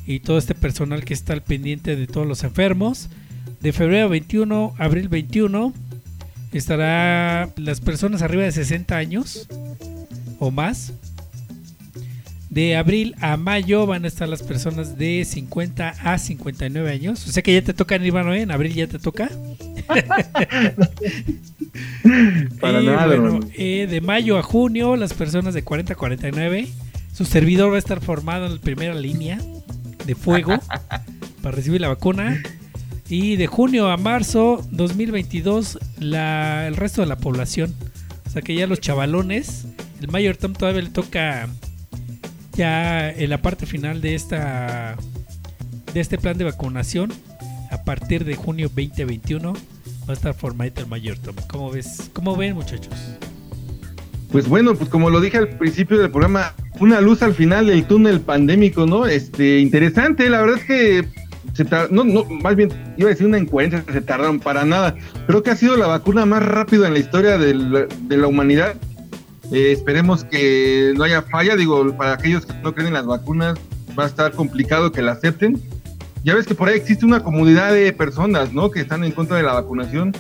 y 0.08 0.22
todo 0.22 0.38
este 0.38 0.56
personal 0.56 1.04
que 1.04 1.14
está 1.14 1.34
al 1.34 1.44
pendiente 1.44 1.98
de 1.98 2.08
todos 2.08 2.26
los 2.26 2.42
enfermos. 2.46 3.10
De 3.60 3.74
febrero 3.74 4.08
21 4.08 4.74
a 4.78 4.84
abril 4.86 5.10
21 5.10 5.74
estará 6.54 7.50
las 7.58 7.82
personas 7.82 8.22
arriba 8.22 8.44
de 8.44 8.54
60 8.54 8.96
años 8.96 9.50
o 10.40 10.52
más. 10.52 10.94
De 12.56 12.78
abril 12.78 13.16
a 13.20 13.36
mayo 13.36 13.86
van 13.86 14.06
a 14.06 14.08
estar 14.08 14.30
las 14.30 14.42
personas 14.42 14.98
de 14.98 15.26
50 15.26 15.90
a 15.90 16.18
59 16.18 16.90
años. 16.90 17.28
O 17.28 17.32
sea 17.32 17.44
que 17.44 17.54
ya 17.54 17.62
te 17.62 17.74
toca, 17.74 17.98
Iván, 17.98 18.32
¿eh? 18.34 18.44
En 18.44 18.52
abril 18.52 18.74
ya 18.74 18.88
te 18.88 18.98
toca. 18.98 19.30
Para 22.62 22.82
Y, 22.82 22.86
nada, 22.86 23.08
bueno, 23.08 23.26
hermano. 23.26 23.48
eh, 23.58 23.88
de 23.90 24.00
mayo 24.00 24.38
a 24.38 24.42
junio, 24.44 24.96
las 24.96 25.14
personas 25.14 25.54
de 25.54 25.64
40 25.64 25.92
a 25.94 25.96
49. 25.98 26.70
Su 27.14 27.26
servidor 27.26 27.72
va 27.72 27.76
a 27.76 27.80
estar 27.80 28.00
formado 28.00 28.46
en 28.46 28.56
la 28.56 28.62
primera 28.62 28.94
línea 28.94 29.38
de 30.06 30.16
fuego 30.16 30.58
para 31.42 31.56
recibir 31.56 31.82
la 31.82 31.90
vacuna. 31.90 32.42
Y 33.10 33.36
de 33.36 33.48
junio 33.48 33.90
a 33.90 33.98
marzo 33.98 34.66
2022, 34.72 35.78
la, 36.00 36.68
el 36.68 36.78
resto 36.78 37.02
de 37.02 37.08
la 37.08 37.18
población. 37.18 37.76
O 38.26 38.30
sea 38.30 38.42
que 38.42 38.56
ya 38.56 38.66
los 38.66 38.80
chavalones, 38.80 39.66
el 40.02 40.08
Mayor 40.08 40.38
Tom 40.38 40.54
todavía 40.54 40.82
le 40.84 40.90
toca 40.90 41.50
ya 42.56 43.10
en 43.10 43.30
la 43.30 43.42
parte 43.42 43.66
final 43.66 44.02
de 44.02 44.16
esta 44.16 44.96
de 45.94 46.00
este 46.00 46.18
plan 46.18 46.38
de 46.38 46.44
vacunación. 46.44 47.12
A 47.72 47.84
partir 47.84 48.26
de 48.26 48.36
junio 48.36 48.70
2021 48.70 49.54
va 49.54 49.58
a 50.08 50.14
estar 50.14 50.34
formadito 50.34 50.82
el 50.82 50.88
Mayor 50.88 51.18
Tom. 51.18 51.36
¿Cómo 51.48 51.72
ves? 51.72 52.10
¿Cómo 52.14 52.36
ven, 52.36 52.56
muchachos? 52.56 52.94
Pues 54.32 54.48
bueno, 54.48 54.76
pues 54.76 54.90
como 54.90 55.10
lo 55.10 55.20
dije 55.22 55.38
al 55.38 55.50
principio 55.58 55.98
del 55.98 56.12
programa, 56.12 56.54
una 56.80 57.02
luz 57.02 57.22
al 57.22 57.34
final 57.34 57.68
del 57.68 57.86
túnel 57.86 58.22
pandémico, 58.22 58.86
¿no? 58.86 59.08
Este, 59.08 59.60
interesante, 59.60 60.30
la 60.30 60.42
verdad 60.42 60.58
es 60.58 60.66
que 60.66 61.06
se 61.54 61.64
no, 61.92 62.04
no, 62.04 62.26
más 62.26 62.56
bien 62.56 62.70
iba 62.98 63.08
a 63.08 63.12
decir 63.12 63.28
una 63.28 63.38
incoherencia, 63.40 63.84
se 63.92 64.02
tardaron 64.02 64.40
para 64.40 64.66
nada. 64.66 64.96
Creo 65.28 65.44
que 65.44 65.52
ha 65.52 65.56
sido 65.56 65.78
la 65.78 65.88
vacuna 65.88 66.26
más 66.26 66.44
rápida 66.44 66.88
en 66.88 66.94
la 66.94 67.00
historia 67.00 67.38
de 67.38 68.18
la 68.18 68.28
humanidad. 68.28 68.76
Eh, 69.52 69.72
esperemos 69.72 70.24
que 70.24 70.94
no 70.96 71.04
haya 71.04 71.22
falla, 71.22 71.56
digo, 71.56 71.96
para 71.96 72.14
aquellos 72.14 72.46
que 72.46 72.54
no 72.64 72.74
creen 72.74 72.88
en 72.88 72.94
las 72.96 73.06
vacunas 73.06 73.58
va 73.98 74.04
a 74.04 74.08
estar 74.08 74.32
complicado 74.32 74.92
que 74.92 75.02
la 75.02 75.14
acepten. 75.14 75.62
Ya 76.24 76.34
ves 76.34 76.48
que 76.48 76.56
por 76.56 76.68
ahí 76.68 76.76
existe 76.76 77.06
una 77.06 77.22
comunidad 77.22 77.72
de 77.74 77.94
personas, 77.94 78.52
¿no? 78.52 78.72
Que 78.72 78.82
están 78.82 79.04
en 79.04 79.12
contra 79.12 79.38
de 79.38 79.44
la 79.44 79.54
vacunación. 79.54 80.14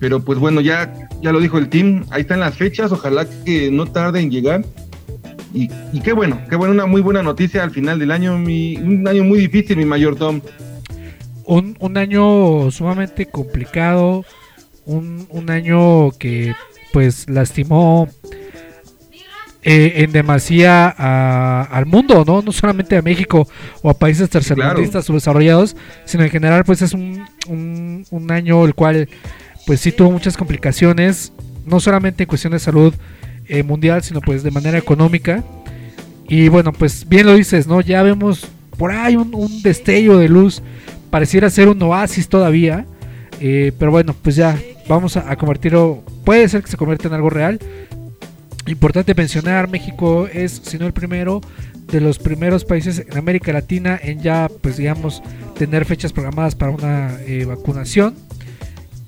Pero 0.00 0.20
pues 0.24 0.38
bueno, 0.38 0.60
ya, 0.60 0.92
ya 1.22 1.32
lo 1.32 1.40
dijo 1.40 1.58
el 1.58 1.68
team, 1.68 2.04
ahí 2.10 2.22
están 2.22 2.40
las 2.40 2.56
fechas, 2.56 2.92
ojalá 2.92 3.26
que 3.44 3.70
no 3.70 3.86
tarde 3.86 4.20
en 4.20 4.30
llegar. 4.30 4.64
Y, 5.54 5.70
y 5.92 6.00
qué 6.00 6.12
bueno, 6.12 6.40
qué 6.50 6.56
bueno, 6.56 6.74
una 6.74 6.86
muy 6.86 7.00
buena 7.00 7.22
noticia 7.22 7.62
al 7.64 7.70
final 7.70 7.98
del 7.98 8.10
año, 8.10 8.36
mi, 8.38 8.76
un 8.76 9.08
año 9.08 9.24
muy 9.24 9.38
difícil, 9.38 9.76
mi 9.76 9.84
mayor 9.84 10.14
Tom. 10.16 10.40
un, 11.48 11.76
un 11.80 11.96
año 11.96 12.70
sumamente 12.70 13.26
complicado, 13.26 14.24
un, 14.84 15.26
un 15.30 15.50
año 15.50 16.10
que 16.12 16.54
pues 16.92 17.28
lastimó 17.28 18.08
eh, 19.62 19.94
en 20.04 20.12
demasía 20.12 20.94
a- 20.96 21.62
al 21.70 21.86
mundo, 21.86 22.24
¿no? 22.26 22.42
No 22.42 22.52
solamente 22.52 22.96
a 22.96 23.02
México 23.02 23.48
o 23.82 23.90
a 23.90 23.94
países 23.98 24.28
tercermundistas 24.30 25.04
subdesarrollados, 25.06 25.76
sino 26.04 26.22
en 26.24 26.30
general 26.30 26.64
pues 26.64 26.80
es 26.82 26.92
un, 26.94 27.24
un, 27.48 28.04
un 28.10 28.30
año 28.32 28.64
el 28.64 28.74
cual 28.74 29.08
pues 29.66 29.80
sí 29.80 29.92
tuvo 29.92 30.10
muchas 30.12 30.36
complicaciones, 30.36 31.32
no 31.66 31.80
solamente 31.80 32.22
en 32.24 32.28
cuestión 32.28 32.52
de 32.52 32.58
salud 32.58 32.94
eh, 33.48 33.62
mundial, 33.62 34.02
sino 34.02 34.20
pues 34.20 34.42
de 34.42 34.50
manera 34.50 34.78
económica. 34.78 35.42
Y 36.28 36.48
bueno, 36.48 36.72
pues 36.72 37.08
bien 37.08 37.26
lo 37.26 37.34
dices, 37.34 37.66
¿no? 37.66 37.80
Ya 37.80 38.02
vemos 38.02 38.46
por 38.76 38.92
ahí 38.92 39.16
un, 39.16 39.34
un 39.34 39.62
destello 39.62 40.18
de 40.18 40.28
luz 40.28 40.62
pareciera 41.10 41.50
ser 41.50 41.68
un 41.68 41.82
oasis 41.82 42.28
todavía. 42.28 42.86
eh, 43.40 43.72
pero 43.78 43.90
bueno, 43.90 44.14
pues 44.22 44.36
ya 44.36 44.56
vamos 44.88 45.16
a, 45.16 45.30
a 45.30 45.36
convertirlo. 45.36 46.02
Puede 46.24 46.48
ser 46.48 46.62
que 46.62 46.70
se 46.70 46.76
convierta 46.76 47.08
en 47.08 47.14
algo 47.14 47.30
real. 47.30 47.58
Importante 48.68 49.14
mencionar, 49.14 49.68
México 49.68 50.28
es, 50.30 50.60
si 50.62 50.78
no 50.78 50.86
el 50.86 50.92
primero, 50.92 51.40
de 51.90 52.02
los 52.02 52.18
primeros 52.18 52.66
países 52.66 52.98
en 53.08 53.16
América 53.16 53.50
Latina 53.50 53.98
en 54.00 54.20
ya, 54.20 54.50
pues 54.60 54.76
digamos, 54.76 55.22
tener 55.56 55.86
fechas 55.86 56.12
programadas 56.12 56.54
para 56.54 56.72
una 56.72 57.16
eh, 57.22 57.46
vacunación. 57.46 58.14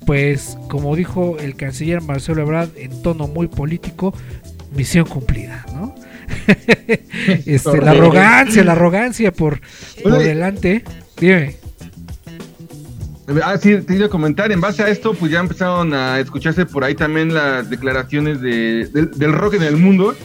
Pues 0.07 0.57
como 0.67 0.95
dijo 0.95 1.37
el 1.37 1.55
canciller 1.55 2.01
Marcelo 2.01 2.41
Ebrard 2.41 2.69
en 2.75 3.03
tono 3.03 3.27
muy 3.27 3.47
político, 3.47 4.15
misión 4.75 5.05
cumplida, 5.05 5.63
¿no? 5.73 5.93
este, 7.45 7.81
la 7.81 7.91
arrogancia, 7.91 8.63
la 8.63 8.71
arrogancia 8.71 9.31
por, 9.31 9.61
por 10.01 10.17
delante. 10.17 10.83
Dime. 11.17 11.60
Ah, 13.43 13.57
sí, 13.57 13.77
te 13.77 13.95
iba 13.95 14.07
a 14.07 14.09
comentar, 14.09 14.51
en 14.51 14.59
base 14.59 14.83
a 14.83 14.89
esto, 14.89 15.13
pues 15.13 15.31
ya 15.31 15.39
empezaron 15.39 15.93
a 15.93 16.19
escucharse 16.19 16.65
por 16.65 16.83
ahí 16.83 16.95
también 16.95 17.33
las 17.33 17.69
declaraciones 17.69 18.41
de, 18.41 18.87
del- 18.87 19.33
rock 19.33 19.53
en 19.53 19.63
el 19.63 19.77
mundo. 19.77 20.15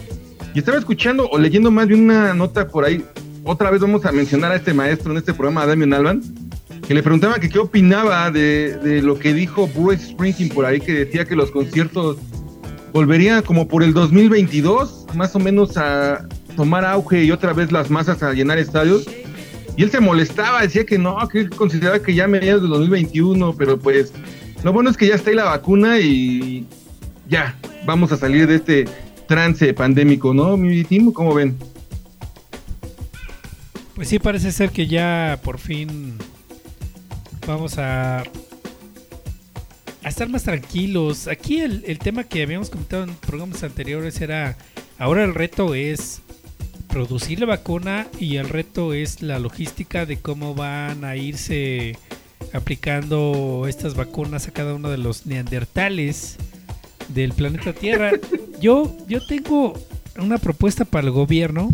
Y 0.54 0.59
estaba 0.61 0.78
escuchando 0.78 1.28
o 1.28 1.38
leyendo 1.38 1.70
más 1.70 1.87
bien 1.87 2.04
una 2.04 2.32
nota 2.35 2.66
por 2.68 2.85
ahí. 2.85 3.04
Otra 3.44 3.70
vez 3.70 3.80
vamos 3.80 4.04
a 4.06 4.12
mencionar 4.12 4.50
a 4.52 4.56
este 4.56 4.72
maestro 4.74 5.12
en 5.12 5.18
este 5.18 5.35
programa, 5.35 5.62
a 5.62 5.66
Damien 5.66 5.92
Alban, 5.94 6.22
que 6.88 6.94
le 6.94 7.02
preguntaba 7.02 7.38
que 7.38 7.48
qué 7.48 7.59
opinaba 7.59 8.30
de, 8.30 8.76
de 8.82 9.02
lo 9.02 9.18
que 9.18 9.35
dijo 9.35 9.68
Bruce 9.68 10.06
Springsteen 10.12 10.48
por 10.48 10.64
ahí, 10.64 10.80
que 10.80 10.92
decía 10.92 11.26
que 11.26 11.37
los 11.37 11.50
conciertos 11.50 12.16
volverían 12.92 13.42
como 13.42 13.68
por 13.68 13.82
el 13.85 13.92
2022, 13.92 15.06
más 15.14 15.37
o 15.37 15.38
menos 15.38 15.76
a 15.76 16.26
tomar 16.56 16.85
auge 16.87 17.22
y 17.22 17.30
otra 17.30 17.52
vez 17.52 17.70
las 17.70 17.90
masas 17.90 18.22
a 18.22 18.32
llenar 18.32 18.59
estadios. 18.59 19.06
Y 19.76 19.82
él 19.82 19.90
se 19.90 20.00
molestaba, 20.00 20.62
decía 20.62 20.86
que 20.86 20.98
no, 20.98 21.16
que 21.28 21.40
él 21.40 21.50
consideraba 21.50 22.00
que 22.00 22.14
ya 22.14 22.26
mediados 22.26 22.62
del 22.62 22.70
2021, 22.70 23.54
pero 23.56 23.78
pues 23.78 24.12
lo 24.64 24.72
bueno 24.72 24.88
es 24.88 24.96
que 24.96 25.06
ya 25.06 25.14
está 25.14 25.30
ahí 25.30 25.36
la 25.36 25.44
vacuna 25.44 26.00
y 26.00 26.66
ya, 27.28 27.58
vamos 27.84 28.10
a 28.10 28.16
salir 28.16 28.46
de 28.46 28.56
este 28.56 28.84
trance 29.28 29.74
pandémico, 29.74 30.32
¿no, 30.32 30.56
mi 30.56 30.82
team? 30.84 31.12
¿Cómo 31.12 31.34
ven? 31.34 31.56
Pues 33.94 34.08
sí, 34.08 34.18
parece 34.18 34.50
ser 34.50 34.70
que 34.70 34.86
ya 34.86 35.40
por 35.42 35.58
fin 35.58 36.16
vamos 37.46 37.76
a, 37.78 38.20
a 38.20 40.08
estar 40.08 40.28
más 40.30 40.44
tranquilos. 40.44 41.28
Aquí 41.28 41.60
el 41.60 41.98
tema 41.98 42.24
que 42.24 42.42
habíamos 42.42 42.70
comentado 42.70 43.04
en 43.04 43.14
programas 43.14 43.62
anteriores 43.62 44.20
era, 44.22 44.56
ahora 44.98 45.22
el 45.24 45.34
reto 45.34 45.74
es 45.74 46.22
producir 46.88 47.40
la 47.40 47.46
vacuna 47.46 48.07
y 48.18 48.37
el 48.37 48.49
reto 48.49 48.92
es 48.92 49.22
la 49.22 49.38
logística 49.38 50.07
de 50.07 50.18
cómo 50.18 50.55
van 50.55 51.05
a 51.05 51.16
irse 51.16 51.99
aplicando 52.53 53.66
estas 53.68 53.94
vacunas 53.94 54.49
a 54.49 54.53
cada 54.53 54.75
uno 54.75 54.90
de 54.90 54.99
los 54.99 55.27
neandertales 55.27 56.37
del 57.09 57.33
planeta 57.33 57.72
Tierra. 57.72 58.12
Yo, 58.61 58.96
yo 59.07 59.25
tengo 59.27 59.75
una 60.18 60.38
propuesta 60.38 60.87
para 60.87 61.07
el 61.07 61.12
gobierno 61.12 61.68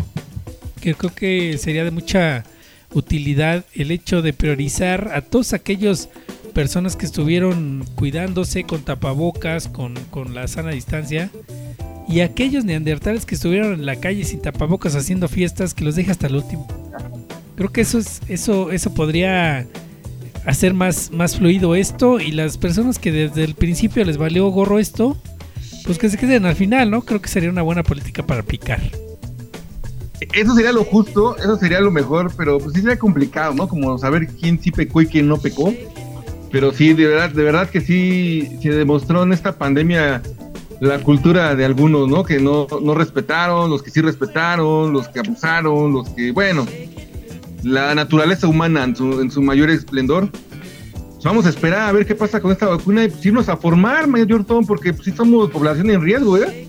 que 0.81 0.95
creo 0.95 1.15
que 1.15 1.57
sería 1.57 1.85
de 1.85 1.91
mucha 1.91 2.43
utilidad 2.93 3.63
el 3.73 3.89
hecho 3.89 4.21
de 4.21 4.33
priorizar 4.33 5.11
a 5.13 5.21
todos 5.21 5.53
aquellos 5.53 6.09
personas 6.53 6.95
que 6.95 7.05
estuvieron 7.05 7.85
cuidándose 7.95 8.63
con 8.63 8.81
tapabocas, 8.81 9.67
con, 9.67 9.95
con 10.09 10.33
la 10.33 10.47
sana 10.47 10.71
distancia, 10.71 11.29
y 12.07 12.19
aquellos 12.19 12.65
neandertales 12.65 13.25
que 13.25 13.35
estuvieron 13.35 13.73
en 13.73 13.85
la 13.85 13.95
calle 13.95 14.23
sin 14.25 14.41
tapabocas 14.41 14.95
haciendo 14.95 15.27
fiestas, 15.27 15.73
que 15.73 15.83
los 15.83 15.95
deje 15.95 16.11
hasta 16.11 16.27
el 16.27 16.35
último. 16.35 16.67
Creo 17.55 17.71
que 17.71 17.81
eso 17.81 17.97
es, 17.97 18.21
eso, 18.27 18.71
eso 18.71 18.93
podría 18.93 19.67
hacer 20.45 20.73
más, 20.73 21.11
más 21.11 21.37
fluido 21.37 21.75
esto, 21.75 22.19
y 22.19 22.31
las 22.31 22.57
personas 22.57 22.99
que 22.99 23.11
desde 23.11 23.43
el 23.43 23.55
principio 23.55 24.03
les 24.03 24.17
valió 24.17 24.47
gorro 24.49 24.79
esto, 24.79 25.17
pues 25.85 25.97
que 25.97 26.09
se 26.09 26.17
queden 26.17 26.45
al 26.45 26.55
final, 26.55 26.91
¿no? 26.91 27.01
Creo 27.01 27.21
que 27.21 27.29
sería 27.29 27.49
una 27.49 27.61
buena 27.61 27.83
política 27.83 28.25
para 28.25 28.41
aplicar. 28.41 28.81
Eso 30.33 30.55
sería 30.55 30.71
lo 30.71 30.83
justo, 30.85 31.37
eso 31.37 31.57
sería 31.57 31.81
lo 31.81 31.91
mejor, 31.91 32.31
pero 32.37 32.57
pues 32.57 32.73
sí 32.73 32.81
sería 32.81 32.97
complicado, 32.97 33.53
¿no? 33.53 33.67
Como 33.67 33.97
saber 33.97 34.27
quién 34.27 34.61
sí 34.61 34.71
pecó 34.71 35.01
y 35.01 35.07
quién 35.07 35.27
no 35.27 35.37
pecó. 35.37 35.73
Pero 36.53 36.71
sí, 36.71 36.93
de 36.93 37.07
verdad, 37.07 37.31
de 37.31 37.43
verdad 37.43 37.67
que 37.67 37.81
sí 37.81 38.47
se 38.61 38.69
demostró 38.69 39.23
en 39.23 39.33
esta 39.33 39.57
pandemia 39.57 40.21
la 40.79 40.99
cultura 40.99 41.55
de 41.55 41.65
algunos, 41.65 42.07
¿no? 42.07 42.23
Que 42.23 42.39
no, 42.39 42.67
no 42.79 42.93
respetaron, 42.93 43.71
los 43.71 43.81
que 43.81 43.89
sí 43.89 44.01
respetaron, 44.01 44.93
los 44.93 45.07
que 45.07 45.21
abusaron, 45.21 45.91
los 45.91 46.09
que, 46.09 46.31
bueno, 46.31 46.67
la 47.63 47.95
naturaleza 47.95 48.47
humana 48.47 48.83
en 48.83 48.95
su, 48.95 49.19
en 49.19 49.31
su 49.31 49.41
mayor 49.41 49.71
esplendor. 49.71 50.29
Pues 50.29 51.23
vamos 51.23 51.47
a 51.47 51.49
esperar 51.49 51.89
a 51.89 51.91
ver 51.91 52.05
qué 52.05 52.13
pasa 52.13 52.39
con 52.39 52.51
esta 52.51 52.67
vacuna 52.67 53.03
y 53.05 53.09
pues, 53.09 53.25
irnos 53.25 53.49
a 53.49 53.57
formar, 53.57 54.05
Mayor 54.05 54.45
Tom, 54.45 54.63
porque 54.63 54.93
pues, 54.93 55.05
sí 55.05 55.11
somos 55.11 55.49
población 55.49 55.89
en 55.89 56.03
riesgo, 56.03 56.37
¿eh? 56.37 56.67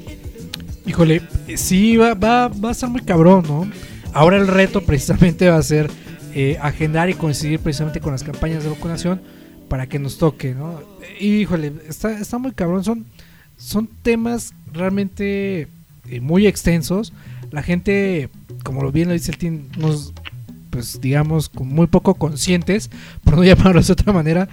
Híjole, 0.87 1.21
sí, 1.57 1.99
va, 1.99 2.15
va, 2.15 2.49
va 2.49 2.71
a 2.71 2.75
ser 2.75 2.89
muy 2.89 3.03
cabrón, 3.03 3.45
¿no? 3.47 3.71
Ahora 4.15 4.39
el 4.39 4.47
reto 4.47 4.81
precisamente 4.81 5.51
va 5.51 5.59
a 5.59 5.63
ser 5.63 5.91
eh, 6.35 6.57
agendar 6.63 7.11
y 7.11 7.15
coincidir 7.15 7.61
precisamente 7.61 8.01
con 8.01 8.13
las 8.13 8.23
campañas 8.23 8.65
de 8.65 8.71
vacunación 8.71 9.21
para 9.69 9.89
que 9.89 9.99
nos 9.99 10.19
toque, 10.19 10.55
¿no? 10.55 10.81
Y, 11.19 11.37
híjole, 11.37 11.73
está, 11.89 12.19
está 12.19 12.39
muy 12.39 12.53
cabrón, 12.53 12.85
son, 12.85 13.07
son 13.57 13.89
temas 14.03 14.55
realmente 14.73 15.69
eh, 16.09 16.21
muy 16.21 16.47
extensos. 16.47 17.13
la 17.51 17.63
gente, 17.63 18.29
como 18.63 18.83
lo 18.83 18.93
bien 18.93 19.09
lo 19.09 19.15
dice 19.15 19.31
el 19.31 19.39
team, 19.39 19.69
nos, 19.79 20.13
pues 20.71 21.01
digamos, 21.01 21.49
con 21.49 21.69
muy 21.69 21.87
poco 21.87 22.15
conscientes, 22.15 22.91
por 23.25 23.37
no 23.37 23.45
llamarlo 23.45 23.81
de 23.81 23.93
otra 23.93 24.13
manera, 24.13 24.49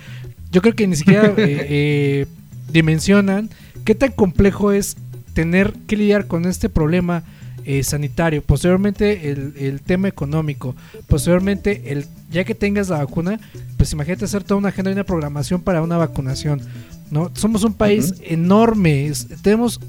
yo 0.52 0.62
creo 0.62 0.76
que 0.76 0.88
ni 0.88 0.95
siquiera 0.95 1.28
eh, 1.38 1.67
eh, 1.69 2.26
dimensionan 2.71 3.50
qué 3.86 3.95
tan 3.95 4.12
complejo 4.12 4.71
es 4.71 4.97
tener 5.34 5.74
que 5.88 5.97
lidiar 5.97 6.28
con 6.28 6.45
este 6.45 6.69
problema 6.69 7.24
eh, 7.65 7.84
sanitario, 7.84 8.41
posteriormente 8.43 9.32
el, 9.32 9.54
el 9.58 9.82
tema 9.82 10.08
económico, 10.08 10.76
posteriormente 11.08 11.91
el 11.91 12.06
ya 12.32 12.43
que 12.43 12.56
tengas 12.56 12.89
la 12.89 12.97
vacuna, 13.00 13.39
pues 13.78 13.91
imagínate 13.93 14.26
hacer 14.26 14.43
toda 14.43 14.58
una 14.58 14.69
agenda 14.69 14.89
y 14.91 14.93
una 14.93 15.04
programación 15.04 15.62
para 15.62 15.82
una 15.82 15.97
vacunación, 15.97 16.62
¿no? 17.10 17.32
Somos 17.36 17.63
un 17.63 17.74
país 17.74 18.13
enorme, 18.24 19.08
es- 19.08 19.28
tenemos 19.41 19.80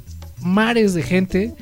mares 0.42 0.92
de 0.94 1.02
gente 1.02 1.54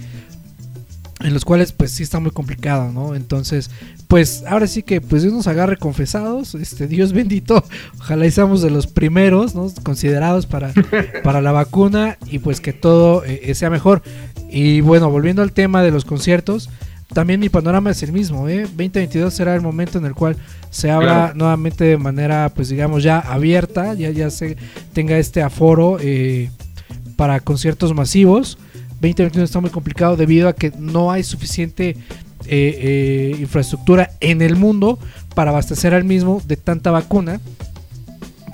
en 1.21 1.35
los 1.35 1.45
cuales 1.45 1.73
pues 1.73 1.91
sí 1.91 2.03
está 2.03 2.19
muy 2.19 2.31
complicado, 2.31 2.91
¿no? 2.93 3.15
Entonces, 3.15 3.71
pues 4.11 4.43
ahora 4.49 4.67
sí 4.67 4.83
que 4.83 5.01
pues 5.01 5.23
Dios 5.23 5.33
nos 5.33 5.47
agarre 5.47 5.77
confesados, 5.77 6.57
este 6.57 6.89
Dios 6.89 7.13
bendito, 7.15 7.65
ojalá 8.01 8.27
y 8.27 8.33
seamos 8.33 8.61
de 8.61 8.69
los 8.69 8.89
primeros, 8.89 9.55
¿no? 9.55 9.73
Considerados 9.85 10.47
para, 10.47 10.73
para 11.23 11.41
la 11.41 11.53
vacuna 11.53 12.19
y 12.27 12.41
pues 12.41 12.61
que 12.61 12.73
todo 12.73 13.23
eh, 13.25 13.55
sea 13.55 13.71
mejor. 13.71 14.03
Y 14.51 14.81
bueno, 14.81 15.09
volviendo 15.11 15.43
al 15.43 15.53
tema 15.53 15.81
de 15.85 15.93
los 15.93 16.05
conciertos, 16.05 16.69
también 17.15 17.39
mi 17.39 17.49
panorama 17.51 17.91
es 17.93 18.03
el 18.03 18.11
mismo, 18.11 18.49
¿eh? 18.49 18.63
2022 18.63 19.33
será 19.33 19.55
el 19.55 19.61
momento 19.61 19.99
en 19.99 20.05
el 20.05 20.15
cual 20.15 20.37
se 20.71 20.91
abra 20.91 21.07
Claro. 21.07 21.35
nuevamente 21.37 21.85
de 21.85 21.97
manera, 21.97 22.51
pues 22.53 22.69
digamos, 22.69 23.05
ya 23.05 23.21
abierta, 23.21 23.95
ya, 23.95 24.11
ya 24.11 24.29
se 24.31 24.57
tenga 24.93 25.19
este 25.19 25.41
aforo 25.41 25.99
eh, 26.01 26.51
para 27.15 27.39
conciertos 27.39 27.95
masivos. 27.95 28.59
2021 29.01 29.45
está 29.45 29.61
muy 29.61 29.71
complicado 29.71 30.17
debido 30.17 30.49
a 30.49 30.53
que 30.53 30.73
no 30.77 31.13
hay 31.13 31.23
suficiente 31.23 31.97
eh, 32.47 33.33
eh, 33.33 33.37
infraestructura 33.39 34.11
en 34.21 34.43
el 34.43 34.57
mundo 34.57 34.99
para 35.35 35.51
abastecer 35.51 35.95
al 35.95 36.05
mismo 36.05 36.43
de 36.47 36.57
tanta 36.57 36.91
vacuna, 36.91 37.41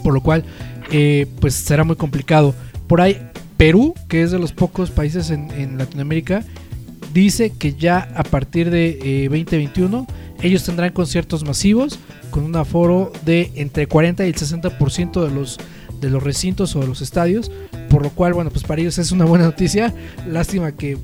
por 0.03 0.15
lo 0.15 0.21
cual 0.23 0.45
eh, 0.91 1.27
pues 1.41 1.55
será 1.55 1.85
muy 1.85 1.97
complicado. 1.97 2.55
Por 2.87 3.01
ahí 3.01 3.19
Perú, 3.57 3.95
que 4.09 4.23
es 4.23 4.31
de 4.31 4.39
los 4.39 4.53
pocos 4.53 4.91
países 4.91 5.31
en, 5.31 5.79
Latinoamérica, 5.79 6.45
dice 7.13 7.51
que 7.51 7.75
ya 7.75 8.09
a 8.15 8.23
partir 8.23 8.71
de 8.71 8.99
eh, 9.03 9.29
2021 9.29 10.07
ellos 10.43 10.65
tendrán 10.65 10.93
conciertos 10.93 11.45
masivos 11.45 11.99
con 12.31 12.45
un 12.45 12.55
aforo 12.57 13.13
de 13.25 13.51
entre 13.55 13.87
40 13.87 14.27
y 14.27 14.29
el 14.29 14.35
60% 14.35 15.27
de 15.27 15.35
los 15.35 15.59
de 16.01 16.11
los 16.11 16.23
recintos 16.23 16.77
o 16.77 16.81
de 16.81 16.87
los 16.87 17.01
estadios, 17.01 17.51
por 17.89 18.03
lo 18.03 18.11
cual 18.11 18.35
bueno, 18.35 18.51
pues 18.51 18.65
para 18.65 18.83
ellos 18.83 18.99
es 18.99 19.13
una 19.13 19.25
buena 19.25 19.47
noticia. 19.47 19.95
Lástima 20.29 20.73
que 20.73 20.99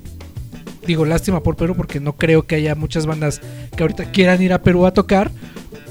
digo 0.87 1.05
lástima 1.05 1.43
por 1.43 1.57
Perú 1.57 1.75
porque 1.77 2.01
no 2.01 2.15
creo 2.15 2.47
que 2.47 2.57
haya 2.57 2.75
muchas 2.75 3.07
bandas 3.07 3.41
que 3.77 3.83
ahorita 3.83 4.11
quieran 4.11 4.43
ir 4.43 4.53
a 4.53 4.63
Perú 4.63 4.87
a 4.87 4.93
tocar, 4.93 5.31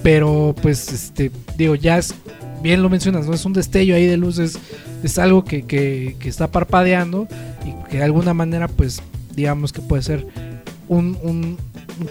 pero 0.04 0.56
pues 0.62 0.92
este 0.92 1.32
digo 1.58 1.76
ya 1.76 1.98
es 1.98 2.14
bien 2.62 2.82
lo 2.82 2.90
mencionas, 2.90 3.26
no 3.26 3.34
es 3.34 3.46
un 3.46 3.54
destello 3.54 3.96
ahí 3.96 4.06
de 4.06 4.18
luces, 4.18 4.60
es 5.04 5.18
algo 5.18 5.44
que, 5.44 5.64
que, 5.64 6.16
que 6.20 6.30
está 6.30 6.52
parpadeando 6.52 7.28
y 7.66 7.90
que 7.90 7.98
de 7.98 8.04
alguna 8.04 8.34
manera 8.34 8.68
pues 8.68 9.02
digamos 9.36 9.74
que 9.74 9.82
puede 9.82 10.04
ser 10.04 10.28
un, 10.88 11.18
un, 11.24 11.58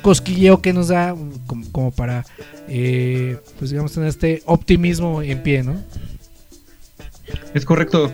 cosquilleo 0.02 0.62
que 0.62 0.72
nos 0.72 0.88
da 0.88 1.16
como, 1.46 1.64
como 1.72 1.90
para 1.90 2.24
eh, 2.68 3.38
pues 3.58 3.70
digamos 3.70 3.92
tener 3.92 4.08
este 4.08 4.42
optimismo 4.46 5.20
en 5.20 5.42
pie, 5.42 5.64
¿no? 5.64 5.74
Es 7.54 7.64
correcto. 7.64 8.12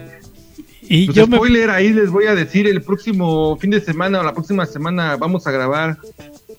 Y 0.89 1.05
Pues 1.07 1.17
yo 1.17 1.27
me, 1.27 1.37
spoiler, 1.37 1.69
ahí 1.69 1.91
les 1.91 2.09
voy 2.09 2.25
a 2.25 2.35
decir, 2.35 2.67
el 2.67 2.81
próximo 2.81 3.57
fin 3.57 3.71
de 3.71 3.81
semana 3.81 4.21
o 4.21 4.23
la 4.23 4.33
próxima 4.33 4.65
semana 4.65 5.17
vamos 5.17 5.45
a 5.47 5.51
grabar, 5.51 5.97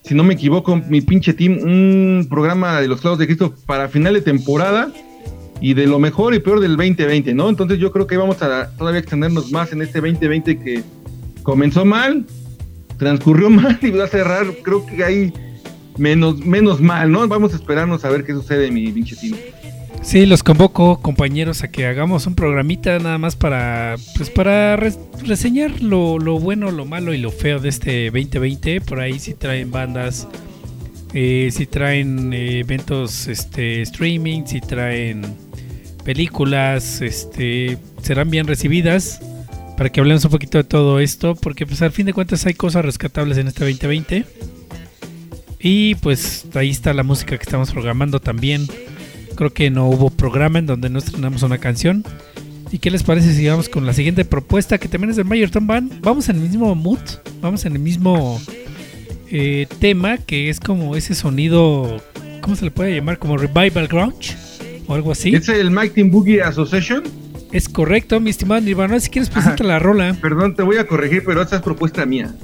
si 0.03 0.15
no 0.15 0.23
me 0.23 0.35
equivoco, 0.35 0.77
mi 0.77 1.01
pinche 1.01 1.33
team, 1.33 1.59
un 1.63 2.27
programa 2.29 2.81
de 2.81 2.89
los 2.89 3.01
clavos 3.01 3.19
de 3.19 3.27
Cristo 3.27 3.55
para 3.67 3.89
final 3.89 4.15
de 4.15 4.21
temporada 4.21 4.93
y 5.61 5.75
de 5.75 5.87
lo 5.87 5.99
mejor 5.99 6.35
y 6.35 6.41
peor 6.41 6.61
del 6.61 6.77
2020, 6.77 7.35
¿no? 7.35 7.49
Entonces 7.49 7.79
yo 7.79 7.91
creo 7.91 8.07
que 8.07 8.17
vamos 8.17 8.43
a 8.43 8.71
todavía 8.77 9.01
extendernos 9.01 9.51
más 9.51 9.73
en 9.73 9.83
este 9.83 10.01
2020 10.01 10.59
que 10.59 10.83
comenzó 11.43 11.85
mal, 11.85 12.27
transcurrió 12.99 13.51
mal 13.51 13.79
y 13.81 13.91
va 13.91 14.05
a 14.05 14.09
cerrar, 14.09 14.47
creo 14.63 14.85
que 14.85 15.03
hay 15.05 15.33
menos, 15.97 16.45
menos 16.45 16.81
mal, 16.81 17.11
¿no? 17.11 17.27
Vamos 17.27 17.53
a 17.55 17.57
esperarnos 17.57 18.05
a 18.05 18.11
ver 18.11 18.25
qué 18.25 18.33
sucede, 18.33 18.71
mi 18.71 18.93
pinche 18.93 19.17
team. 19.17 19.37
Sí 20.03 20.27
los 20.27 20.43
convoco, 20.43 21.01
compañeros, 21.01 21.63
a 21.63 21.71
que 21.71 21.87
hagamos 21.87 22.27
un 22.27 22.35
programita 22.35 22.99
nada 22.99 23.19
más 23.19 23.37
para 23.37 23.97
pues 24.17 24.31
para 24.31 24.77
res- 24.77 24.99
reseñar 25.25 25.81
lo, 25.83 26.19
lo 26.19 26.39
bueno, 26.39 26.71
lo 26.71 26.85
malo 26.85 27.13
y 27.15 27.19
lo 27.19 27.31
feo 27.31 27.59
de 27.61 27.69
este 27.69 28.07
2020. 28.11 28.81
Por 28.81 29.01
ahí 29.01 29.19
si 29.19 29.35
traen 29.35 29.71
bandas, 29.71 30.27
eh, 31.15 31.51
si 31.53 31.67
traen 31.67 32.33
eh, 32.33 32.61
eventos 32.61 33.27
este 33.29 33.83
streaming, 33.83 34.45
si 34.47 34.61
traen 34.61 35.23
películas, 36.05 37.01
este 37.03 37.79
serán 38.03 38.31
bien 38.31 38.47
recibidas 38.47 39.21
para 39.77 39.91
que 39.91 40.01
hablemos 40.01 40.25
un 40.25 40.31
poquito 40.33 40.59
de 40.59 40.65
todo 40.65 40.99
esto, 40.99 41.37
porque 41.37 41.65
pues 41.67 41.83
al 41.83 41.93
fin 41.93 42.07
de 42.07 42.13
cuentas 42.13 42.45
hay 42.47 42.55
cosas 42.55 42.85
rescatables 42.85 43.39
en 43.39 43.47
este 43.49 43.65
2020. 43.65 44.25
Y 45.61 45.97
pues 45.97 46.47
ahí 46.55 46.71
está 46.71 46.93
la 46.95 47.03
música 47.03 47.37
que 47.37 47.43
estamos 47.43 47.71
programando 47.73 48.21
también. 48.21 48.67
Creo 49.39 49.53
que 49.53 49.71
no 49.71 49.89
hubo 49.89 50.11
programa 50.11 50.59
en 50.59 50.67
donde 50.67 50.91
no 50.91 50.99
estrenamos 50.99 51.45
una 51.45 51.59
canción. 51.59 52.03
¿Y 52.73 52.79
qué 52.79 52.91
les 52.91 53.05
parece 53.05 53.33
si 53.33 53.47
vamos 53.47 53.69
con 53.69 53.87
la 53.87 53.93
siguiente 53.93 54.25
propuesta 54.25 54.79
que 54.79 54.89
también 54.89 55.11
es 55.11 55.17
del 55.17 55.27
Mayor 55.27 55.51
Tom 55.51 55.69
Band? 55.69 56.01
Vamos 56.01 56.29
en 56.29 56.39
el 56.39 56.43
mismo 56.43 56.75
mood, 56.75 56.99
vamos 57.41 57.65
en 57.65 57.75
el 57.75 57.79
mismo 57.79 58.41
eh, 59.31 59.69
tema 59.79 60.19
que 60.19 60.51
es 60.51 60.59
como 60.59 60.97
ese 60.97 61.15
sonido, 61.15 62.03
¿cómo 62.41 62.57
se 62.57 62.65
le 62.65 62.73
puede 62.73 62.97
llamar? 62.97 63.21
Como 63.21 63.37
Revival 63.37 63.87
Grunge 63.87 64.35
o 64.89 64.95
algo 64.95 65.13
así. 65.13 65.33
¿Es 65.33 65.49
el 65.49 65.71
Mike 65.71 65.91
Team 65.91 66.11
Boogie 66.11 66.43
Association? 66.43 67.05
Es 67.53 67.69
correcto, 67.69 68.19
mi 68.19 68.31
estimado 68.31 68.61
Nirvana. 68.61 68.99
Si 68.99 69.09
quieres, 69.09 69.31
presenta 69.31 69.63
la 69.63 69.79
rola. 69.79 70.17
Perdón, 70.21 70.57
te 70.57 70.65
voy 70.65 70.79
a 70.79 70.87
corregir, 70.89 71.23
pero 71.25 71.43
esa 71.43 71.55
es 71.55 71.63
propuesta 71.63 72.05
mía. 72.05 72.35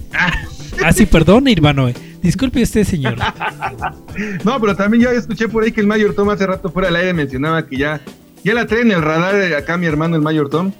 Ah, 0.80 0.92
sí, 0.92 1.06
perdón, 1.06 1.42
Nirvana. 1.42 1.92
Disculpe 2.22 2.62
usted, 2.62 2.84
señor. 2.84 3.16
No, 4.44 4.60
pero 4.60 4.76
también 4.76 5.04
ya 5.04 5.10
escuché 5.12 5.48
por 5.48 5.64
ahí 5.64 5.72
que 5.72 5.80
el 5.80 5.86
Mayor 5.86 6.14
Tom 6.14 6.30
hace 6.30 6.46
rato 6.46 6.70
fuera 6.70 6.88
del 6.88 6.96
aire 6.96 7.12
mencionaba 7.12 7.66
que 7.66 7.76
ya, 7.76 8.00
ya 8.42 8.54
la 8.54 8.66
trae 8.66 8.82
en 8.82 8.92
el 8.92 9.02
radar 9.02 9.34
eh, 9.36 9.56
acá 9.56 9.76
mi 9.76 9.86
hermano 9.86 10.16
el 10.16 10.22
Mayor 10.22 10.48
Tom. 10.48 10.72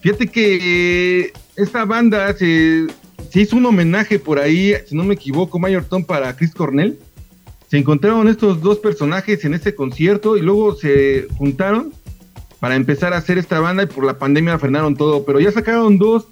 Fíjate 0.00 0.28
que 0.28 1.20
eh, 1.22 1.32
esta 1.56 1.84
banda 1.84 2.32
se, 2.36 2.86
hizo 3.32 3.56
un 3.56 3.66
homenaje 3.66 4.18
por 4.18 4.38
ahí, 4.38 4.74
si 4.86 4.94
no 4.94 5.04
me 5.04 5.14
equivoco, 5.14 5.58
Mayor 5.58 5.84
Tom 5.84 6.04
para 6.04 6.36
Chris 6.36 6.54
Cornell. 6.54 6.98
Se 7.70 7.78
encontraron 7.78 8.28
estos 8.28 8.60
dos 8.60 8.78
personajes 8.78 9.44
en 9.44 9.54
ese 9.54 9.74
concierto 9.74 10.36
y 10.36 10.42
luego 10.42 10.76
se 10.76 11.26
juntaron 11.38 11.92
para 12.60 12.76
empezar 12.76 13.12
a 13.14 13.16
hacer 13.16 13.38
esta 13.38 13.60
banda 13.60 13.82
y 13.82 13.86
por 13.86 14.04
la 14.04 14.18
pandemia 14.18 14.58
frenaron 14.58 14.94
todo, 14.94 15.24
pero 15.24 15.40
ya 15.40 15.50
sacaron 15.50 15.98
dos, 15.98 16.28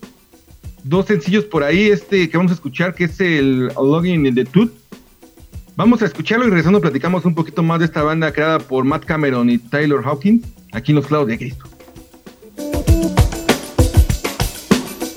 dos 0.85 1.07
sencillos 1.07 1.45
por 1.45 1.63
ahí, 1.63 1.91
este 1.91 2.29
que 2.29 2.37
vamos 2.37 2.53
a 2.53 2.55
escuchar 2.55 2.95
que 2.95 3.05
es 3.05 3.21
el 3.21 3.69
Login 3.69 4.27
in 4.27 4.35
the 4.35 4.45
Tooth. 4.45 4.82
Vamos 5.75 6.03
a 6.03 6.07
escucharlo 6.07 6.47
y 6.47 6.51
regresando 6.51 6.81
platicamos 6.81 7.25
un 7.25 7.35
poquito 7.35 7.63
más 7.63 7.79
de 7.79 7.87
esta 7.87 8.03
banda 8.03 8.33
creada 8.33 8.59
por 8.59 8.85
Matt 8.85 9.05
Cameron 9.05 9.49
y 9.49 9.59
Taylor 9.59 10.05
Hawkins 10.05 10.47
aquí 10.73 10.93
en 10.93 10.97
Los 10.97 11.07
Clavos 11.07 11.29
de 11.29 11.39
Cristo. 11.39 11.65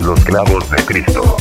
Los 0.00 0.24
clavos 0.24 0.70
de 0.70 0.76
Cristo. 0.84 1.36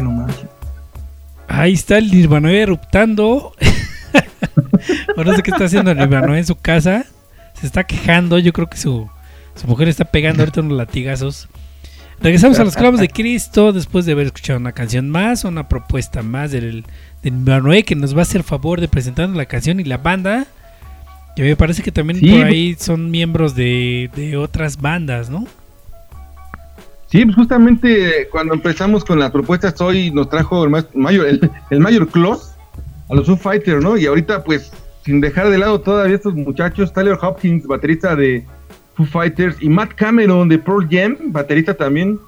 No 0.00 0.12
manches. 0.12 0.48
Ahí 1.48 1.74
está 1.74 1.98
el 1.98 2.10
Nirvanoe 2.10 2.62
eruptando. 2.62 3.52
o 5.16 5.24
no 5.24 5.36
sé 5.36 5.42
qué 5.42 5.50
está 5.50 5.64
haciendo 5.64 5.90
el 5.90 5.98
Nirvanoe 5.98 6.38
en 6.38 6.46
su 6.46 6.56
casa. 6.56 7.04
Se 7.60 7.66
está 7.66 7.84
quejando. 7.84 8.38
Yo 8.38 8.52
creo 8.52 8.68
que 8.68 8.78
su, 8.78 9.08
su 9.54 9.66
mujer 9.66 9.88
está 9.88 10.04
pegando 10.04 10.42
ahorita 10.42 10.60
unos 10.60 10.78
latigazos. 10.78 11.48
Regresamos 12.22 12.58
a 12.58 12.64
los 12.64 12.76
clavos 12.76 13.00
de 13.00 13.08
Cristo 13.08 13.72
después 13.72 14.04
de 14.04 14.12
haber 14.12 14.26
escuchado 14.26 14.58
una 14.58 14.72
canción 14.72 15.08
más, 15.08 15.44
una 15.44 15.68
propuesta 15.68 16.22
más 16.22 16.50
del, 16.50 16.84
del 17.22 17.38
Nirvanoe 17.38 17.82
que 17.82 17.94
nos 17.94 18.14
va 18.14 18.18
a 18.20 18.22
hacer 18.22 18.42
favor 18.42 18.80
de 18.80 18.88
presentarnos 18.88 19.36
la 19.36 19.46
canción 19.46 19.80
y 19.80 19.84
la 19.84 19.96
banda. 19.98 20.46
Que 21.34 21.42
me 21.42 21.56
parece 21.56 21.82
que 21.82 21.92
también 21.92 22.18
Sí, 22.18 22.30
por 22.30 22.44
ahí 22.44 22.76
son 22.78 23.10
miembros 23.10 23.54
de, 23.54 24.10
de 24.14 24.36
otras 24.36 24.78
bandas, 24.78 25.30
¿no? 25.30 25.46
Sí, 27.06 27.24
pues 27.24 27.36
justamente 27.36 28.28
cuando 28.30 28.54
empezamos 28.54 29.04
con 29.04 29.18
las 29.18 29.30
propuestas 29.30 29.80
hoy 29.80 30.10
nos 30.10 30.28
trajo 30.28 30.64
el, 30.64 30.70
mayor, 30.94 31.26
el, 31.26 31.50
el 31.70 31.80
Mayor 31.80 32.08
Claus 32.08 32.52
a 33.08 33.14
los 33.14 33.26
Foo 33.26 33.36
Fighters, 33.36 33.82
¿no? 33.82 33.96
Y 33.96 34.06
ahorita 34.06 34.44
pues 34.44 34.70
sin 35.04 35.20
dejar 35.20 35.50
de 35.50 35.58
lado 35.58 35.80
todavía 35.80 36.16
estos 36.16 36.34
muchachos, 36.34 36.92
Tyler 36.92 37.18
Hopkins, 37.20 37.66
baterista 37.66 38.14
de 38.16 38.44
Foo 38.94 39.06
Fighters, 39.06 39.56
y 39.60 39.68
Matt 39.68 39.94
Cameron 39.94 40.48
de 40.48 40.58
Pearl 40.58 40.86
Jam, 40.90 41.16
baterista 41.26 41.74
también, 41.74 42.18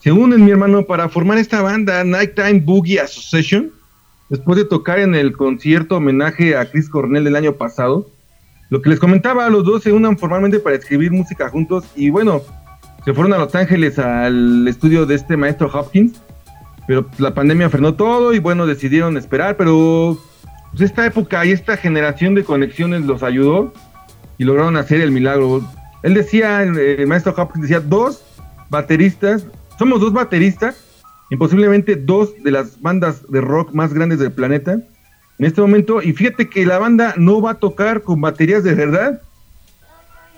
se 0.00 0.12
unen, 0.12 0.44
mi 0.44 0.50
hermano, 0.50 0.84
para 0.84 1.08
formar 1.08 1.38
esta 1.38 1.62
banda 1.62 2.04
Nighttime 2.04 2.60
Boogie 2.60 3.00
Association, 3.00 3.70
después 4.28 4.58
de 4.58 4.64
tocar 4.64 4.98
en 4.98 5.14
el 5.14 5.32
concierto 5.32 5.96
homenaje 5.96 6.56
a 6.56 6.70
Chris 6.70 6.88
Cornell 6.88 7.24
del 7.24 7.36
año 7.36 7.54
pasado. 7.54 8.10
Lo 8.70 8.82
que 8.82 8.90
les 8.90 8.98
comentaba, 8.98 9.48
los 9.48 9.64
dos 9.64 9.82
se 9.82 9.92
unan 9.92 10.18
formalmente 10.18 10.58
para 10.58 10.76
escribir 10.76 11.12
música 11.12 11.48
juntos 11.48 11.84
y 11.94 12.10
bueno, 12.10 12.42
se 13.04 13.12
fueron 13.12 13.34
a 13.34 13.38
Los 13.38 13.54
Ángeles 13.54 13.98
al 13.98 14.66
estudio 14.66 15.06
de 15.06 15.14
este 15.14 15.36
maestro 15.36 15.70
Hopkins, 15.72 16.20
pero 16.86 17.08
la 17.18 17.34
pandemia 17.34 17.70
frenó 17.70 17.94
todo 17.94 18.32
y 18.32 18.38
bueno, 18.38 18.66
decidieron 18.66 19.16
esperar, 19.16 19.56
pero 19.56 20.18
pues, 20.74 20.90
esta 20.90 21.06
época 21.06 21.44
y 21.46 21.52
esta 21.52 21.76
generación 21.76 22.34
de 22.34 22.44
conexiones 22.44 23.02
los 23.02 23.22
ayudó 23.22 23.72
y 24.38 24.44
lograron 24.44 24.76
hacer 24.76 25.00
el 25.00 25.12
milagro. 25.12 25.62
Él 26.02 26.14
decía, 26.14 26.62
el, 26.62 27.06
maestro 27.06 27.34
Hopkins 27.36 27.62
decía, 27.62 27.80
dos 27.80 28.24
bateristas, 28.68 29.46
somos 29.78 30.00
dos 30.00 30.12
bateristas, 30.12 30.76
y 31.30 31.36
posiblemente 31.36 31.96
dos 31.96 32.34
de 32.42 32.50
las 32.50 32.80
bandas 32.80 33.30
de 33.30 33.40
rock 33.40 33.72
más 33.72 33.94
grandes 33.94 34.18
del 34.18 34.32
planeta 34.32 34.72
en 35.38 35.46
este 35.46 35.60
momento, 35.60 36.02
y 36.02 36.12
fíjate 36.12 36.48
que 36.48 36.66
la 36.66 36.78
banda 36.78 37.14
no 37.16 37.40
va 37.40 37.52
a 37.52 37.54
tocar 37.54 38.02
con 38.02 38.20
baterías 38.20 38.62
de 38.62 38.74
verdad, 38.74 39.20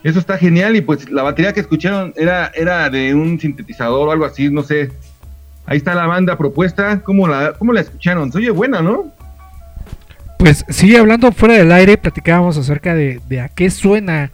eso 0.03 0.19
está 0.19 0.39
genial 0.39 0.77
y 0.77 0.83
pues 0.83 1.11
la 1.11 1.23
batería 1.23 1.53
que 1.53 1.61
escucharon 1.61 2.13
era, 2.17 2.53
era 2.55 2.89
de 2.91 3.13
un 3.13 3.41
sintetizador 3.41 4.09
o 4.09 4.13
algo 4.13 4.25
así, 4.25 4.49
no 4.51 4.63
sé. 4.63 4.93
Ahí 5.67 5.79
está 5.79 5.97
la 5.97 6.07
banda 6.07 6.39
propuesta. 6.39 7.03
¿Cómo 7.03 7.27
la, 7.27 7.55
cómo 7.55 7.73
la 7.73 7.81
escucharon? 7.81 8.31
Se 8.31 8.39
oye 8.39 8.51
buena, 8.51 8.83
¿no? 8.83 9.13
Pues 10.39 10.65
sí, 10.69 10.95
hablando 10.97 11.33
fuera 11.33 11.55
del 11.55 11.73
aire, 11.73 11.97
platicábamos 11.97 12.57
acerca 12.59 12.95
de, 12.95 13.21
de 13.29 13.41
a 13.41 13.49
qué 13.49 13.71
suena 13.71 14.31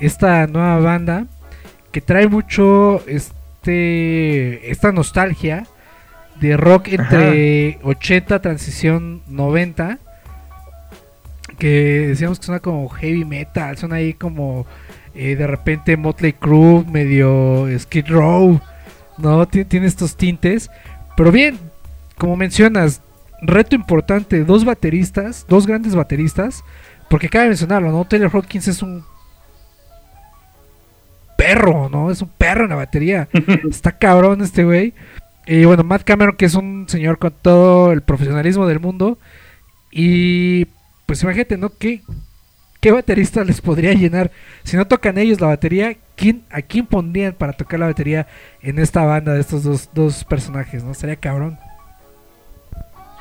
esta 0.00 0.46
nueva 0.46 0.78
banda, 0.78 1.26
que 1.92 2.00
trae 2.00 2.26
mucho 2.26 3.02
este 3.06 4.70
esta 4.70 4.92
nostalgia 4.92 5.66
de 6.40 6.56
rock 6.56 6.88
entre 6.88 7.78
80, 7.82 8.40
transición 8.40 9.22
90, 9.28 9.98
que 11.58 12.06
decíamos 12.08 12.38
que 12.40 12.46
suena 12.46 12.60
como 12.60 12.88
heavy 12.88 13.24
metal, 13.24 13.76
suena 13.76 13.96
ahí 13.96 14.14
como 14.14 14.66
eh, 15.14 15.36
de 15.36 15.46
repente 15.46 15.96
Motley 15.96 16.32
Crue, 16.32 16.84
medio 16.90 17.66
Skid 17.78 18.06
Row, 18.08 18.60
¿no? 19.18 19.46
Tien- 19.46 19.68
Tiene 19.68 19.86
estos 19.86 20.16
tintes, 20.16 20.70
pero 21.16 21.30
bien, 21.30 21.58
como 22.16 22.36
mencionas, 22.36 23.02
reto 23.42 23.74
importante, 23.74 24.44
dos 24.44 24.64
bateristas, 24.64 25.44
dos 25.48 25.66
grandes 25.66 25.94
bateristas, 25.94 26.64
porque 27.10 27.28
cabe 27.28 27.48
mencionarlo, 27.48 27.90
¿no? 27.90 28.04
Taylor 28.04 28.30
Hawkins 28.32 28.68
es 28.68 28.82
un 28.82 29.04
perro, 31.36 31.88
¿no? 31.90 32.10
Es 32.10 32.22
un 32.22 32.28
perro 32.28 32.64
en 32.64 32.70
la 32.70 32.76
batería. 32.76 33.28
Está 33.70 33.92
cabrón 33.92 34.40
este 34.40 34.64
güey. 34.64 34.94
Y 35.46 35.64
bueno, 35.64 35.82
Matt 35.82 36.04
Cameron, 36.04 36.36
que 36.36 36.44
es 36.44 36.54
un 36.54 36.88
señor 36.88 37.18
con 37.18 37.34
todo 37.42 37.92
el 37.92 38.02
profesionalismo 38.02 38.66
del 38.66 38.78
mundo. 38.80 39.18
Y 39.90 40.66
pues 41.04 41.22
imagínate, 41.22 41.58
¿no? 41.58 41.70
¿Qué, 41.70 42.02
qué 42.80 42.92
baterista 42.92 43.44
les 43.44 43.60
podría 43.60 43.92
llenar? 43.92 44.30
Si 44.62 44.76
no 44.76 44.86
tocan 44.86 45.18
ellos 45.18 45.40
la 45.40 45.48
batería, 45.48 45.96
¿quién, 46.14 46.44
¿a 46.48 46.62
quién 46.62 46.86
pondrían 46.86 47.32
para 47.34 47.52
tocar 47.52 47.80
la 47.80 47.86
batería 47.86 48.28
en 48.62 48.78
esta 48.78 49.04
banda 49.04 49.34
de 49.34 49.40
estos 49.40 49.64
dos, 49.64 49.90
dos 49.92 50.24
personajes, 50.24 50.84
¿no? 50.84 50.94
Sería 50.94 51.16
cabrón. 51.16 51.58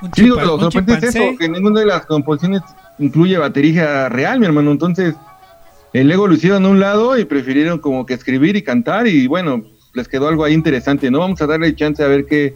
Un, 0.02 0.12
Sí, 0.14 0.24
digo, 0.24 0.42
lo 0.42 0.60
sorprendente 0.60 1.08
es 1.08 1.16
eso, 1.16 1.38
que 1.38 1.48
ninguna 1.48 1.82
de 1.82 1.86
las 1.86 2.06
composiciones 2.06 2.62
incluye 3.00 3.38
batería 3.38 4.10
real, 4.10 4.40
mi 4.40 4.46
hermano. 4.46 4.72
Entonces, 4.72 5.16
el 5.94 6.12
ego 6.12 6.28
lo 6.28 6.34
hicieron 6.34 6.66
a 6.66 6.70
un 6.70 6.80
lado 6.80 7.18
y 7.18 7.26
prefirieron 7.26 7.80
como 7.80 8.06
que 8.06 8.14
escribir 8.14 8.56
y 8.56 8.62
cantar 8.62 9.08
y 9.08 9.28
bueno, 9.28 9.64
les 9.94 10.08
quedó 10.08 10.28
algo 10.28 10.44
ahí 10.44 10.54
interesante, 10.54 11.12
¿no? 11.12 11.20
Vamos 11.20 11.42
a 11.42 11.48
darle 11.48 11.76
chance 11.76 12.04
a 12.04 12.08
ver 12.08 12.26
qué, 12.26 12.56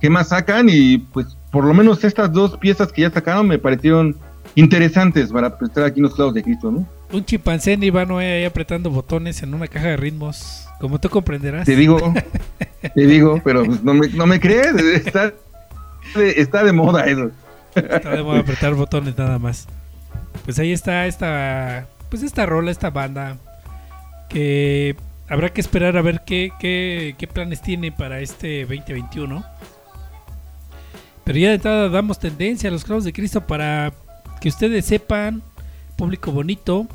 qué 0.00 0.10
más 0.10 0.28
sacan 0.28 0.68
y 0.68 0.98
pues 0.98 1.36
por 1.50 1.64
lo 1.64 1.72
menos 1.72 2.04
estas 2.04 2.32
dos 2.32 2.58
piezas 2.58 2.92
que 2.92 3.02
ya 3.02 3.10
sacaron 3.10 3.48
me 3.48 3.58
parecieron 3.58 4.16
interesantes 4.54 5.32
para 5.32 5.56
prestar 5.56 5.84
aquí 5.84 6.00
en 6.00 6.04
los 6.04 6.14
clavos 6.14 6.34
de 6.34 6.42
Cristo, 6.42 6.70
¿no? 6.70 6.86
Un 7.12 7.24
chimpancé 7.24 7.74
en 7.74 7.82
Ivanoe 7.82 8.24
ahí 8.24 8.44
apretando 8.44 8.90
botones 8.90 9.42
en 9.42 9.54
una 9.54 9.68
caja 9.68 9.88
de 9.88 9.96
ritmos. 9.96 10.66
Como 10.80 10.98
tú 10.98 11.08
comprenderás. 11.08 11.64
Te 11.64 11.76
digo, 11.76 11.98
te 12.94 13.06
digo, 13.06 13.40
pero 13.42 13.64
pues, 13.64 13.82
no, 13.82 13.94
me, 13.94 14.08
no 14.08 14.26
me 14.26 14.40
crees, 14.40 14.74
está 15.06 15.32
está 16.14 16.64
de 16.64 16.72
moda 16.72 17.04
eso. 17.06 17.30
Está 17.74 18.10
de 18.10 18.22
moda 18.22 18.40
apretar 18.40 18.74
botones 18.74 19.16
nada 19.16 19.38
más. 19.38 19.66
Pues 20.44 20.58
ahí 20.58 20.72
está 20.72 21.06
esta. 21.06 21.86
Pues 22.08 22.22
esta 22.22 22.46
rola, 22.46 22.70
esta 22.70 22.90
banda. 22.90 23.36
Que 24.28 24.96
habrá 25.28 25.50
que 25.50 25.60
esperar 25.60 25.96
a 25.96 26.02
ver 26.02 26.22
qué, 26.24 26.52
qué, 26.58 27.14
qué 27.18 27.26
planes 27.26 27.62
tiene 27.62 27.92
para 27.92 28.20
este 28.20 28.62
2021. 28.62 29.44
Pero 31.24 31.38
ya 31.38 31.48
de 31.48 31.54
entrada 31.56 31.88
damos 31.88 32.20
tendencia 32.20 32.68
a 32.68 32.72
los 32.72 32.84
clavos 32.84 33.04
de 33.04 33.12
Cristo 33.12 33.46
para 33.46 33.92
que 34.40 34.48
ustedes 34.48 34.84
sepan, 34.84 35.42
público 35.96 36.30
bonito, 36.30 36.86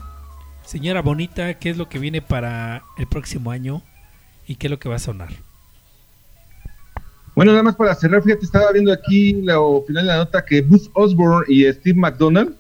señora 0.66 1.02
bonita, 1.02 1.56
qué 1.56 1.70
es 1.70 1.78
lo 1.78 1.90
que 1.90 2.00
viene 2.00 2.22
para 2.22 2.84
el 2.98 3.08
próximo 3.08 3.52
año 3.52 3.82
y 4.48 4.56
qué 4.56 4.68
es 4.68 4.72
lo 4.72 4.80
que 4.80 4.88
va 4.88 4.96
a 4.96 5.00
sonar. 5.00 5.34
Bueno, 7.36 7.52
nada 7.52 7.64
más 7.64 7.76
para 7.76 7.96
cerrar, 7.96 8.22
fíjate, 8.24 8.46
estaba 8.46 8.72
viendo 8.72 8.92
aquí 8.92 9.34
la 9.42 9.58
final 9.88 10.06
de 10.06 10.12
la 10.12 10.18
nota 10.18 10.44
que 10.44 10.62
Buzz 10.62 10.90
Osborne 10.94 11.46
y 11.48 11.64
Steve 11.72 11.98
McDonald 11.98 12.56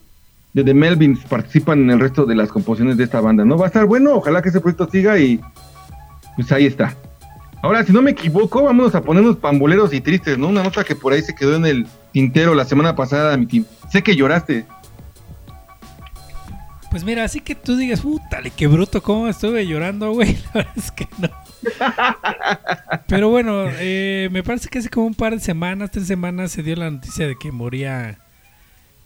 de 0.53 0.63
The 0.63 0.73
Melvins 0.73 1.19
participan 1.25 1.79
en 1.79 1.91
el 1.91 1.99
resto 1.99 2.25
de 2.25 2.35
las 2.35 2.49
composiciones 2.49 2.97
de 2.97 3.03
esta 3.03 3.21
banda, 3.21 3.43
¿no? 3.43 3.57
Va 3.57 3.65
a 3.65 3.67
estar 3.67 3.85
bueno, 3.85 4.15
ojalá 4.15 4.41
que 4.41 4.49
ese 4.49 4.61
proyecto 4.61 4.89
siga 4.89 5.17
y 5.19 5.39
pues 6.35 6.51
ahí 6.51 6.65
está. 6.65 6.95
Ahora, 7.61 7.83
si 7.83 7.93
no 7.93 8.01
me 8.01 8.11
equivoco, 8.11 8.63
vámonos 8.63 8.95
a 8.95 9.01
ponernos 9.01 9.37
pamboleros 9.37 9.93
y 9.93 10.01
tristes, 10.01 10.37
¿no? 10.37 10.47
Una 10.47 10.63
nota 10.63 10.83
que 10.83 10.95
por 10.95 11.13
ahí 11.13 11.21
se 11.21 11.35
quedó 11.35 11.55
en 11.55 11.65
el 11.65 11.87
tintero 12.11 12.55
la 12.55 12.65
semana 12.65 12.95
pasada, 12.95 13.37
mi 13.37 13.45
team. 13.45 13.65
Sé 13.91 14.01
que 14.01 14.15
lloraste. 14.15 14.65
Pues 16.89 17.03
mira, 17.03 17.23
así 17.23 17.39
que 17.39 17.55
tú 17.55 17.77
digas, 17.77 18.01
puta, 18.01 18.41
qué 18.55 18.67
bruto, 18.67 19.01
cómo 19.03 19.27
estuve 19.27 19.67
llorando, 19.67 20.11
güey. 20.11 20.37
La 20.53 20.61
verdad 20.61 20.73
es 20.75 20.91
que 20.91 21.07
no. 21.19 21.29
Pero 23.07 23.29
bueno, 23.29 23.65
eh, 23.79 24.29
me 24.31 24.43
parece 24.43 24.69
que 24.69 24.79
hace 24.79 24.89
como 24.89 25.07
un 25.07 25.13
par 25.13 25.33
de 25.33 25.39
semanas, 25.39 25.91
tres 25.91 26.07
semanas, 26.07 26.51
se 26.51 26.63
dio 26.63 26.75
la 26.75 26.89
noticia 26.89 27.27
de 27.27 27.35
que 27.37 27.51
moría 27.51 28.19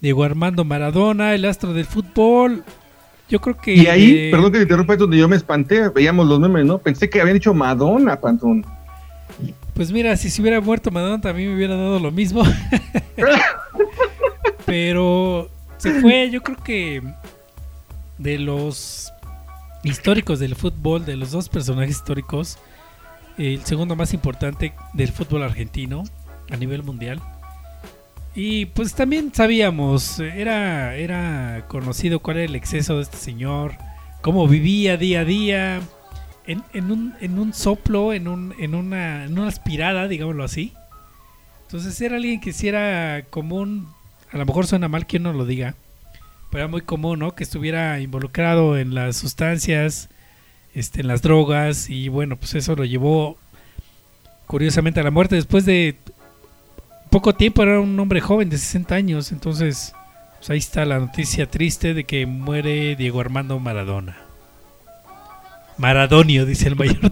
Diego 0.00 0.24
Armando 0.24 0.64
Maradona, 0.64 1.34
el 1.34 1.44
astro 1.44 1.72
del 1.72 1.84
fútbol. 1.84 2.64
Yo 3.28 3.40
creo 3.40 3.56
que. 3.56 3.74
Y 3.74 3.86
ahí, 3.86 4.16
eh, 4.16 4.28
perdón 4.30 4.52
que 4.52 4.58
te 4.58 4.62
interrumpa, 4.62 4.92
es 4.94 4.98
donde 4.98 5.18
yo 5.18 5.28
me 5.28 5.36
espanté, 5.36 5.88
veíamos 5.88 6.26
los 6.26 6.38
memes, 6.38 6.64
¿no? 6.64 6.78
Pensé 6.78 7.10
que 7.10 7.20
habían 7.20 7.34
dicho 7.34 7.52
Madonna, 7.52 8.20
Pantón. 8.20 8.64
Pues 9.74 9.92
mira, 9.92 10.16
si 10.16 10.30
se 10.30 10.40
hubiera 10.40 10.60
muerto 10.60 10.90
Maradona 10.90 11.20
también 11.20 11.50
me 11.50 11.56
hubiera 11.56 11.76
dado 11.76 11.98
lo 11.98 12.10
mismo. 12.10 12.42
Pero 14.66 15.50
se 15.76 16.00
fue, 16.00 16.30
yo 16.30 16.42
creo 16.42 16.56
que 16.62 17.02
de 18.18 18.38
los 18.38 19.12
históricos 19.88 20.38
del 20.38 20.54
fútbol, 20.54 21.04
de 21.04 21.16
los 21.16 21.30
dos 21.30 21.48
personajes 21.48 21.96
históricos, 21.96 22.58
el 23.38 23.64
segundo 23.64 23.96
más 23.96 24.14
importante 24.14 24.72
del 24.94 25.12
fútbol 25.12 25.42
argentino 25.42 26.04
a 26.50 26.56
nivel 26.56 26.82
mundial. 26.82 27.20
Y 28.34 28.66
pues 28.66 28.94
también 28.94 29.32
sabíamos, 29.32 30.20
era, 30.20 30.94
era 30.94 31.64
conocido 31.68 32.20
cuál 32.20 32.38
era 32.38 32.46
el 32.46 32.54
exceso 32.54 32.96
de 32.96 33.02
este 33.02 33.16
señor, 33.16 33.74
cómo 34.20 34.46
vivía 34.46 34.96
día 34.96 35.20
a 35.20 35.24
día, 35.24 35.80
en, 36.46 36.62
en 36.72 36.90
un, 36.90 37.14
en 37.20 37.38
un 37.38 37.54
soplo, 37.54 38.12
en, 38.12 38.28
un, 38.28 38.54
en, 38.58 38.74
una, 38.74 39.24
en 39.24 39.38
una 39.38 39.48
aspirada, 39.48 40.06
digámoslo 40.06 40.44
así. 40.44 40.74
Entonces 41.62 42.00
era 42.00 42.16
alguien 42.16 42.40
que 42.40 42.52
si 42.52 42.68
era 42.68 43.24
común, 43.30 43.88
a 44.30 44.36
lo 44.36 44.46
mejor 44.46 44.66
suena 44.66 44.88
mal 44.88 45.06
que 45.06 45.16
uno 45.16 45.32
lo 45.32 45.46
diga, 45.46 45.74
pero 46.50 46.64
era 46.64 46.68
muy 46.68 46.82
común, 46.82 47.18
¿no? 47.18 47.34
Que 47.34 47.44
estuviera 47.44 48.00
involucrado 48.00 48.78
en 48.78 48.94
las 48.94 49.16
sustancias, 49.16 50.08
este, 50.74 51.00
en 51.00 51.08
las 51.08 51.22
drogas, 51.22 51.90
y 51.90 52.08
bueno, 52.08 52.36
pues 52.36 52.54
eso 52.54 52.76
lo 52.76 52.84
llevó 52.84 53.38
curiosamente 54.46 55.00
a 55.00 55.02
la 55.02 55.10
muerte 55.10 55.36
después 55.36 55.64
de 55.66 55.96
poco 57.10 57.34
tiempo, 57.34 57.62
era 57.62 57.80
un 57.80 57.98
hombre 57.98 58.20
joven 58.20 58.50
de 58.50 58.58
60 58.58 58.94
años, 58.94 59.32
entonces 59.32 59.94
pues 60.38 60.50
ahí 60.50 60.58
está 60.58 60.84
la 60.84 60.98
noticia 60.98 61.50
triste 61.50 61.94
de 61.94 62.04
que 62.04 62.26
muere 62.26 62.94
Diego 62.96 63.20
Armando 63.20 63.58
Maradona. 63.58 64.18
Maradonio, 65.78 66.46
dice 66.46 66.68
el 66.68 66.76
mayor. 66.76 66.96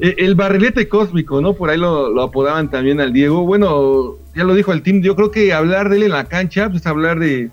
El 0.00 0.34
barrilete 0.34 0.88
cósmico, 0.88 1.40
¿no? 1.40 1.54
Por 1.54 1.70
ahí 1.70 1.78
lo, 1.78 2.10
lo 2.10 2.22
apodaban 2.22 2.70
también 2.70 3.00
al 3.00 3.12
Diego. 3.12 3.42
Bueno, 3.42 4.16
ya 4.38 4.44
lo 4.44 4.54
dijo 4.54 4.72
el 4.72 4.82
team. 4.82 5.02
Yo 5.02 5.16
creo 5.16 5.30
que 5.30 5.52
hablar 5.52 5.88
de 5.88 5.96
él 5.96 6.02
en 6.04 6.12
la 6.12 6.24
cancha, 6.24 6.70
pues 6.70 6.86
hablar 6.86 7.18
de 7.18 7.50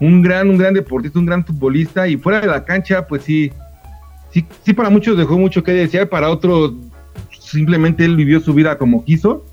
un 0.00 0.20
gran, 0.20 0.50
un 0.50 0.58
gran 0.58 0.74
deportista, 0.74 1.18
un 1.18 1.26
gran 1.26 1.44
futbolista. 1.44 2.08
Y 2.08 2.16
fuera 2.16 2.40
de 2.40 2.48
la 2.48 2.64
cancha, 2.64 3.06
pues 3.06 3.22
sí, 3.22 3.52
sí, 4.32 4.44
sí 4.64 4.72
para 4.72 4.90
muchos 4.90 5.16
dejó 5.16 5.38
mucho 5.38 5.62
que 5.62 5.72
desear, 5.72 6.08
para 6.08 6.30
otros 6.30 6.72
simplemente 7.30 8.04
él 8.04 8.16
vivió 8.16 8.40
su 8.40 8.52
vida 8.52 8.76
como 8.76 9.04
quiso. 9.04 9.46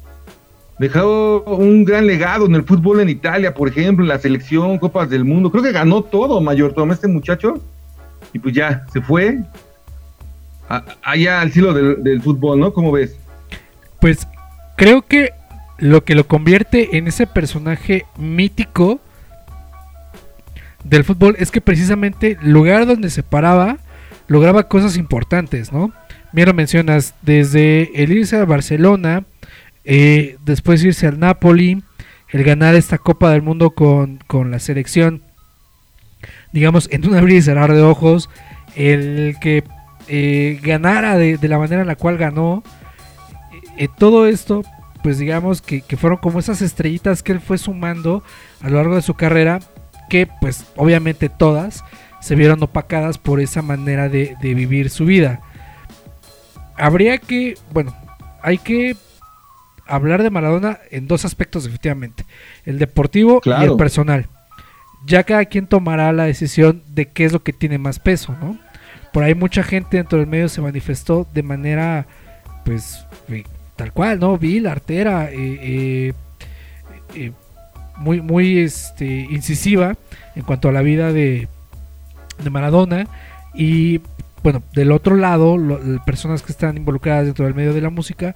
Dejó 0.79 1.43
un 1.43 1.85
gran 1.85 2.07
legado 2.07 2.47
en 2.47 2.55
el 2.55 2.63
fútbol 2.63 3.01
en 3.01 3.09
Italia, 3.09 3.53
por 3.53 3.67
ejemplo, 3.67 4.03
en 4.03 4.09
la 4.09 4.17
selección, 4.17 4.79
Copas 4.79 5.07
del 5.07 5.23
Mundo. 5.23 5.51
Creo 5.51 5.63
que 5.63 5.71
ganó 5.71 6.01
todo, 6.01 6.41
Mayor 6.41 6.73
Tom, 6.73 6.91
este 6.91 7.07
muchacho. 7.07 7.61
Y 8.33 8.39
pues 8.39 8.55
ya, 8.55 8.87
se 8.91 9.01
fue 9.01 9.43
allá 11.03 11.41
al 11.41 11.51
cielo 11.51 11.73
del 11.73 12.21
fútbol, 12.23 12.59
¿no? 12.59 12.73
¿Cómo 12.73 12.91
ves? 12.91 13.15
Pues 13.99 14.27
creo 14.77 15.03
que 15.03 15.29
lo 15.81 16.05
que 16.05 16.13
lo 16.13 16.27
convierte 16.27 16.97
en 16.97 17.07
ese 17.07 17.25
personaje 17.25 18.05
mítico 18.15 19.01
del 20.83 21.03
fútbol 21.03 21.35
es 21.39 21.49
que 21.49 21.59
precisamente 21.59 22.37
el 22.41 22.51
lugar 22.51 22.85
donde 22.85 23.09
se 23.09 23.23
paraba 23.23 23.79
lograba 24.27 24.67
cosas 24.67 24.95
importantes, 24.95 25.73
¿no? 25.73 25.91
Mira, 26.33 26.53
mencionas, 26.53 27.15
desde 27.23 27.91
el 28.01 28.13
irse 28.13 28.37
a 28.37 28.45
Barcelona, 28.45 29.25
eh, 29.83 30.37
después 30.45 30.83
irse 30.83 31.07
al 31.07 31.19
Napoli, 31.19 31.83
el 32.29 32.43
ganar 32.43 32.75
esta 32.75 32.99
Copa 32.99 33.31
del 33.31 33.41
Mundo 33.41 33.71
con, 33.71 34.19
con 34.27 34.51
la 34.51 34.59
selección, 34.59 35.23
digamos, 36.53 36.89
en 36.91 37.07
un 37.07 37.15
abrir 37.15 37.37
y 37.37 37.41
cerrar 37.41 37.73
de 37.73 37.81
ojos, 37.81 38.29
el 38.75 39.35
que 39.41 39.63
eh, 40.07 40.59
ganara 40.61 41.17
de, 41.17 41.37
de 41.37 41.47
la 41.47 41.57
manera 41.57 41.81
en 41.81 41.87
la 41.87 41.95
cual 41.95 42.17
ganó, 42.17 42.63
eh, 43.77 43.87
todo 43.97 44.27
esto, 44.27 44.63
pues 45.03 45.17
digamos 45.17 45.61
que, 45.61 45.81
que 45.81 45.97
fueron 45.97 46.19
como 46.19 46.39
esas 46.39 46.61
estrellitas 46.61 47.23
que 47.23 47.31
él 47.31 47.39
fue 47.39 47.57
sumando 47.57 48.23
a 48.61 48.69
lo 48.69 48.77
largo 48.77 48.95
de 48.95 49.01
su 49.01 49.15
carrera, 49.15 49.59
que 50.09 50.27
pues 50.39 50.65
obviamente 50.75 51.29
todas 51.29 51.83
se 52.19 52.35
vieron 52.35 52.61
opacadas 52.61 53.17
por 53.17 53.39
esa 53.39 53.61
manera 53.61 54.09
de, 54.09 54.35
de 54.41 54.53
vivir 54.53 54.89
su 54.89 55.05
vida. 55.05 55.41
Habría 56.77 57.17
que, 57.17 57.57
bueno, 57.71 57.95
hay 58.41 58.57
que 58.57 58.95
hablar 59.85 60.23
de 60.23 60.29
Maradona 60.29 60.79
en 60.89 61.07
dos 61.07 61.25
aspectos 61.25 61.65
efectivamente, 61.65 62.25
el 62.65 62.79
deportivo 62.79 63.41
y 63.43 63.63
el 63.63 63.75
personal. 63.75 64.27
Ya 65.05 65.23
cada 65.23 65.45
quien 65.45 65.67
tomará 65.67 66.11
la 66.13 66.25
decisión 66.25 66.83
de 66.87 67.07
qué 67.07 67.25
es 67.25 67.33
lo 67.33 67.43
que 67.43 67.53
tiene 67.53 67.77
más 67.77 67.99
peso, 67.99 68.35
¿no? 68.39 68.57
Por 69.11 69.23
ahí 69.23 69.33
mucha 69.33 69.63
gente 69.63 69.97
dentro 69.97 70.19
del 70.19 70.27
medio 70.27 70.47
se 70.47 70.61
manifestó 70.61 71.27
de 71.33 71.43
manera, 71.43 72.05
pues, 72.63 73.05
eh, 73.27 73.43
tal 73.81 73.93
cual, 73.93 74.19
¿no? 74.19 74.37
Vil, 74.37 74.67
artera, 74.67 75.31
eh, 75.31 75.33
eh, 75.59 76.13
eh, 77.15 77.31
muy, 77.97 78.21
muy 78.21 78.59
este, 78.59 79.07
incisiva 79.07 79.95
en 80.35 80.43
cuanto 80.43 80.69
a 80.69 80.71
la 80.71 80.83
vida 80.83 81.11
de, 81.11 81.47
de 82.43 82.49
Maradona. 82.51 83.07
Y 83.55 84.01
bueno, 84.43 84.61
del 84.75 84.91
otro 84.91 85.15
lado, 85.15 85.57
personas 86.05 86.43
que 86.43 86.51
están 86.51 86.77
involucradas 86.77 87.25
dentro 87.25 87.45
del 87.45 87.55
medio 87.55 87.73
de 87.73 87.81
la 87.81 87.89
música 87.89 88.35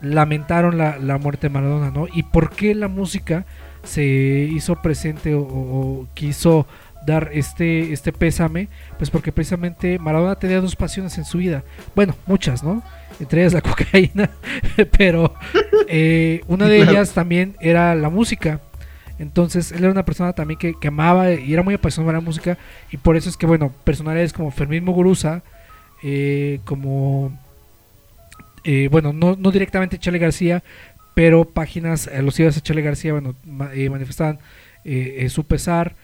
lamentaron 0.00 0.76
la, 0.78 0.98
la 0.98 1.16
muerte 1.18 1.46
de 1.46 1.54
Maradona, 1.54 1.92
¿no? 1.92 2.08
¿Y 2.12 2.24
por 2.24 2.50
qué 2.50 2.74
la 2.74 2.88
música 2.88 3.44
se 3.84 4.04
hizo 4.04 4.82
presente 4.82 5.32
o- 5.36 5.42
o 5.42 6.08
quiso 6.14 6.66
dar 7.06 7.30
este, 7.32 7.92
este 7.92 8.12
pésame? 8.12 8.68
Pues 8.98 9.10
porque 9.10 9.30
precisamente 9.30 10.00
Maradona 10.00 10.34
tenía 10.34 10.60
dos 10.60 10.74
pasiones 10.74 11.16
en 11.18 11.24
su 11.24 11.38
vida. 11.38 11.62
Bueno, 11.94 12.16
muchas, 12.26 12.64
¿no? 12.64 12.82
Entre 13.20 13.40
ellas 13.40 13.52
la 13.54 13.60
cocaína, 13.62 14.30
pero 14.98 15.34
eh, 15.88 16.42
una 16.48 16.68
de 16.68 16.78
claro. 16.78 16.90
ellas 16.92 17.12
también 17.12 17.56
era 17.60 17.94
la 17.94 18.10
música. 18.10 18.60
Entonces 19.18 19.72
él 19.72 19.78
era 19.84 19.90
una 19.90 20.04
persona 20.04 20.34
también 20.34 20.58
que, 20.58 20.74
que 20.78 20.88
amaba 20.88 21.32
y 21.32 21.52
era 21.52 21.62
muy 21.62 21.74
apasionado 21.74 22.12
de 22.12 22.18
la 22.18 22.24
música 22.24 22.58
y 22.92 22.98
por 22.98 23.16
eso 23.16 23.30
es 23.30 23.36
que, 23.38 23.46
bueno, 23.46 23.72
personalidades 23.84 24.34
como 24.34 24.50
Fermín 24.50 24.84
Muguruza, 24.84 25.42
eh, 26.02 26.60
como, 26.64 27.32
eh, 28.64 28.88
bueno, 28.90 29.12
no, 29.14 29.36
no 29.38 29.50
directamente 29.50 29.98
Chale 29.98 30.18
García, 30.18 30.62
pero 31.14 31.46
páginas 31.46 32.08
alusivas 32.08 32.58
a 32.58 32.60
Chale 32.60 32.82
García, 32.82 33.12
bueno, 33.12 33.34
ma- 33.46 33.70
eh, 33.72 33.88
manifestaban 33.88 34.38
eh, 34.84 35.16
eh, 35.20 35.28
su 35.30 35.44
pesar. 35.44 35.94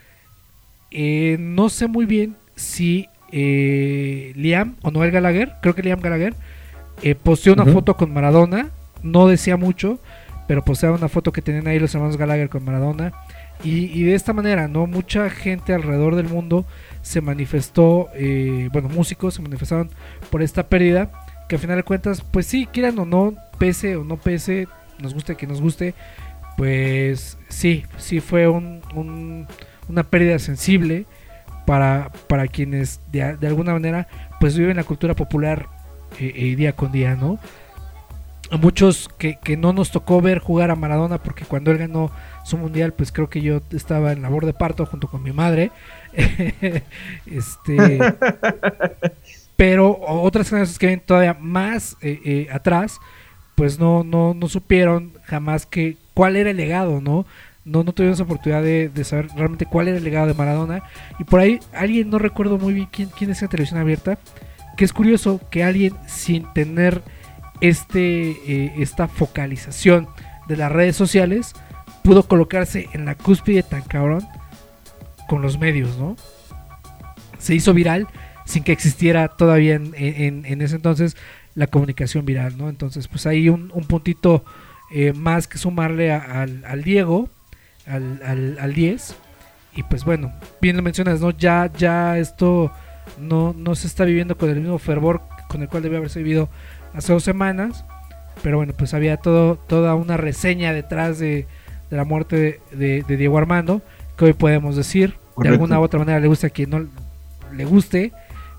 Eh, 0.91 1.37
no 1.39 1.69
sé 1.69 1.89
muy 1.89 2.07
bien 2.07 2.37
si 2.57 3.09
eh, 3.31 4.33
Liam 4.37 4.77
o 4.83 4.91
Noel 4.91 5.11
Gallagher, 5.11 5.53
creo 5.61 5.75
que 5.75 5.83
Liam 5.83 6.01
Gallagher, 6.01 6.35
eh, 7.03 7.15
posteó 7.15 7.55
una 7.55 7.65
foto 7.73 7.97
con 7.97 8.13
Maradona, 8.13 8.71
no 9.03 9.27
decía 9.27 9.57
mucho, 9.57 9.99
pero 10.47 10.65
posteaba 10.65 10.97
una 10.97 11.09
foto 11.09 11.33
que 11.33 11.43
tenían 11.43 11.67
ahí 11.67 11.79
los 11.79 11.95
hermanos 11.95 12.17
Gallagher 12.17 12.49
con 12.49 12.65
Maradona. 12.65 13.13
Y, 13.65 13.85
y 13.97 14.03
de 14.03 14.15
esta 14.15 14.33
manera, 14.33 14.67
¿no? 14.67 14.87
Mucha 14.89 15.31
gente 15.31 15.73
alrededor 15.73 16.17
del 16.17 16.29
mundo 16.29 16.65
se 17.01 17.21
manifestó, 17.21 18.09
eh, 18.15 18.69
bueno, 18.73 18.89
músicos 18.89 19.35
se 19.35 19.43
manifestaron 19.43 19.89
por 20.31 20.43
esta 20.43 20.65
pérdida, 20.69 21.11
que 21.49 21.55
al 21.57 21.61
final 21.61 21.77
de 21.77 21.83
cuentas, 21.85 22.23
pues 22.23 22.47
sí, 22.47 22.67
quieran 22.73 22.99
o 22.99 23.05
no, 23.05 23.35
pese 23.59 23.95
o 23.97 24.03
no 24.05 24.17
pese, 24.17 24.67
nos 25.01 25.15
guste 25.15 25.37
que 25.37 25.47
nos 25.47 25.61
guste, 25.61 25.95
pues 26.57 27.39
sí, 27.49 27.85
sí 27.99 28.21
fue 28.21 28.49
un, 28.49 28.81
un- 28.95 29.47
una 29.89 30.03
pérdida 30.05 30.39
sensible 30.39 31.07
para, 31.67 32.11
para 32.29 32.47
quienes 32.49 33.01
de, 33.13 33.37
de 33.37 33.47
alguna 33.47 33.73
manera 33.73 34.07
pues 34.41 34.57
viven 34.57 34.77
la 34.77 34.85
cultura 34.85 35.15
popular 35.15 35.69
eh, 36.19 36.33
eh, 36.35 36.57
día 36.57 36.75
con 36.75 36.93
día, 36.93 37.15
¿no? 37.17 37.39
A 38.51 38.57
muchos 38.57 39.09
que, 39.19 39.39
que 39.43 39.57
no 39.57 39.73
nos 39.73 39.91
tocó 39.91 40.21
ver 40.21 40.39
jugar 40.39 40.71
a 40.71 40.77
Maradona 40.77 41.19
porque 41.19 41.45
cuando 41.45 41.71
él 41.71 41.79
ganó 41.79 42.11
su 42.45 42.59
mundial 42.59 42.93
pues 42.93 43.11
creo 43.11 43.31
que 43.31 43.41
yo 43.41 43.63
estaba 43.71 44.13
en 44.13 44.21
labor 44.21 44.45
de 44.45 44.53
parto 44.53 44.85
junto 44.85 45.09
con 45.09 45.23
mi 45.23 45.33
madre 45.33 45.71
este 47.25 47.99
pero 49.57 49.99
otras 50.01 50.51
generaciones 50.51 50.79
que 50.79 50.87
ven 50.87 51.01
todavía 51.01 51.35
más 51.41 51.97
eh, 52.03 52.49
atrás 52.53 52.99
pues 53.55 53.79
no, 53.79 54.05
no, 54.05 54.35
no 54.35 54.49
supieron 54.49 55.13
jamás 55.25 55.67
que 55.67 55.97
cuál 56.15 56.37
era 56.37 56.51
el 56.51 56.57
legado, 56.57 57.01
¿no? 57.01 57.27
No, 57.65 57.85
no 57.85 57.93
tuvieron 57.93 58.15
esa 58.15 58.25
oportunidad 58.25 58.63
de, 58.63 58.89
de 58.89 59.05
saber 59.05 59.29
realmente 59.37 59.67
cuál 59.67 59.89
era 59.89 59.99
el 59.99 60.05
legado 60.05 60.27
de 60.27 60.35
Maradona. 60.35 60.83
Y 61.19 61.25
por 61.25 61.41
ahí 61.41 61.61
alguien, 61.73 62.11
no 62.11 62.19
recuerdo 62.19 62.59
muy 62.59 62.75
bien 62.75 62.89
quién, 62.91 63.09
quién 63.17 63.31
es 63.31 63.43
en 63.43 63.49
televisión 63.49 63.79
abierta, 63.79 64.19
que 64.77 64.85
es 64.85 64.93
curioso 64.93 65.41
que 65.51 65.65
alguien 65.65 65.95
sin 66.07 66.45
tener 66.55 67.03
este, 67.61 68.31
eh, 68.47 68.75
esta 68.79 69.09
focalización 69.09 70.09
de 70.49 70.57
las 70.57 70.73
redes 70.73 70.97
sociales 70.97 71.53
pudo 72.03 72.25
colocarse 72.25 72.89
en 72.93 73.05
la 73.05 73.15
cúspide 73.15 73.63
tan 73.63 73.83
cabrón 73.83 74.27
con 75.29 75.43
los 75.43 75.59
medios, 75.59 75.97
¿no? 75.99 76.17
Se 77.39 77.55
hizo 77.55 77.73
viral 77.75 78.09
sin 78.45 78.65
que 78.65 78.73
existiera 78.73 79.29
todavía 79.29 79.75
en, 79.77 79.95
en- 79.97 80.63
ese 80.63 80.77
entonces 80.77 81.17
la 81.55 81.67
comunicación 81.69 82.25
viral, 82.25 82.57
¿no? 82.57 82.69
Entonces, 82.69 83.09
pues 83.09 83.27
hay 83.27 83.49
un, 83.49 83.71
un 83.75 83.85
puntito 83.85 84.45
eh, 84.93 85.13
más 85.13 85.47
que 85.47 85.59
sumarle 85.59 86.13
al, 86.13 86.65
al 86.65 86.83
Diego, 86.83 87.29
al, 87.87 88.21
al, 88.25 88.59
al 88.59 88.75
10. 88.75 89.15
Y 89.77 89.83
pues 89.85 90.05
bueno, 90.05 90.33
bien 90.61 90.77
lo 90.77 90.83
mencionas, 90.83 91.21
¿no? 91.21 91.31
Ya, 91.31 91.71
ya 91.77 92.19
esto 92.19 92.73
no, 93.19 93.55
no 93.57 93.75
se 93.75 93.87
está 93.87 94.05
viviendo 94.05 94.37
con 94.37 94.51
el 94.51 94.61
mismo 94.61 94.79
fervor 94.79 95.23
con 95.49 95.63
el 95.63 95.69
cual 95.69 95.83
debe 95.83 95.97
haberse 95.99 96.21
vivido 96.23 96.49
hace 96.95 97.13
dos 97.13 97.25
semanas. 97.25 97.85
Pero 98.43 98.57
bueno, 98.57 98.73
pues 98.77 98.95
había 98.95 99.19
todo, 99.19 99.57
toda 99.57 99.95
una 99.95 100.17
reseña 100.17 100.73
detrás 100.73 101.19
de, 101.19 101.47
de 101.91 101.97
la 101.97 102.05
muerte 102.05 102.37
de, 102.73 102.77
de- 102.77 103.03
de 103.07 103.17
Diego 103.17 103.37
Armando, 103.39 103.83
que 104.17 104.25
hoy 104.27 104.33
podemos 104.33 104.75
decir, 104.77 105.15
de 105.37 105.49
alguna 105.51 105.79
u 105.79 105.83
otra 105.83 105.99
manera 105.99 106.19
le 106.21 106.27
guste 106.29 106.47
a 106.47 106.51
quien 106.51 106.71
no 106.71 106.87
le 107.53 107.65
guste, 107.67 108.13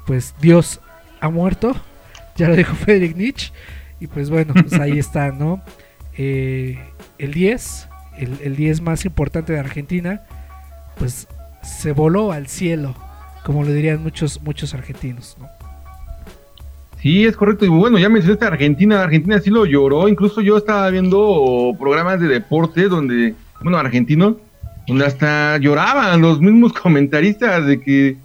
pues 0.06 0.36
Dios 0.40 0.80
ha 1.20 1.30
muerto, 1.30 1.76
ya 2.36 2.48
lo 2.50 2.56
dijo 2.56 2.76
Friedrich 2.76 3.16
Nietzsche, 3.16 3.52
y 4.00 4.08
pues 4.08 4.30
bueno, 4.30 4.54
pues 4.54 4.74
ahí 4.80 5.00
está, 5.00 5.32
¿no? 5.32 5.62
Eh, 6.18 6.78
el 7.18 7.34
10, 7.34 7.88
el, 8.20 8.38
el 8.44 8.56
10 8.56 8.82
más 8.82 9.06
importante 9.06 9.54
de 9.54 9.60
Argentina, 9.60 10.22
pues 10.98 11.28
se 11.64 11.92
voló 11.94 12.32
al 12.32 12.48
cielo, 12.48 12.96
como 13.44 13.64
le 13.64 13.74
dirían 13.74 14.02
muchos, 14.02 14.42
muchos 14.42 14.74
argentinos. 14.74 15.38
¿no? 15.40 15.48
Sí, 17.04 17.26
es 17.26 17.36
correcto. 17.36 17.66
Y 17.66 17.68
bueno, 17.68 18.00
ya 18.00 18.08
mencionaste 18.08 18.46
Argentina. 18.46 19.04
Argentina 19.04 19.38
sí 19.40 19.50
lo 19.50 19.66
lloró. 19.66 20.08
Incluso 20.08 20.40
yo 20.40 20.56
estaba 20.56 20.90
viendo 20.90 21.76
programas 21.78 22.22
de 22.22 22.30
deporte 22.30 22.88
donde, 22.88 23.36
bueno, 23.62 23.78
argentino, 23.78 24.38
donde 24.88 25.06
hasta 25.06 25.58
lloraban 25.58 26.22
los 26.22 26.40
mismos 26.40 26.72
comentaristas 26.82 27.66
de 27.66 27.82
que 27.82 28.16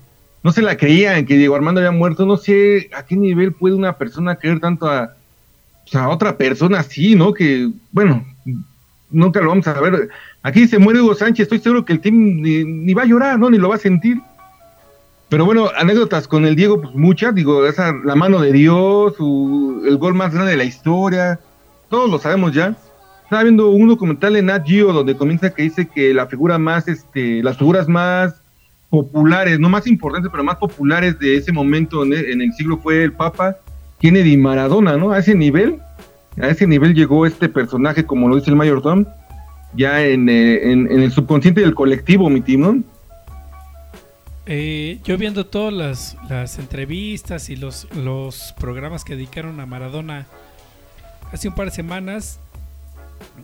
no 0.44 0.52
se 0.52 0.62
la 0.62 0.76
creían, 0.76 1.26
que 1.26 1.36
Diego 1.36 1.56
Armando 1.56 1.80
había 1.80 1.90
muerto. 1.90 2.24
No 2.24 2.36
sé 2.36 2.88
a 2.96 3.02
qué 3.02 3.16
nivel 3.16 3.52
puede 3.52 3.74
una 3.74 3.94
persona 3.94 4.36
creer 4.36 4.60
tanto 4.60 4.88
a, 4.88 5.12
pues, 5.90 6.04
otra 6.06 6.36
persona 6.36 6.78
así, 6.78 7.16
¿no? 7.16 7.34
Que, 7.34 7.68
bueno, 7.90 8.24
nunca 9.10 9.40
lo 9.40 9.48
vamos 9.48 9.66
a 9.66 9.80
ver. 9.80 10.08
Aquí 10.44 10.68
se 10.68 10.78
muere 10.78 11.00
Hugo 11.00 11.16
Sánchez. 11.16 11.44
Estoy 11.44 11.58
seguro 11.58 11.84
que 11.84 11.94
el 11.94 12.00
team 12.00 12.42
ni 12.42 12.94
va 12.94 13.02
a 13.02 13.06
llorar, 13.06 13.40
¿no? 13.40 13.50
Ni 13.50 13.58
lo 13.58 13.70
va 13.70 13.74
a 13.74 13.78
sentir. 13.78 14.18
Pero 15.28 15.44
bueno, 15.44 15.68
anécdotas 15.76 16.26
con 16.26 16.46
el 16.46 16.56
Diego, 16.56 16.80
pues 16.80 16.94
muchas, 16.94 17.34
digo, 17.34 17.66
esa, 17.66 17.92
la 18.04 18.14
mano 18.14 18.40
de 18.40 18.52
Dios, 18.52 19.14
su- 19.16 19.82
el 19.86 19.98
gol 19.98 20.14
más 20.14 20.32
grande 20.32 20.52
de 20.52 20.56
la 20.56 20.64
historia, 20.64 21.38
todos 21.90 22.10
lo 22.10 22.18
sabemos 22.18 22.52
ya. 22.52 22.74
Estaba 23.24 23.42
viendo 23.42 23.68
un 23.68 23.88
documental 23.88 24.36
en 24.36 24.46
Nat 24.46 24.66
Geo 24.66 24.90
donde 24.92 25.14
comienza 25.14 25.50
que 25.50 25.62
dice 25.64 25.86
que 25.86 26.14
la 26.14 26.26
figura 26.28 26.56
más, 26.58 26.88
este, 26.88 27.42
las 27.42 27.58
figuras 27.58 27.86
más 27.88 28.40
populares, 28.88 29.60
no 29.60 29.68
más 29.68 29.86
importantes, 29.86 30.30
pero 30.30 30.42
más 30.44 30.56
populares 30.56 31.18
de 31.18 31.36
ese 31.36 31.52
momento 31.52 32.04
en 32.04 32.14
el, 32.14 32.52
siglo 32.54 32.78
fue 32.78 33.04
el 33.04 33.12
Papa 33.12 33.58
Kennedy 34.00 34.38
Maradona, 34.38 34.96
¿no? 34.96 35.12
A 35.12 35.18
ese 35.18 35.34
nivel, 35.34 35.78
a 36.40 36.48
ese 36.48 36.66
nivel 36.66 36.94
llegó 36.94 37.26
este 37.26 37.50
personaje, 37.50 38.06
como 38.06 38.30
lo 38.30 38.36
dice 38.36 38.48
el 38.48 38.56
Mayor 38.56 38.80
Tom, 38.80 39.04
ya 39.74 40.02
en, 40.02 40.30
eh, 40.30 40.72
en 40.72 40.88
el 40.90 41.12
subconsciente 41.12 41.60
del 41.60 41.74
colectivo, 41.74 42.30
mi 42.30 42.40
team, 42.40 42.60
¿no? 42.62 42.82
Eh, 44.50 44.98
yo 45.04 45.18
viendo 45.18 45.44
todas 45.44 45.74
las, 45.74 46.16
las 46.30 46.58
entrevistas 46.58 47.50
y 47.50 47.56
los, 47.56 47.86
los 47.94 48.54
programas 48.58 49.04
que 49.04 49.14
dedicaron 49.14 49.60
a 49.60 49.66
Maradona 49.66 50.26
hace 51.30 51.48
un 51.48 51.54
par 51.54 51.66
de 51.66 51.72
semanas, 51.74 52.40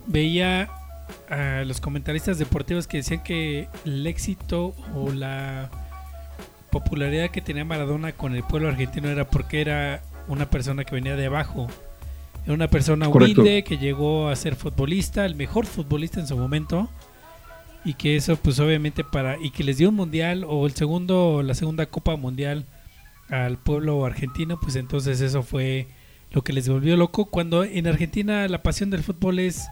veía 0.06 0.70
a 1.28 1.62
los 1.66 1.82
comentaristas 1.82 2.38
deportivos 2.38 2.86
que 2.86 2.96
decían 2.96 3.22
que 3.22 3.68
el 3.84 4.06
éxito 4.06 4.74
o 4.94 5.12
la 5.12 5.68
popularidad 6.70 7.30
que 7.30 7.42
tenía 7.42 7.66
Maradona 7.66 8.12
con 8.12 8.34
el 8.34 8.42
pueblo 8.42 8.68
argentino 8.68 9.10
era 9.10 9.28
porque 9.28 9.60
era 9.60 10.02
una 10.26 10.48
persona 10.48 10.84
que 10.84 10.94
venía 10.94 11.16
de 11.16 11.26
abajo. 11.26 11.68
Era 12.44 12.54
una 12.54 12.68
persona 12.68 13.10
Correcto. 13.10 13.42
humilde 13.42 13.62
que 13.62 13.76
llegó 13.76 14.28
a 14.28 14.36
ser 14.36 14.56
futbolista, 14.56 15.26
el 15.26 15.34
mejor 15.34 15.66
futbolista 15.66 16.18
en 16.18 16.26
su 16.26 16.36
momento 16.38 16.88
y 17.84 17.94
que 17.94 18.16
eso 18.16 18.36
pues 18.36 18.58
obviamente 18.60 19.04
para 19.04 19.38
y 19.38 19.50
que 19.50 19.64
les 19.64 19.78
dio 19.78 19.90
un 19.90 19.94
mundial 19.96 20.44
o 20.48 20.66
el 20.66 20.72
segundo 20.74 21.42
la 21.42 21.54
segunda 21.54 21.86
copa 21.86 22.16
mundial 22.16 22.64
al 23.28 23.56
pueblo 23.58 24.04
argentino 24.06 24.58
pues 24.60 24.76
entonces 24.76 25.20
eso 25.20 25.42
fue 25.42 25.86
lo 26.32 26.42
que 26.42 26.52
les 26.52 26.68
volvió 26.68 26.96
loco 26.96 27.26
cuando 27.26 27.62
en 27.64 27.86
Argentina 27.86 28.48
la 28.48 28.62
pasión 28.62 28.90
del 28.90 29.02
fútbol 29.02 29.38
es 29.38 29.66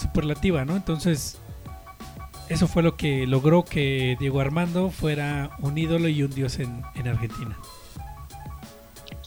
superlativa 0.00 0.64
no 0.64 0.76
entonces 0.76 1.38
eso 2.48 2.68
fue 2.68 2.82
lo 2.82 2.96
que 2.96 3.26
logró 3.26 3.64
que 3.64 4.16
Diego 4.20 4.40
Armando 4.40 4.90
fuera 4.90 5.50
un 5.60 5.76
ídolo 5.78 6.08
y 6.08 6.22
un 6.22 6.30
dios 6.30 6.58
en, 6.58 6.82
en 6.94 7.08
Argentina 7.08 7.56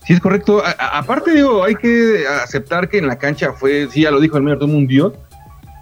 Sí, 0.06 0.14
es 0.14 0.22
correcto. 0.22 0.64
A- 0.66 0.98
aparte, 0.98 1.32
digo, 1.34 1.64
hay 1.64 1.76
que 1.76 2.26
aceptar 2.42 2.90
que 2.90 2.98
en 2.98 3.06
la 3.06 3.20
cancha 3.20 3.54
fue, 3.54 3.88
sí, 3.92 4.02
ya 4.02 4.10
lo 4.12 4.20
dijo 4.20 4.38
el 4.38 4.44
mayor 4.44 4.58
Tom, 4.58 4.74
un 4.74 4.88
dios. 4.88 5.14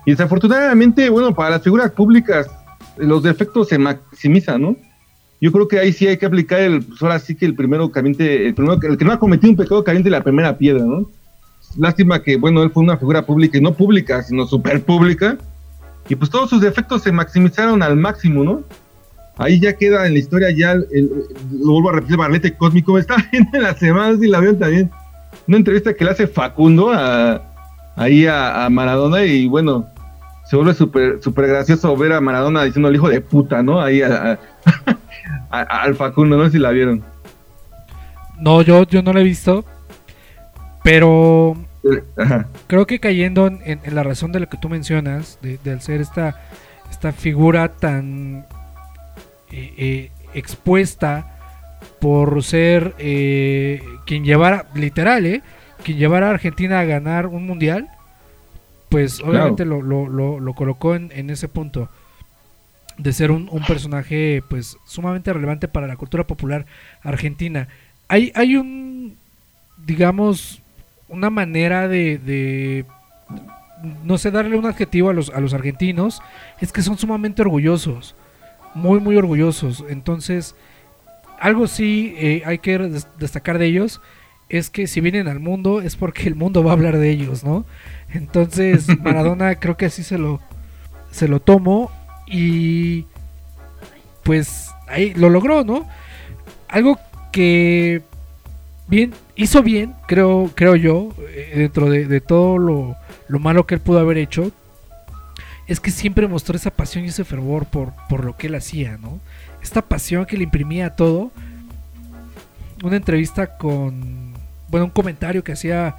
Y 0.08 0.12
desafortunadamente, 0.12 1.10
bueno, 1.10 1.36
para 1.36 1.49
las 1.49 1.64
figuras 1.64 1.91
públicas, 1.91 2.49
los 2.95 3.24
defectos 3.24 3.68
se 3.68 3.78
maximizan, 3.78 4.62
¿no? 4.62 4.78
Yo 5.41 5.51
creo 5.51 5.68
que 5.68 5.80
ahí 5.80 5.91
sí 5.91 6.08
hay 6.08 6.16
que 6.16 6.26
aplicar 6.26 6.62
el, 6.62 6.82
pues 6.82 7.03
ahora 7.03 7.20
sí 7.20 7.36
que 7.36 7.45
el 7.45 7.55
primero 7.55 7.91
caliente, 7.91 8.47
el 8.47 8.55
primero, 8.55 8.80
el 8.82 8.97
que 8.97 9.03
no 9.03 9.12
ha 9.12 9.20
cometido 9.20 9.51
un 9.51 9.58
pecado 9.58 9.84
caliente 9.84 10.10
la 10.10 10.24
primera 10.24 10.58
piedra, 10.58 10.86
¿no? 10.86 11.10
Lástima 11.78 12.24
que, 12.24 12.38
bueno, 12.38 12.64
él 12.64 12.72
fue 12.72 12.84
una 12.84 12.95
figura 12.95 13.26
pública, 13.26 13.58
y 13.58 13.62
no 13.62 13.74
pública, 13.74 14.24
sino 14.24 14.47
super 14.47 14.82
pública. 14.82 15.38
Y 16.08 16.16
pues 16.16 16.32
todos 16.32 16.51
sus 16.51 16.62
defectos 16.62 17.01
se 17.01 17.12
maximizaron 17.12 17.84
al 17.84 17.97
máximo, 17.97 18.45
¿no? 18.45 18.64
Ahí 19.36 19.60
ya 19.60 19.74
queda 19.74 20.08
en 20.08 20.14
la 20.14 20.20
historia 20.20 20.51
ya, 20.51 20.72
el, 20.72 21.12
lo 21.51 21.74
vuelvo 21.74 21.89
a 21.89 21.93
repetir, 21.95 22.16
Barlete 22.16 22.55
Cósmico, 22.55 22.97
está 22.97 23.18
viendo 23.30 23.58
en 23.58 23.64
la 23.64 23.74
semana, 23.74 24.18
si 24.18 24.28
la 24.28 24.39
veo 24.39 24.55
también, 24.55 24.89
una 25.49 25.58
entrevista 25.58 25.93
que 25.93 26.05
le 26.05 26.12
hace 26.12 26.28
Facundo 26.28 26.93
ahí 27.97 28.26
a 28.26 28.70
Maradona 28.72 29.26
y 29.26 29.47
bueno, 29.47 29.86
se 30.50 30.56
vuelve 30.56 30.74
súper 30.74 31.22
súper 31.22 31.48
gracioso 31.48 31.95
ver 31.98 32.14
a 32.14 32.22
Maradona 32.22 32.64
diciendo 32.64 32.89
el 32.89 32.95
hijo 32.95 33.10
de 33.10 33.22
puta, 33.22 33.62
¿no? 33.64 33.82
Ahí 33.82 34.02
a- 34.02 34.34
a- 34.34 34.39
a- 35.52 35.82
al 35.84 35.95
Facundo, 35.95 36.38
no 36.38 36.45
sé 36.45 36.52
si 36.52 36.60
la 36.60 36.72
vieron. 36.72 37.04
No, 38.39 38.62
yo, 38.62 38.84
yo 38.88 39.02
no 39.02 39.14
lo 39.14 39.20
he 39.20 39.24
visto. 39.24 39.66
Pero 40.84 41.58
Ajá. 42.18 42.48
creo 42.68 42.86
que 42.88 43.00
cayendo 43.00 43.48
en, 43.48 43.82
la 43.93 44.04
razón 44.04 44.32
de 44.32 44.39
lo 44.39 44.48
que 44.48 44.58
tú 44.58 44.70
mencionas, 44.70 45.38
de, 45.41 45.58
de 45.64 45.80
ser 45.82 46.00
esta, 46.02 46.39
esta 46.89 47.12
figura 47.12 47.70
tan 47.70 48.45
eh, 49.52 49.74
eh, 49.78 50.12
expuesta 50.34 51.34
por 52.00 52.41
ser 52.43 52.93
eh, 53.00 53.82
quien 54.06 54.24
llevara, 54.24 54.68
literal, 54.76 55.26
eh, 55.26 55.41
quien 55.84 55.98
llevara 55.98 56.28
a 56.28 56.32
Argentina 56.32 56.80
a 56.80 56.86
ganar 56.86 57.28
un 57.28 57.45
mundial, 57.45 57.89
pues 58.90 59.20
obviamente 59.22 59.66
lo, 59.66 59.82
lo- 59.82 60.08
lo- 60.08 60.40
lo 60.40 60.54
colocó 60.54 60.96
en, 60.96 61.12
en 61.14 61.30
ese 61.30 61.48
punto 61.48 61.90
de 62.98 63.14
ser 63.14 63.32
un, 63.32 63.48
un 63.52 63.64
personaje 63.66 64.44
pues 64.50 64.78
sumamente 64.86 65.32
relevante 65.32 65.68
para 65.68 65.88
la 65.88 65.98
cultura 65.98 66.26
popular 66.26 66.66
argentina. 67.04 67.68
Hay, 68.08 68.32
hay 68.36 68.56
un, 68.56 69.18
digamos, 69.86 70.62
una 71.10 71.30
manera 71.30 71.88
de, 71.88 72.18
de, 72.18 72.86
no 74.04 74.18
sé, 74.18 74.32
darle 74.32 74.58
un 74.58 74.66
adjetivo 74.66 75.10
a 75.10 75.14
los, 75.14 75.30
a 75.30 75.40
los 75.40 75.54
argentinos, 75.54 76.22
es 76.60 76.72
que 76.72 76.82
son 76.82 76.98
sumamente 76.98 77.42
orgullosos, 77.44 78.16
muy, 78.74 79.00
muy 79.00 79.16
orgullosos. 79.16 79.84
Entonces, 79.90 80.56
algo 81.40 81.68
sí 81.68 82.16
eh, 82.18 82.42
hay 82.46 82.58
que 82.60 82.78
des- 82.80 83.08
destacar 83.20 83.60
de 83.60 83.68
ellos, 83.68 84.02
es 84.50 84.70
que 84.70 84.88
si 84.88 85.02
vienen 85.02 85.28
al 85.28 85.39
mundo 85.39 85.82
es 85.82 85.95
porque 85.95 86.28
el 86.28 86.36
mundo 86.36 86.64
va 86.64 86.72
a 86.72 86.74
hablar 86.74 86.98
de 86.98 87.10
ellos, 87.10 87.43
¿no? 87.43 87.66
Entonces, 88.10 88.88
Maradona 89.02 89.56
creo 89.56 89.78
que 89.78 89.86
así 89.86 90.04
se 90.04 90.18
lo, 90.18 90.39
se 91.12 91.28
lo 91.28 91.39
tomó 91.39 91.91
y 92.28 93.06
pues 94.24 94.72
ahí 94.88 95.14
lo 95.14 95.30
logró, 95.30 95.64
¿no? 95.64 95.88
Algo 96.68 97.00
que 97.32 98.02
bien 98.88 99.14
hizo 99.36 99.64
bien, 99.64 99.93
creo, 100.08 100.52
creo 100.56 100.76
yo, 100.76 101.14
eh, 101.30 101.54
dentro 101.56 101.89
de, 101.89 102.06
de 102.06 102.22
todo 102.22 102.58
lo, 102.58 102.95
lo 103.28 103.39
malo 103.39 103.66
que 103.66 103.76
él 103.76 103.82
pudo 103.82 104.00
haber 104.00 104.18
hecho, 104.18 104.52
es 105.68 105.80
que 105.82 105.91
siempre 105.91 106.28
mostró 106.28 106.56
esa 106.56 106.72
pasión 106.72 107.04
y 107.04 107.10
ese 107.10 107.26
fervor 107.26 107.66
por, 107.66 107.93
por 108.08 108.24
lo 108.24 108.38
que 108.38 108.48
él 108.48 108.56
hacía, 108.56 108.98
¿no? 108.98 109.20
Esta 109.62 109.82
pasión 109.82 110.26
que 110.26 110.38
le 110.38 110.43
imprimía 110.43 110.88
a 110.88 110.95
todo. 110.95 111.32
Una 112.84 112.95
entrevista 112.95 113.58
con, 113.58 114.34
bueno, 114.70 114.86
un 114.86 114.91
comentario 114.91 115.43
que 115.43 115.53
hacía, 115.53 115.95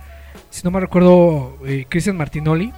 si 0.50 0.62
no 0.64 0.70
me 0.70 0.80
recuerdo, 0.80 1.58
eh, 1.66 1.86
Cristian 1.88 2.16
Martinoli, 2.16 2.72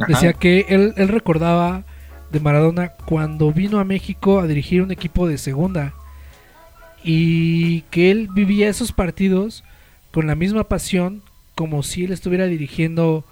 Ajá. 0.00 0.06
decía 0.08 0.32
que 0.32 0.66
él, 0.68 0.94
él 0.96 1.08
recordaba 1.08 1.84
de 2.30 2.40
Maradona 2.40 2.92
cuando 3.06 3.52
vino 3.52 3.78
a 3.78 3.84
México 3.84 4.40
a 4.40 4.46
dirigir 4.46 4.82
un 4.82 4.90
equipo 4.90 5.28
de 5.28 5.38
segunda 5.38 5.94
y 7.04 7.82
que 7.82 8.10
él 8.10 8.28
vivía 8.34 8.68
esos 8.68 8.92
partidos 8.92 9.62
con 10.10 10.26
la 10.26 10.34
misma 10.34 10.64
pasión 10.64 11.22
como 11.54 11.82
si 11.82 12.04
él 12.04 12.12
estuviera 12.12 12.46
dirigiendo 12.46 13.24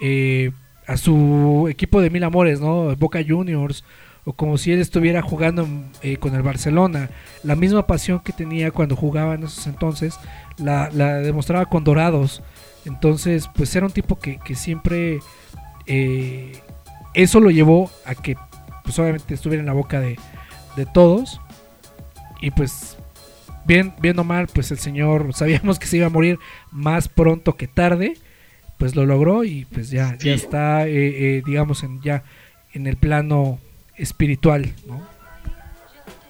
eh, 0.00 0.52
a 0.86 0.96
su 0.96 1.66
equipo 1.68 2.00
de 2.00 2.10
mil 2.10 2.24
amores, 2.24 2.60
¿no? 2.60 2.94
Boca 2.96 3.20
Juniors 3.26 3.84
o 4.24 4.32
como 4.32 4.58
si 4.58 4.72
él 4.72 4.80
estuviera 4.80 5.22
jugando 5.22 5.66
eh, 6.02 6.16
con 6.16 6.34
el 6.34 6.42
Barcelona. 6.42 7.10
La 7.42 7.56
misma 7.56 7.86
pasión 7.86 8.20
que 8.20 8.32
tenía 8.32 8.70
cuando 8.70 8.96
jugaba 8.96 9.34
en 9.34 9.44
esos 9.44 9.66
entonces 9.66 10.18
la, 10.58 10.90
la 10.92 11.18
demostraba 11.18 11.66
con 11.66 11.84
Dorados. 11.84 12.42
Entonces, 12.84 13.48
pues 13.54 13.74
era 13.76 13.86
un 13.86 13.92
tipo 13.92 14.18
que, 14.18 14.38
que 14.38 14.54
siempre 14.54 15.20
eh, 15.86 16.52
eso 17.14 17.40
lo 17.40 17.50
llevó 17.50 17.90
a 18.04 18.14
que 18.14 18.36
pues 18.84 18.98
obviamente 18.98 19.34
estuviera 19.34 19.60
en 19.60 19.66
la 19.66 19.72
boca 19.72 20.00
de, 20.00 20.18
de 20.76 20.86
todos 20.86 21.40
y 22.40 22.50
pues 22.50 22.96
bien, 23.66 23.94
bien 24.00 24.18
o 24.18 24.24
mal 24.24 24.46
pues 24.46 24.70
el 24.70 24.78
señor 24.78 25.32
sabíamos 25.34 25.78
que 25.78 25.86
se 25.86 25.98
iba 25.98 26.06
a 26.06 26.10
morir 26.10 26.38
más 26.70 27.08
pronto 27.08 27.56
que 27.56 27.66
tarde 27.66 28.14
pues 28.78 28.96
lo 28.96 29.04
logró 29.04 29.44
y 29.44 29.66
pues 29.66 29.90
ya, 29.90 30.16
ya 30.16 30.32
está 30.32 30.86
eh, 30.86 31.42
digamos 31.44 31.82
en 31.82 32.00
ya 32.00 32.24
en 32.72 32.86
el 32.86 32.96
plano 32.96 33.58
espiritual 34.00 34.72
¿no? 34.86 35.00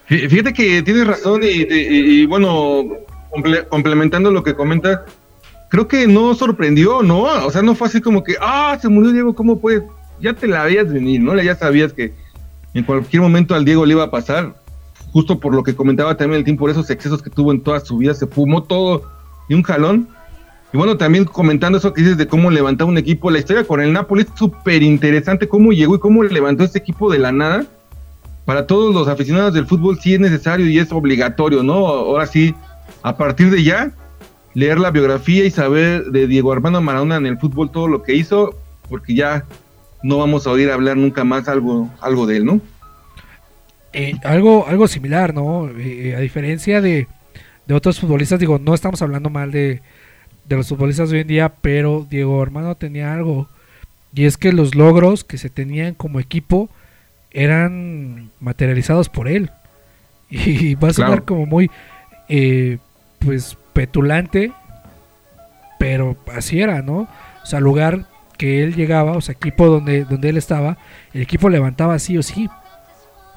Fí- 0.08 0.28
Fíjate 0.28 0.52
que 0.52 0.82
tienes 0.82 1.06
razón 1.06 1.42
y, 1.42 1.46
y- 1.46 2.20
y, 2.22 2.26
bueno, 2.26 2.82
comple- 3.30 3.66
complementando 3.68 4.30
lo 4.30 4.42
que 4.42 4.54
comentas, 4.54 5.00
creo 5.68 5.86
que 5.86 6.06
no 6.08 6.34
sorprendió, 6.34 7.02
¿no? 7.02 7.22
O 7.22 7.50
sea, 7.50 7.62
no 7.62 7.74
fue 7.76 7.86
así 7.88 8.00
como 8.00 8.24
que, 8.24 8.34
ah, 8.40 8.76
se 8.80 8.88
murió 8.88 9.12
Diego, 9.12 9.34
¿cómo 9.34 9.60
puedes? 9.60 9.82
Ya 10.20 10.34
te 10.34 10.48
la 10.48 10.64
veías 10.64 10.92
venir, 10.92 11.20
¿no? 11.20 11.40
Ya 11.40 11.54
sabías 11.54 11.92
que, 11.92 12.12
en 12.74 12.84
cualquier 12.84 13.22
momento 13.22 13.54
al 13.54 13.64
Diego 13.64 13.86
le 13.86 13.92
iba 13.94 14.04
a 14.04 14.10
pasar, 14.10 14.54
justo 15.12 15.38
por 15.40 15.54
lo 15.54 15.62
que 15.62 15.74
comentaba 15.76 16.16
también 16.16 16.38
el 16.40 16.44
tiempo, 16.44 16.60
por 16.62 16.70
esos 16.70 16.90
excesos 16.90 17.22
que 17.22 17.30
tuvo 17.30 17.52
en 17.52 17.60
toda 17.60 17.78
su 17.80 17.96
vida, 17.98 18.12
se 18.14 18.26
fumó 18.26 18.64
todo 18.64 19.02
de 19.48 19.54
un 19.54 19.62
jalón. 19.62 20.08
Y 20.72 20.76
bueno, 20.76 20.96
también 20.96 21.24
comentando 21.24 21.78
eso 21.78 21.92
que 21.92 22.02
dices 22.02 22.16
de 22.16 22.28
cómo 22.28 22.50
levantaba 22.50 22.90
un 22.90 22.98
equipo, 22.98 23.30
la 23.30 23.40
historia 23.40 23.64
con 23.64 23.80
el 23.80 23.92
Napoli 23.92 24.22
es 24.22 24.28
súper 24.36 24.82
interesante, 24.82 25.48
cómo 25.48 25.72
llegó 25.72 25.96
y 25.96 25.98
cómo 25.98 26.22
levantó 26.22 26.62
este 26.62 26.78
equipo 26.78 27.10
de 27.10 27.18
la 27.18 27.32
nada. 27.32 27.66
Para 28.44 28.66
todos 28.66 28.94
los 28.94 29.08
aficionados 29.08 29.52
del 29.52 29.66
fútbol 29.66 29.98
sí 30.00 30.14
es 30.14 30.20
necesario 30.20 30.66
y 30.66 30.78
es 30.78 30.92
obligatorio, 30.92 31.62
¿no? 31.62 31.86
Ahora 31.86 32.26
sí, 32.26 32.54
a 33.02 33.16
partir 33.16 33.50
de 33.50 33.64
ya, 33.64 33.90
leer 34.54 34.78
la 34.78 34.90
biografía 34.92 35.44
y 35.44 35.50
saber 35.50 36.04
de 36.04 36.26
Diego 36.28 36.52
Armando 36.52 36.80
Maradona 36.80 37.16
en 37.16 37.26
el 37.26 37.38
fútbol 37.38 37.70
todo 37.70 37.88
lo 37.88 38.02
que 38.02 38.14
hizo, 38.14 38.54
porque 38.88 39.14
ya 39.14 39.44
no 40.02 40.18
vamos 40.18 40.46
a 40.46 40.50
oír 40.50 40.70
hablar 40.70 40.96
nunca 40.96 41.24
más 41.24 41.48
algo, 41.48 41.90
algo 42.00 42.26
de 42.26 42.36
él, 42.36 42.44
¿no? 42.44 42.60
Eh, 43.92 44.14
algo, 44.22 44.66
algo 44.68 44.86
similar, 44.86 45.34
¿no? 45.34 45.68
Eh, 45.76 46.14
a 46.16 46.20
diferencia 46.20 46.80
de, 46.80 47.08
de 47.66 47.74
otros 47.74 47.98
futbolistas, 47.98 48.38
digo, 48.38 48.60
no 48.60 48.72
estamos 48.72 49.02
hablando 49.02 49.30
mal 49.30 49.50
de, 49.50 49.82
de 50.46 50.56
los 50.56 50.68
futbolistas 50.68 51.10
de 51.10 51.16
hoy 51.16 51.22
en 51.22 51.28
día, 51.28 51.48
pero 51.60 52.06
Diego 52.08 52.40
Armando 52.42 52.74
tenía 52.74 53.12
algo. 53.12 53.48
Y 54.14 54.24
es 54.24 54.36
que 54.36 54.52
los 54.52 54.74
logros 54.74 55.22
que 55.24 55.38
se 55.38 55.50
tenían 55.50 55.94
como 55.94 56.18
equipo 56.20 56.68
eran 57.30 58.30
materializados 58.40 59.08
por 59.08 59.28
él. 59.28 59.50
Y 60.30 60.74
va 60.76 60.88
a 60.88 60.92
sonar 60.92 61.10
Claro. 61.10 61.24
como 61.26 61.46
muy, 61.46 61.70
eh, 62.28 62.78
pues, 63.18 63.56
petulante, 63.72 64.52
pero 65.78 66.16
así 66.34 66.60
era, 66.60 66.82
¿no? 66.82 67.08
O 67.42 67.46
sea, 67.46 67.60
lugar 67.60 68.06
que 68.38 68.62
él 68.62 68.74
llegaba, 68.74 69.12
o 69.12 69.20
sea, 69.20 69.32
equipo 69.34 69.66
donde, 69.66 70.04
donde 70.04 70.28
él 70.30 70.36
estaba, 70.36 70.78
el 71.12 71.22
equipo 71.22 71.48
levantaba 71.48 71.98
sí 71.98 72.16
o 72.18 72.22
sí. 72.22 72.48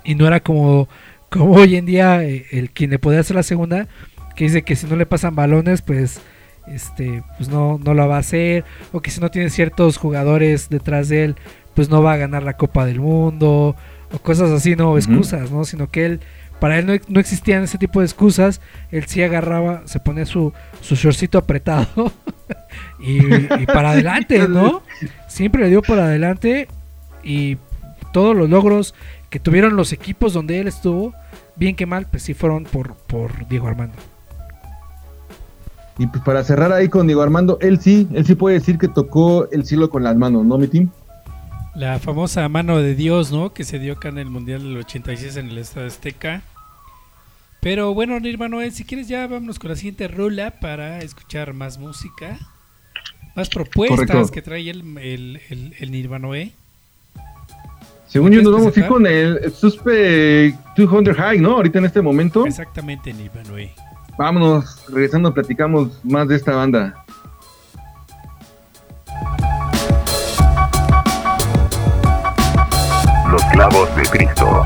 Y 0.03 0.15
no 0.15 0.27
era 0.27 0.39
como, 0.41 0.87
como 1.29 1.53
hoy 1.53 1.75
en 1.75 1.85
día 1.85 2.23
eh, 2.23 2.45
el 2.51 2.69
quien 2.71 2.89
le 2.91 2.99
podía 2.99 3.19
hacer 3.21 3.35
la 3.35 3.43
segunda, 3.43 3.87
que 4.35 4.45
dice 4.45 4.63
que 4.63 4.75
si 4.75 4.85
no 4.87 4.95
le 4.95 5.05
pasan 5.05 5.35
balones, 5.35 5.81
pues 5.81 6.19
este 6.67 7.23
pues 7.37 7.49
no, 7.49 7.79
no 7.83 7.93
lo 7.93 8.07
va 8.07 8.17
a 8.17 8.19
hacer, 8.19 8.63
o 8.91 9.01
que 9.01 9.11
si 9.11 9.19
no 9.19 9.29
tiene 9.31 9.49
ciertos 9.49 9.97
jugadores 9.97 10.69
detrás 10.69 11.09
de 11.09 11.23
él, 11.25 11.35
pues 11.73 11.89
no 11.89 12.01
va 12.01 12.13
a 12.13 12.17
ganar 12.17 12.43
la 12.43 12.57
Copa 12.57 12.85
del 12.85 12.99
Mundo, 12.99 13.75
o 14.11 14.19
cosas 14.19 14.51
así, 14.51 14.75
no, 14.75 14.97
excusas, 14.97 15.51
¿no? 15.51 15.65
Sino 15.65 15.89
que 15.89 16.05
él, 16.05 16.19
para 16.59 16.77
él 16.77 16.85
no, 16.85 16.93
no 17.07 17.19
existían 17.19 17.63
ese 17.63 17.77
tipo 17.77 17.99
de 17.99 18.05
excusas, 18.05 18.61
él 18.91 19.05
sí 19.07 19.23
agarraba, 19.23 19.81
se 19.85 19.99
ponía 19.99 20.25
su, 20.25 20.53
su 20.81 20.95
shortcito 20.95 21.37
apretado 21.37 22.11
y, 22.99 23.17
y 23.61 23.65
para 23.65 23.91
adelante, 23.91 24.47
¿no? 24.47 24.83
Siempre 25.27 25.63
le 25.63 25.69
dio 25.69 25.81
para 25.81 26.05
adelante 26.05 26.67
y 27.23 27.57
todos 28.11 28.35
los 28.35 28.49
logros 28.49 28.93
que 29.29 29.39
tuvieron 29.39 29.75
los 29.75 29.91
equipos 29.93 30.33
donde 30.33 30.59
él 30.59 30.67
estuvo, 30.67 31.13
bien 31.55 31.75
que 31.75 31.87
mal, 31.87 32.05
pues 32.09 32.21
sí 32.23 32.35
fueron 32.35 32.65
por, 32.65 32.95
por 32.95 33.47
Diego 33.47 33.67
Armando. 33.67 33.95
Y 35.97 36.07
pues 36.07 36.23
para 36.23 36.43
cerrar 36.43 36.71
ahí 36.71 36.89
con 36.89 37.05
Diego 37.07 37.21
Armando, 37.21 37.57
él 37.61 37.79
sí, 37.79 38.07
él 38.13 38.25
sí 38.25 38.35
puede 38.35 38.55
decir 38.55 38.77
que 38.77 38.87
tocó 38.87 39.49
el 39.51 39.65
cielo 39.65 39.89
con 39.89 40.03
las 40.03 40.15
manos, 40.15 40.43
¿no, 40.45 40.57
mi 40.57 40.67
team? 40.67 40.89
La 41.75 41.99
famosa 41.99 42.47
mano 42.49 42.79
de 42.79 42.95
Dios, 42.95 43.31
¿no? 43.31 43.53
Que 43.53 43.63
se 43.63 43.79
dio 43.79 43.93
acá 43.93 44.09
en 44.09 44.17
el 44.19 44.29
Mundial 44.29 44.63
del 44.63 44.77
86 44.77 45.37
en 45.37 45.49
el 45.49 45.57
Estadio 45.57 45.87
Azteca. 45.87 46.43
Pero 47.61 47.93
bueno, 47.93 48.19
Nirvana 48.19 48.57
Noel, 48.57 48.71
si 48.73 48.83
quieres 48.83 49.07
ya 49.07 49.25
vámonos 49.27 49.57
con 49.57 49.69
la 49.69 49.75
siguiente 49.75 50.07
rola 50.07 50.51
para 50.51 50.99
escuchar 50.99 51.53
más 51.53 51.77
música. 51.77 52.37
Más 53.35 53.49
propuestas 53.49 54.05
Correcto. 54.05 54.31
que 54.31 54.41
trae 54.41 54.69
el, 54.69 54.97
el, 54.97 55.41
el, 55.49 55.73
el 55.79 55.91
Nirvana 55.91 56.27
Noel. 56.27 56.53
Según 58.07 58.27
yo 58.27 58.41
¿Quieres 58.41 58.43
nos 58.43 58.53
vamos 58.53 58.77
a 58.77 58.79
ir 58.79 58.85
con 58.87 59.07
el 59.07 59.51
Suspe 59.51 60.55
200 60.77 61.15
High, 61.15 61.39
¿no? 61.39 61.53
Ahorita 61.53 61.79
en 61.79 61.85
este 61.85 62.01
momento. 62.01 62.45
Exactamente, 62.45 63.11
Nirvana 63.13 63.49
Noel. 63.49 63.71
Vámonos, 64.17 64.85
regresando 64.89 65.33
platicamos 65.33 65.99
más 66.03 66.27
de 66.27 66.35
esta 66.35 66.55
banda. 66.55 66.93
Los 73.31 73.43
clavos 73.45 73.95
de 73.95 74.03
Cristo. 74.03 74.65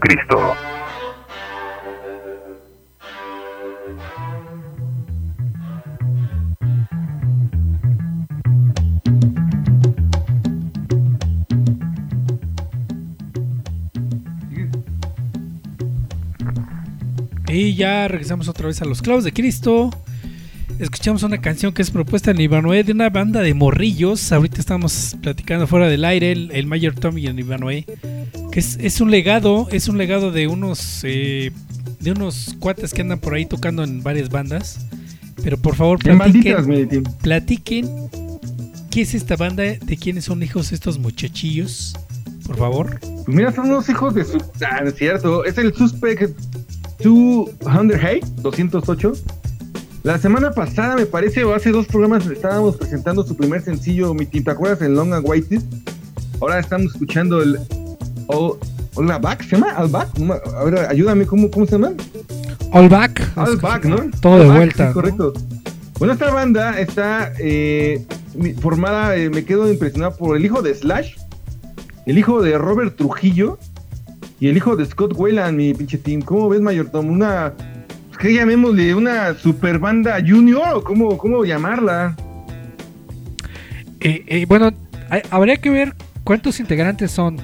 Cristo. 0.00 0.54
Y 17.50 17.74
ya 17.74 18.06
regresamos 18.08 18.46
otra 18.48 18.66
vez 18.66 18.82
a 18.82 18.84
los 18.84 19.00
clavos 19.02 19.24
de 19.24 19.32
Cristo. 19.32 19.90
Escuchamos 20.78 21.24
una 21.24 21.40
canción 21.40 21.72
que 21.72 21.82
es 21.82 21.90
propuesta 21.90 22.30
en 22.30 22.40
Ivanhoe 22.40 22.84
de 22.84 22.92
una 22.92 23.10
banda 23.10 23.40
de 23.40 23.52
morrillos. 23.52 24.30
Ahorita 24.30 24.60
estamos 24.60 25.16
platicando 25.20 25.66
fuera 25.66 25.88
del 25.88 26.04
aire, 26.04 26.30
el, 26.30 26.50
el 26.52 26.66
Mayor 26.66 26.94
Tom 26.94 27.18
y 27.18 27.26
el 27.26 27.40
Ivanhoe. 27.40 27.84
Es, 28.58 28.76
es 28.80 29.00
un 29.00 29.12
legado, 29.12 29.68
es 29.70 29.86
un 29.86 29.98
legado 29.98 30.32
de 30.32 30.48
unos 30.48 31.02
eh, 31.04 31.52
de 32.00 32.10
unos 32.10 32.56
cuates 32.58 32.92
que 32.92 33.02
andan 33.02 33.20
por 33.20 33.34
ahí 33.34 33.46
tocando 33.46 33.84
en 33.84 34.02
varias 34.02 34.30
bandas. 34.30 34.84
Pero 35.44 35.58
por 35.58 35.76
favor, 35.76 36.04
malditas, 36.12 36.66
platiquen, 36.66 37.04
platiquen 37.22 38.10
qué 38.90 39.02
es 39.02 39.14
esta 39.14 39.36
banda, 39.36 39.62
de 39.62 39.96
quiénes 39.96 40.24
son 40.24 40.42
hijos 40.42 40.72
estos 40.72 40.98
muchachillos. 40.98 41.94
Por 42.48 42.56
favor. 42.56 42.98
Pues 42.98 43.28
mira, 43.28 43.52
son 43.52 43.66
unos 43.66 43.88
hijos 43.90 44.12
de 44.16 44.24
su. 44.24 44.38
Ah, 44.68 44.80
no 44.82 44.88
es 44.88 44.96
cierto. 44.96 45.44
Es 45.44 45.56
el 45.56 45.72
Suspect 45.72 46.36
200 47.00 47.96
Hey, 48.02 48.18
208. 48.42 49.12
La 50.02 50.18
semana 50.18 50.50
pasada, 50.50 50.96
me 50.96 51.06
parece, 51.06 51.44
o 51.44 51.54
hace 51.54 51.70
dos 51.70 51.86
programas, 51.86 52.26
estábamos 52.26 52.76
presentando 52.76 53.22
su 53.22 53.36
primer 53.36 53.62
sencillo, 53.62 54.14
mi. 54.14 54.26
¿Te 54.26 54.50
acuerdas? 54.50 54.82
El 54.82 54.96
Long 54.96 55.14
and 55.14 55.24
White. 55.24 55.60
Ahora 56.40 56.58
estamos 56.58 56.92
escuchando 56.92 57.40
el. 57.40 57.56
Oh, 58.28 58.56
Hola 58.94 59.18
Back, 59.18 59.42
¿se 59.42 59.56
llama? 59.56 59.70
Al 59.72 59.88
Back. 59.88 60.16
No 60.18 60.26
me- 60.34 60.56
A 60.56 60.64
ver, 60.64 60.78
ayúdame, 60.88 61.26
¿cómo, 61.26 61.50
cómo 61.50 61.66
se 61.66 61.72
llama? 61.72 61.92
All 62.72 62.88
back. 62.88 63.22
All 63.36 63.56
Back, 63.56 63.84
¿no? 63.86 63.96
Todo 64.20 64.34
All 64.34 64.40
de 64.40 64.46
Back, 64.48 64.56
vuelta. 64.58 64.76
sí, 64.76 64.88
¿no? 64.88 64.92
correcto. 64.94 65.32
Bueno, 65.98 66.12
esta 66.14 66.30
banda 66.32 66.78
está 66.78 67.32
eh, 67.40 68.04
formada, 68.60 69.16
eh, 69.16 69.30
me 69.30 69.44
quedo 69.44 69.70
impresionado 69.72 70.16
por 70.16 70.36
el 70.36 70.44
hijo 70.44 70.62
de 70.62 70.74
Slash, 70.74 71.14
el 72.06 72.18
hijo 72.18 72.40
de 72.42 72.56
Robert 72.58 72.96
Trujillo 72.96 73.58
y 74.38 74.48
el 74.48 74.56
hijo 74.56 74.76
de 74.76 74.84
Scott 74.86 75.12
Wayland, 75.16 75.56
mi 75.56 75.74
pinche 75.74 75.98
team. 75.98 76.20
¿Cómo 76.22 76.48
ves, 76.48 76.60
Mayor 76.60 76.90
Tom? 76.90 77.08
Una, 77.10 77.52
pues, 78.08 78.18
¿qué 78.18 78.34
llamémosle? 78.34 78.94
¿Una 78.94 79.34
super 79.34 79.78
banda 79.78 80.18
junior 80.20 80.74
o 80.74 80.84
cómo, 80.84 81.16
cómo 81.18 81.44
llamarla? 81.44 82.14
Eh, 84.00 84.22
eh, 84.26 84.46
bueno, 84.46 84.70
hay- 85.10 85.22
habría 85.30 85.56
que 85.56 85.70
ver 85.70 85.94
cuántos 86.24 86.60
integrantes 86.60 87.10
son. 87.10 87.38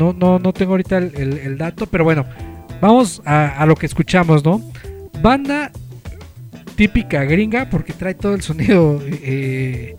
No, 0.00 0.12
no, 0.14 0.38
no 0.38 0.52
tengo 0.54 0.72
ahorita 0.72 0.96
el, 0.98 1.14
el- 1.38 1.58
dato, 1.58 1.86
pero 1.86 2.04
bueno, 2.04 2.24
vamos 2.80 3.20
a, 3.26 3.48
a 3.48 3.66
lo 3.66 3.74
que 3.76 3.84
escuchamos, 3.86 4.42
¿no? 4.44 4.60
Banda 5.22 5.70
típica 6.74 7.24
gringa, 7.24 7.68
porque 7.68 7.92
trae 7.92 8.14
todo 8.14 8.34
el 8.34 8.40
sonido 8.40 8.98
eh, 9.06 9.96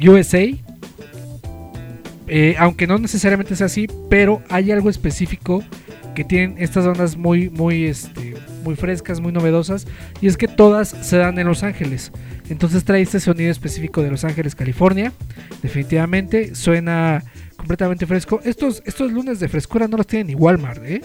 USA. 0.00 0.46
Eh, 2.28 2.54
aunque 2.58 2.86
no 2.86 2.98
necesariamente 2.98 3.54
es 3.54 3.62
así, 3.62 3.86
pero 4.10 4.42
hay 4.48 4.70
algo 4.72 4.90
específico 4.90 5.62
que 6.14 6.24
tienen 6.24 6.56
estas 6.58 6.86
bandas 6.86 7.16
muy, 7.16 7.50
muy, 7.50 7.84
este, 7.84 8.34
muy 8.64 8.74
frescas, 8.74 9.20
muy 9.20 9.32
novedosas, 9.32 9.86
y 10.20 10.26
es 10.28 10.36
que 10.36 10.48
todas 10.48 10.88
se 10.88 11.18
dan 11.18 11.38
en 11.38 11.46
Los 11.46 11.62
Ángeles. 11.62 12.10
Entonces 12.48 12.84
trae 12.84 13.02
este 13.02 13.20
sonido 13.20 13.50
específico 13.50 14.02
de 14.02 14.10
Los 14.10 14.24
Ángeles, 14.24 14.54
California. 14.54 15.12
Definitivamente 15.62 16.54
suena 16.54 17.22
completamente 17.66 18.06
fresco. 18.06 18.40
Estos, 18.44 18.80
estos 18.86 19.10
lunes 19.10 19.40
de 19.40 19.48
frescura 19.48 19.88
no 19.88 19.96
los 19.96 20.06
tiene 20.06 20.26
ni 20.26 20.34
Walmart, 20.36 20.84
¿eh? 20.84 21.00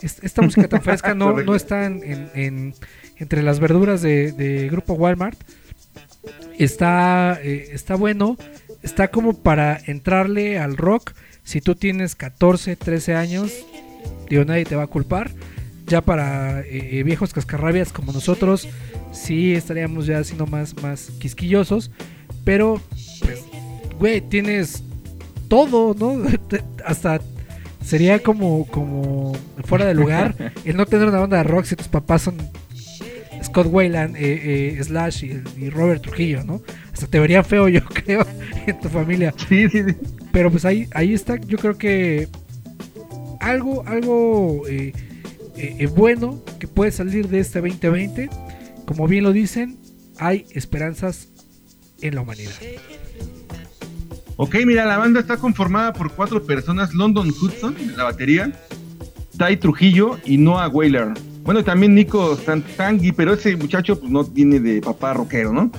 Es- 0.00 0.18
Esta 0.22 0.40
música 0.40 0.66
tan 0.66 0.80
fresca 0.80 1.14
no, 1.14 1.42
no 1.44 1.54
está 1.54 1.84
en, 1.84 2.02
en- 2.02 2.30
en- 2.34 2.74
entre 3.18 3.42
las 3.42 3.60
verduras 3.60 4.00
de, 4.00 4.32
de 4.32 4.68
Grupo 4.70 4.94
Walmart. 4.94 5.38
Está, 6.58 7.38
eh, 7.42 7.68
está 7.72 7.96
bueno. 7.96 8.38
Está 8.82 9.08
como 9.08 9.34
para 9.42 9.78
entrarle 9.86 10.58
al 10.58 10.78
rock. 10.78 11.12
Si 11.44 11.60
tú 11.60 11.74
tienes 11.74 12.14
14, 12.14 12.76
13 12.76 13.14
años, 13.14 13.52
digo, 14.30 14.44
nadie 14.46 14.64
te 14.64 14.76
va 14.76 14.84
a 14.84 14.86
culpar. 14.86 15.30
Ya 15.86 16.00
para 16.00 16.60
eh, 16.62 16.98
eh, 16.98 17.02
viejos 17.02 17.34
cascarrabias 17.34 17.92
como 17.92 18.12
nosotros, 18.12 18.68
sí 19.12 19.52
estaríamos 19.52 20.06
ya 20.06 20.24
siendo 20.24 20.46
más, 20.46 20.80
más 20.82 21.10
quisquillosos. 21.18 21.90
Pero, 22.44 22.80
pues, 23.20 23.42
güey, 23.98 24.22
tienes 24.22 24.82
todo, 25.50 25.94
¿no? 25.98 26.24
Hasta 26.84 27.20
sería 27.84 28.22
como, 28.22 28.66
como 28.68 29.32
fuera 29.64 29.84
de 29.84 29.94
lugar 29.94 30.52
el 30.64 30.76
no 30.76 30.86
tener 30.86 31.08
una 31.08 31.18
banda 31.18 31.38
de 31.38 31.42
rock 31.42 31.64
si 31.64 31.76
tus 31.76 31.88
papás 31.88 32.22
son 32.22 32.36
Scott 33.42 33.66
Wayland, 33.68 34.16
eh, 34.16 34.76
eh, 34.78 34.84
Slash 34.84 35.24
y, 35.24 35.42
y 35.58 35.70
Robert 35.70 36.02
Trujillo, 36.02 36.44
¿no? 36.44 36.62
Hasta 36.92 37.06
te 37.08 37.18
vería 37.18 37.42
feo, 37.42 37.68
yo 37.68 37.84
creo, 37.84 38.24
en 38.66 38.80
tu 38.80 38.88
familia. 38.88 39.34
Sí, 39.48 39.68
sí, 39.68 39.82
sí. 39.82 39.96
Pero 40.32 40.50
pues 40.50 40.64
ahí, 40.64 40.88
ahí 40.92 41.14
está, 41.14 41.36
yo 41.36 41.58
creo 41.58 41.76
que 41.76 42.28
algo, 43.40 43.82
algo 43.86 44.68
eh, 44.68 44.92
eh, 45.56 45.86
bueno 45.86 46.44
que 46.60 46.68
puede 46.68 46.92
salir 46.92 47.28
de 47.28 47.40
este 47.40 47.60
2020. 47.60 48.30
Como 48.84 49.08
bien 49.08 49.24
lo 49.24 49.32
dicen, 49.32 49.78
hay 50.18 50.46
esperanzas 50.52 51.28
en 52.02 52.14
la 52.14 52.20
humanidad. 52.20 52.52
Ok, 54.42 54.56
mira, 54.64 54.86
la 54.86 54.96
banda 54.96 55.20
está 55.20 55.36
conformada 55.36 55.92
por 55.92 56.12
cuatro 56.12 56.42
personas: 56.42 56.94
London 56.94 57.28
Hudson, 57.28 57.76
la 57.94 58.04
batería, 58.04 58.50
Ty 59.36 59.58
Trujillo 59.58 60.16
y 60.24 60.38
Noah 60.38 60.68
Whaler. 60.68 61.08
Bueno, 61.42 61.62
también 61.62 61.94
Nico 61.94 62.34
Santangui, 62.36 63.12
pero 63.12 63.34
ese 63.34 63.54
muchacho 63.58 64.00
pues 64.00 64.10
no 64.10 64.24
viene 64.24 64.58
de 64.58 64.80
papá 64.80 65.12
rockero, 65.12 65.52
¿no? 65.52 65.70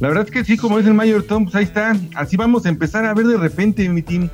La 0.00 0.08
verdad 0.08 0.24
es 0.24 0.30
que 0.30 0.44
sí, 0.46 0.56
como 0.56 0.78
dice 0.78 0.88
el 0.88 0.94
Mayor 0.94 1.24
Tom, 1.24 1.44
pues 1.44 1.56
ahí 1.56 1.64
está. 1.64 1.94
Así 2.14 2.38
vamos 2.38 2.64
a 2.64 2.70
empezar 2.70 3.04
a 3.04 3.12
ver 3.12 3.26
de 3.26 3.36
repente, 3.36 3.86
mi 3.90 4.00
team, 4.00 4.30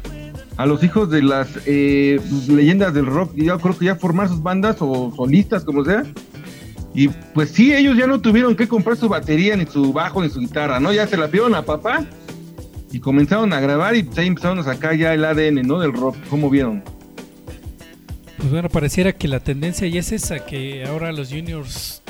a 0.57 0.65
los 0.65 0.85
hijos 0.85 1.11
de 1.11 1.21
las 1.21 1.49
eh, 1.67 2.21
leyendas 2.47 2.95
del 2.95 3.07
rock. 3.07 3.35
Yo 3.35 3.59
creo 3.59 3.77
que 3.77 3.87
ya 3.87 3.97
formar 3.97 4.29
sus 4.29 4.45
bandas 4.45 4.77
o 4.79 5.13
solistas, 5.17 5.65
como 5.65 5.85
sea. 5.85 6.05
Y 6.95 7.09
pues 7.09 7.51
sí, 7.51 7.75
ellos 7.75 7.97
ya 7.97 8.07
no 8.07 8.21
tuvieron 8.21 8.55
que 8.55 8.69
comprar 8.69 8.97
su 8.97 9.09
batería, 9.09 9.57
ni 9.57 9.67
su 9.67 9.93
bajo, 9.93 10.23
ni 10.23 10.31
su 10.31 10.39
guitarra, 10.39 10.79
¿no? 10.79 10.93
Ya 10.93 11.09
se 11.09 11.17
la 11.17 11.27
pidieron 11.27 11.57
a 11.57 11.63
papá 11.63 12.07
y 12.91 13.01
comenzaron 13.01 13.53
a 13.53 13.61
grabar 13.61 13.95
y 13.97 14.03
pues 14.03 14.19
ahí 14.19 14.27
empezaron 14.27 14.59
a 14.59 14.65
sacar 14.65 14.97
ya 14.97 15.15
el 15.15 15.25
ADN, 15.25 15.63
¿no? 15.67 15.79
Del 15.81 15.93
rock, 15.93 16.17
¿cómo 16.29 16.51
vieron? 16.51 16.83
Pues 18.37 18.51
bueno, 18.51 18.69
pareciera 18.69 19.13
que 19.13 19.29
la 19.29 19.41
tendencia 19.41 19.87
ya 19.87 20.01
es 20.01 20.13
esa, 20.13 20.45
que 20.45 20.85
ahora 20.85 21.13
los 21.13 21.29
juniors 21.29 22.03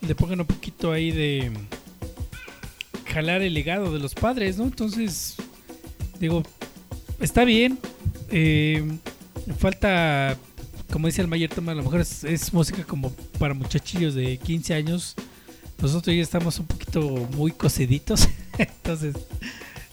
le 0.00 0.14
pongan 0.14 0.40
un 0.40 0.46
poquito 0.46 0.92
ahí 0.92 1.10
de 1.10 1.52
jalar 3.06 3.42
el 3.42 3.54
legado 3.54 3.92
de 3.92 3.98
los 3.98 4.14
padres, 4.14 4.56
¿no? 4.56 4.64
Entonces, 4.64 5.36
digo, 6.18 6.42
está 7.20 7.44
bien. 7.44 7.78
eh, 8.30 8.82
falta, 9.58 10.36
como 10.90 11.06
dice 11.06 11.22
el 11.22 11.28
Mayer 11.28 11.50
Toma, 11.50 11.72
a 11.72 11.74
lo 11.74 11.82
mejor 11.82 12.00
es, 12.00 12.52
música 12.52 12.84
como 12.84 13.10
para 13.38 13.54
muchachillos 13.54 14.14
de 14.14 14.38
15 14.38 14.74
años. 14.74 15.14
Nosotros 15.80 16.14
ya 16.14 16.22
estamos 16.22 16.58
un 16.58 16.66
poquito 16.66 17.00
muy 17.36 17.52
cociditos. 17.52 18.28
Entonces, 18.58 19.14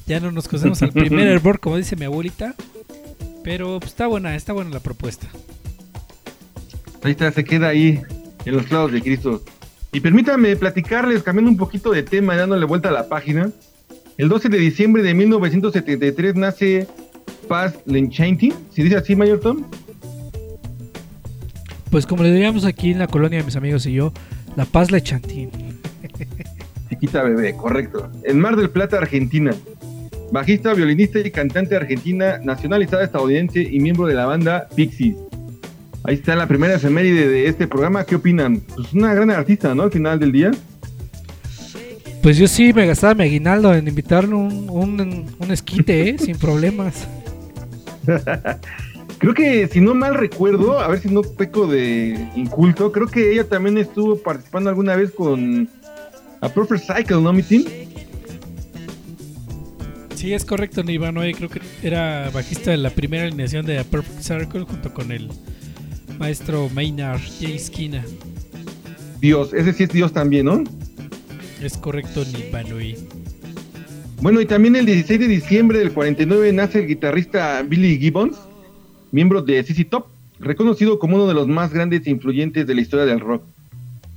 ya 0.08 0.20
no 0.20 0.32
nos 0.32 0.48
cosemos 0.48 0.82
al 0.82 0.92
primer 0.92 1.28
hervor, 1.28 1.60
como 1.60 1.78
dice 1.78 1.96
mi 1.96 2.06
abuelita. 2.06 2.56
Pero 3.44 3.80
pues, 3.80 3.92
está 3.92 4.08
buena, 4.08 4.36
está 4.36 4.54
buena 4.54 4.72
la 4.72 4.80
propuesta. 4.80 5.28
Ahí 7.04 7.12
está, 7.12 7.32
se 7.32 7.44
queda 7.44 7.70
ahí 7.70 8.02
en 8.46 8.56
los 8.56 8.66
clavos 8.66 8.92
de 8.92 9.02
Cristo. 9.02 9.44
Y 9.94 10.00
permítanme 10.00 10.56
platicarles, 10.56 11.24
cambiando 11.24 11.52
un 11.52 11.58
poquito 11.58 11.92
de 11.92 12.04
tema 12.04 12.36
y 12.36 12.38
dándole 12.38 12.66
vuelta 12.66 12.90
a 12.90 12.92
la 12.92 13.08
página. 13.08 13.52
El 14.18 14.30
12 14.30 14.50
de 14.50 14.58
diciembre 14.58 15.04
de 15.04 15.14
1973 15.14 16.36
nace 16.36 16.88
Paz 17.48 17.76
Lenchanting. 17.86 18.54
¿Se 18.74 18.84
dice 18.84 18.98
así, 18.98 19.16
Mayor 19.16 19.40
Tom? 19.40 19.64
Pues 21.92 22.06
como 22.06 22.24
le 22.24 22.32
diríamos 22.32 22.66
aquí 22.66 22.92
en 22.92 23.00
la 23.00 23.08
colonia 23.08 23.40
de 23.40 23.46
mis 23.46 23.56
amigos 23.56 23.86
y 23.86 23.94
yo, 23.94 24.12
La 24.56 24.66
Paz 24.66 24.92
Le 24.92 25.02
Chantín. 25.02 25.52
Chiquita 26.90 27.24
bebé, 27.24 27.56
correcto. 27.56 28.10
En 28.24 28.40
Mar 28.40 28.56
del 28.56 28.70
Plata, 28.70 28.98
Argentina. 28.98 29.54
Bajista, 30.32 30.74
violinista 30.74 31.20
y 31.20 31.32
cantante 31.32 31.76
argentina, 31.76 32.40
nacionalizada 32.44 33.04
estadounidense 33.04 33.62
y 33.62 33.80
miembro 33.80 34.08
de 34.08 34.14
la 34.14 34.26
banda 34.26 34.68
Pixies. 34.76 35.16
Ahí 36.04 36.16
está 36.16 36.36
la 36.36 36.48
primera 36.48 36.76
efeméride 36.76 37.28
de 37.28 37.48
este 37.48 37.68
programa. 37.68 38.04
¿Qué 38.04 38.16
opinan? 38.16 38.60
Pues 38.60 38.94
una 38.94 39.14
gran 39.14 39.32
artista, 39.32 39.74
¿no? 39.74 39.84
Al 39.84 39.92
final 39.92 40.20
del 40.20 40.32
día. 40.32 40.52
Pues 42.22 42.38
yo 42.38 42.48
sí 42.48 42.74
me 42.74 42.86
gastaba 42.86 43.14
mi 43.14 43.24
aguinaldo 43.24 43.74
en 43.74 43.88
invitarle 43.88 44.36
un, 44.36 44.70
un, 44.70 45.26
un 45.40 45.52
esquite, 45.52 46.10
¿eh? 46.10 46.18
sin 46.20 46.38
problemas. 46.38 47.08
Creo 49.20 49.34
que, 49.34 49.68
si 49.68 49.82
no 49.82 49.96
mal 49.96 50.14
recuerdo, 50.14 50.80
a 50.80 50.88
ver 50.90 51.00
si 51.00 51.10
no 51.10 51.24
peco 51.24 51.66
de 51.66 52.30
inculto, 52.36 52.92
creo 52.92 53.08
que 53.08 53.32
ella 53.32 53.50
también 53.50 53.78
estuvo 53.80 54.16
participando 54.16 54.70
alguna 54.70 54.96
vez 54.96 55.12
con 55.12 55.68
a 56.40 56.50
Perfect 56.50 56.84
Cycle, 56.84 57.22
¿no, 57.22 57.34
mi 57.34 57.42
team? 57.42 57.64
Sí, 60.18 60.34
es 60.34 60.46
correcto, 60.46 60.82
Nirvanoy. 60.82 61.36
Creo 61.36 61.48
que 61.48 61.62
era 61.84 62.32
bajista 62.34 62.72
de 62.72 62.78
la 62.78 62.90
primera 62.90 63.26
alineación 63.26 63.68
de 63.68 63.84
Perfect 63.84 64.22
Circle 64.22 64.62
junto 64.62 64.92
con 64.92 65.12
el 65.12 65.30
maestro 66.18 66.70
Maynard 66.74 67.20
J. 67.20 67.60
Skinner. 67.60 68.04
Dios, 69.22 69.54
ese 69.54 69.74
sí 69.74 69.84
es 69.84 69.90
Dios 69.90 70.12
también, 70.12 70.48
¿no? 70.48 70.64
Es 71.62 71.78
correcto, 71.78 72.24
Nirvanoy. 72.26 72.98
Bueno, 74.20 74.42
y 74.42 74.48
también 74.48 74.76
el 74.76 74.88
16 74.88 75.20
de 75.20 75.28
diciembre 75.28 75.78
del 75.78 75.92
49 75.92 76.52
nace 76.52 76.80
el 76.80 76.88
guitarrista 76.88 77.62
Billy 77.62 78.00
Gibbons, 78.00 78.40
miembro 79.12 79.44
de 79.44 79.64
CC 79.64 79.86
Top, 79.86 80.08
reconocido 80.40 80.98
como 80.98 81.18
uno 81.18 81.28
de 81.28 81.36
los 81.36 81.48
más 81.48 81.72
grandes 81.72 82.08
e 82.08 82.10
influyentes 82.10 82.66
de 82.66 82.74
la 82.74 82.82
historia 82.82 83.06
del 83.06 83.20
rock. 83.20 83.44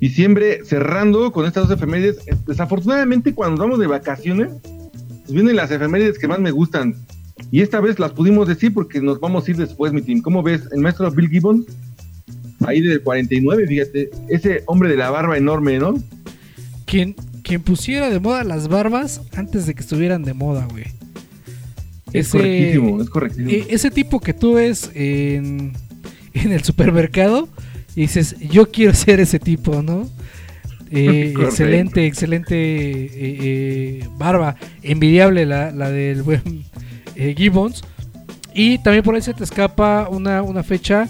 Diciembre 0.00 0.64
cerrando 0.64 1.30
con 1.30 1.44
estas 1.44 1.68
dos 1.68 1.76
efemérides. 1.76 2.24
Desafortunadamente, 2.46 3.34
cuando 3.34 3.60
vamos 3.60 3.78
de 3.78 3.86
vacaciones, 3.86 4.48
pues 5.30 5.34
vienen 5.34 5.56
las 5.56 5.70
efemérides 5.70 6.18
que 6.18 6.26
más 6.28 6.40
me 6.40 6.50
gustan. 6.50 6.94
Y 7.50 7.62
esta 7.62 7.80
vez 7.80 7.98
las 7.98 8.12
pudimos 8.12 8.48
decir 8.48 8.74
porque 8.74 9.00
nos 9.00 9.20
vamos 9.20 9.46
a 9.46 9.50
ir 9.50 9.56
después, 9.56 9.92
mi 9.92 10.02
team. 10.02 10.20
¿Cómo 10.20 10.42
ves? 10.42 10.62
El 10.72 10.80
maestro 10.80 11.10
Bill 11.10 11.28
Gibbons, 11.28 11.66
ahí 12.66 12.80
del 12.80 13.00
49, 13.02 13.66
fíjate, 13.66 14.10
ese 14.28 14.62
hombre 14.66 14.90
de 14.90 14.96
la 14.96 15.10
barba 15.10 15.38
enorme, 15.38 15.78
¿no? 15.78 15.94
Quien, 16.84 17.14
quien 17.42 17.62
pusiera 17.62 18.10
de 18.10 18.18
moda 18.20 18.44
las 18.44 18.68
barbas 18.68 19.22
antes 19.34 19.66
de 19.66 19.74
que 19.74 19.80
estuvieran 19.80 20.22
de 20.24 20.34
moda, 20.34 20.66
güey. 20.70 20.84
Es 22.12 22.26
Ese- 22.26 22.38
correctísimo, 22.38 23.02
es 23.02 23.08
correctísimo. 23.10 23.50
E- 23.50 23.66
ese 23.70 23.90
tipo 23.90 24.18
que 24.20 24.34
tú 24.34 24.54
ves 24.54 24.90
en, 24.94 25.72
en 26.34 26.52
el 26.52 26.62
supermercado 26.64 27.48
y 27.94 28.02
dices, 28.02 28.36
yo 28.40 28.70
quiero 28.70 28.94
ser 28.94 29.20
ese 29.20 29.38
tipo, 29.38 29.80
¿no? 29.82 30.08
Eh, 30.90 31.34
excelente, 31.40 32.06
excelente 32.06 32.54
eh, 32.56 33.10
eh, 34.02 34.08
barba. 34.18 34.56
Envidiable 34.82 35.46
la, 35.46 35.70
la 35.70 35.90
del 35.90 36.22
buen 36.22 36.42
eh, 37.16 37.34
Gibbons. 37.36 37.82
Y 38.54 38.78
también 38.78 39.04
por 39.04 39.14
ahí 39.14 39.22
se 39.22 39.32
te 39.34 39.44
escapa 39.44 40.08
una, 40.10 40.42
una 40.42 40.62
fecha. 40.62 41.08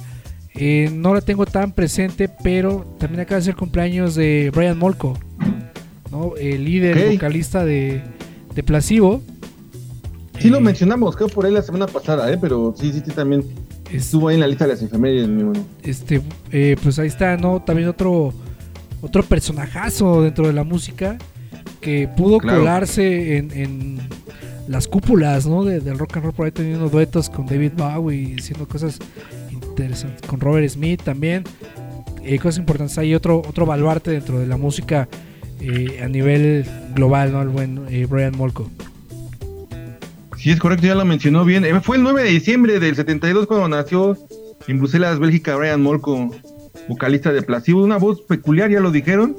eh, 0.54 0.90
no 0.92 1.14
la 1.14 1.20
tengo 1.22 1.46
tan 1.46 1.72
presente, 1.72 2.28
pero 2.42 2.96
también 2.98 3.20
acaba 3.20 3.38
de 3.38 3.44
ser 3.46 3.56
cumpleaños 3.56 4.14
de 4.14 4.50
Brian 4.54 4.78
Molko, 4.78 5.18
¿no? 6.10 6.36
El 6.36 6.64
líder 6.64 7.12
vocalista 7.12 7.64
de, 7.64 8.02
de 8.54 8.62
Placebo. 8.62 9.22
Sí 10.38 10.48
lo 10.50 10.60
mencionamos, 10.60 11.16
creo 11.16 11.28
por 11.28 11.46
ahí 11.46 11.52
la 11.52 11.62
semana 11.62 11.86
pasada, 11.86 12.30
¿eh? 12.32 12.38
Pero 12.40 12.74
sí, 12.78 12.92
sí, 12.92 13.02
sí, 13.04 13.10
también 13.12 13.44
es- 13.90 14.04
estuvo 14.06 14.28
ahí 14.28 14.34
en 14.34 14.40
la 14.40 14.46
lista 14.46 14.66
de 14.66 14.72
las 14.74 14.82
mi 15.00 15.18
hermano. 15.18 15.52
este 15.82 16.20
eh, 16.52 16.76
pues 16.82 16.98
ahí 16.98 17.08
está 17.08 17.36
no 17.36 17.60
también 17.62 17.88
otro 17.88 18.32
otro 19.02 19.22
personajazo 19.22 20.22
dentro 20.22 20.46
de 20.46 20.52
la 20.52 20.64
música 20.64 21.16
que 21.80 22.08
pudo 22.16 22.38
Claro. 22.38 22.58
colarse 22.58 23.36
en, 23.38 23.50
en 23.52 23.98
las 24.68 24.86
cúpulas 24.86 25.46
no 25.46 25.64
de- 25.64 25.80
del 25.80 25.98
rock 25.98 26.16
and 26.16 26.24
roll 26.26 26.34
por 26.34 26.46
ahí 26.46 26.52
teniendo 26.52 26.88
duetos 26.88 27.28
con 27.30 27.46
David 27.46 27.72
Bowie 27.76 28.36
haciendo 28.38 28.68
cosas 28.68 28.98
interesantes 29.50 30.22
con 30.28 30.40
Robert 30.40 30.68
Smith 30.68 31.02
también 31.02 31.44
eh, 32.22 32.38
cosas 32.38 32.58
importantes. 32.58 32.98
Hay 32.98 33.14
otro 33.14 33.38
otro 33.38 33.64
baluarte 33.66 34.10
dentro 34.10 34.38
de 34.38 34.46
la 34.46 34.56
música 34.58 35.08
eh, 35.60 36.00
a 36.04 36.08
nivel 36.08 36.66
global 36.94 37.32
no 37.32 37.40
el 37.42 37.48
buen 37.48 37.80
eh, 37.88 38.06
Brian 38.08 38.36
Molko. 38.36 38.70
Sí, 40.38 40.50
es 40.50 40.58
correcto, 40.58 40.86
ya 40.86 40.94
lo 40.94 41.04
mencionó 41.04 41.44
bien. 41.44 41.64
Eh, 41.66 41.80
Fue 41.82 41.96
el 41.98 42.02
9 42.02 42.22
de 42.22 42.30
diciembre 42.30 42.80
del 42.80 42.94
72 42.96 43.46
cuando 43.46 43.68
nació 43.68 44.16
en 44.68 44.78
Bruselas, 44.78 45.18
Bélgica, 45.18 45.54
Brian 45.56 45.82
Molko, 45.82 46.30
vocalista 46.88 47.32
de 47.32 47.42
Placebo. 47.42 47.82
Una 47.82 47.96
voz 47.98 48.20
peculiar, 48.22 48.70
ya 48.70 48.80
lo 48.80 48.90
dijeron. 48.90 49.36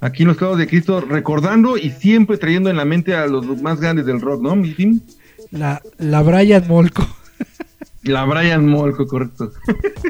Aquí 0.00 0.22
en 0.22 0.28
los 0.28 0.36
Clavos 0.36 0.58
de 0.58 0.66
Cristo, 0.66 1.00
recordando 1.00 1.76
y 1.78 1.90
siempre 1.90 2.36
trayendo 2.36 2.68
en 2.70 2.76
la 2.76 2.84
mente 2.84 3.14
a 3.14 3.26
los 3.26 3.46
más 3.62 3.80
grandes 3.80 4.04
del 4.06 4.20
rock, 4.20 4.42
¿no? 4.42 4.54
Mi 4.56 4.72
team? 4.74 5.00
la 5.50 5.80
la 5.98 6.22
Brian 6.22 6.66
Molko 6.66 7.06
La 8.02 8.24
Brian 8.24 8.66
Molko, 8.68 9.06
correcto. 9.06 9.52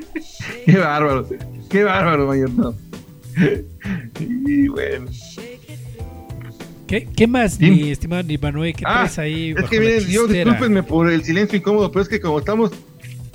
qué 0.67 0.77
bárbaro, 0.79 1.29
qué 1.71 1.85
bárbaro, 1.85 2.27
mayor. 2.27 2.51
No. 2.51 2.75
y 4.21 4.69
bueno. 4.69 5.07
¿Qué, 6.87 7.09
qué 7.17 7.27
más, 7.27 7.55
Sí. 7.55 7.71
mi 7.71 7.91
estimado 7.91 8.23
Nirvanoy? 8.23 8.73
¿Qué 8.73 8.85
Ah, 8.87 8.95
traes 9.05 9.19
ahí? 9.19 9.55
Es 9.57 9.65
que 9.69 9.81
miren, 9.81 10.07
yo 10.07 10.27
discúlpenme 10.27 10.83
por 10.85 11.11
el 11.11 11.23
silencio 11.25 11.59
incómodo, 11.59 11.91
pero 11.91 12.03
es 12.03 12.09
que 12.09 12.21
como 12.21 12.39
estamos 12.39 12.71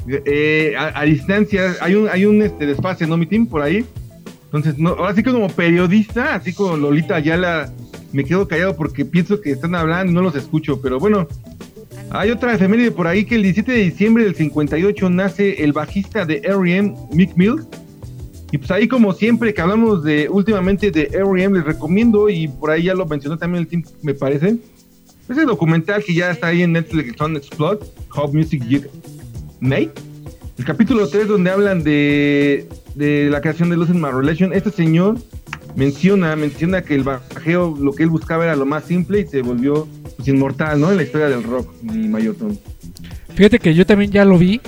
eh, 0.07 0.73
a, 0.77 0.99
a 0.99 1.03
distancia, 1.03 1.75
hay 1.81 1.95
un, 1.95 2.09
hay 2.09 2.25
un 2.25 2.41
este, 2.41 2.65
desfase, 2.65 3.07
¿no, 3.07 3.17
mi 3.17 3.25
team? 3.25 3.45
Por 3.47 3.61
ahí. 3.61 3.85
Entonces, 4.45 4.77
no, 4.77 4.89
ahora 4.89 5.15
sí 5.15 5.23
que 5.23 5.31
como 5.31 5.49
periodista, 5.49 6.35
así 6.35 6.53
como 6.53 6.75
Lolita 6.75 7.15
Ayala, 7.15 7.71
me 8.11 8.25
quedo 8.25 8.47
callado 8.47 8.75
porque 8.75 9.05
pienso 9.05 9.39
que 9.39 9.51
están 9.51 9.75
hablando 9.75 10.11
y 10.11 10.15
no 10.15 10.21
los 10.21 10.35
escucho. 10.35 10.81
Pero 10.81 10.99
bueno, 10.99 11.27
hay 12.09 12.31
otra 12.31 12.53
efeméride 12.53 12.91
por 12.91 13.07
ahí 13.07 13.23
que 13.23 13.35
el 13.35 13.43
17 13.43 13.71
de 13.71 13.77
diciembre 13.77 14.25
del 14.25 14.35
58 14.35 15.09
nace 15.09 15.63
el 15.63 15.71
bajista 15.71 16.25
de 16.25 16.41
R.E.M., 16.43 16.93
Mick 17.13 17.35
Mills. 17.37 17.65
Y 18.51 18.57
pues 18.57 18.69
ahí 18.71 18.89
como 18.89 19.13
siempre 19.13 19.53
que 19.53 19.61
hablamos 19.61 20.03
de 20.03 20.27
últimamente 20.27 20.91
de 20.91 21.03
R.E.M., 21.13 21.57
les 21.57 21.65
recomiendo, 21.65 22.29
y 22.29 22.49
por 22.49 22.71
ahí 22.71 22.83
ya 22.83 22.93
lo 22.93 23.05
mencionó 23.05 23.37
también 23.37 23.61
el 23.61 23.67
team, 23.69 23.83
me 24.01 24.13
parece, 24.13 24.57
ese 25.29 25.45
documental 25.45 26.03
que 26.03 26.13
ya 26.13 26.31
está 26.31 26.47
ahí 26.47 26.61
en 26.61 26.73
Netflix, 26.73 27.15
Son 27.17 27.37
Explode, 27.37 27.79
How 28.13 28.33
Music 28.33 28.61
Made. 29.61 29.91
El 30.57 30.65
capítulo 30.65 31.07
3 31.07 31.27
donde 31.27 31.49
hablan 31.49 31.83
de, 31.83 32.67
de 32.95 33.29
la 33.29 33.39
creación 33.41 33.69
de 33.69 33.77
Losing 33.77 34.01
My 34.01 34.09
Relation. 34.09 34.51
Este 34.53 34.71
señor 34.71 35.17
menciona, 35.75 36.35
menciona 36.35 36.81
que 36.81 36.95
el 36.95 37.03
bajeo, 37.03 37.77
lo 37.79 37.93
que 37.93 38.03
él 38.03 38.09
buscaba 38.09 38.43
era 38.43 38.55
lo 38.55 38.65
más 38.65 38.83
simple 38.83 39.21
y 39.21 39.27
se 39.27 39.41
volvió 39.41 39.87
pues, 40.17 40.27
inmortal, 40.27 40.81
¿no? 40.81 40.91
En 40.91 40.97
la 40.97 41.03
historia 41.03 41.29
del 41.29 41.43
rock, 41.43 41.71
mi 41.83 42.07
mayor 42.07 42.35
Tom. 42.35 42.57
Fíjate 43.35 43.59
que 43.59 43.73
yo 43.73 43.85
también 43.85 44.11
ya 44.11 44.25
lo 44.25 44.37
vi. 44.37 44.59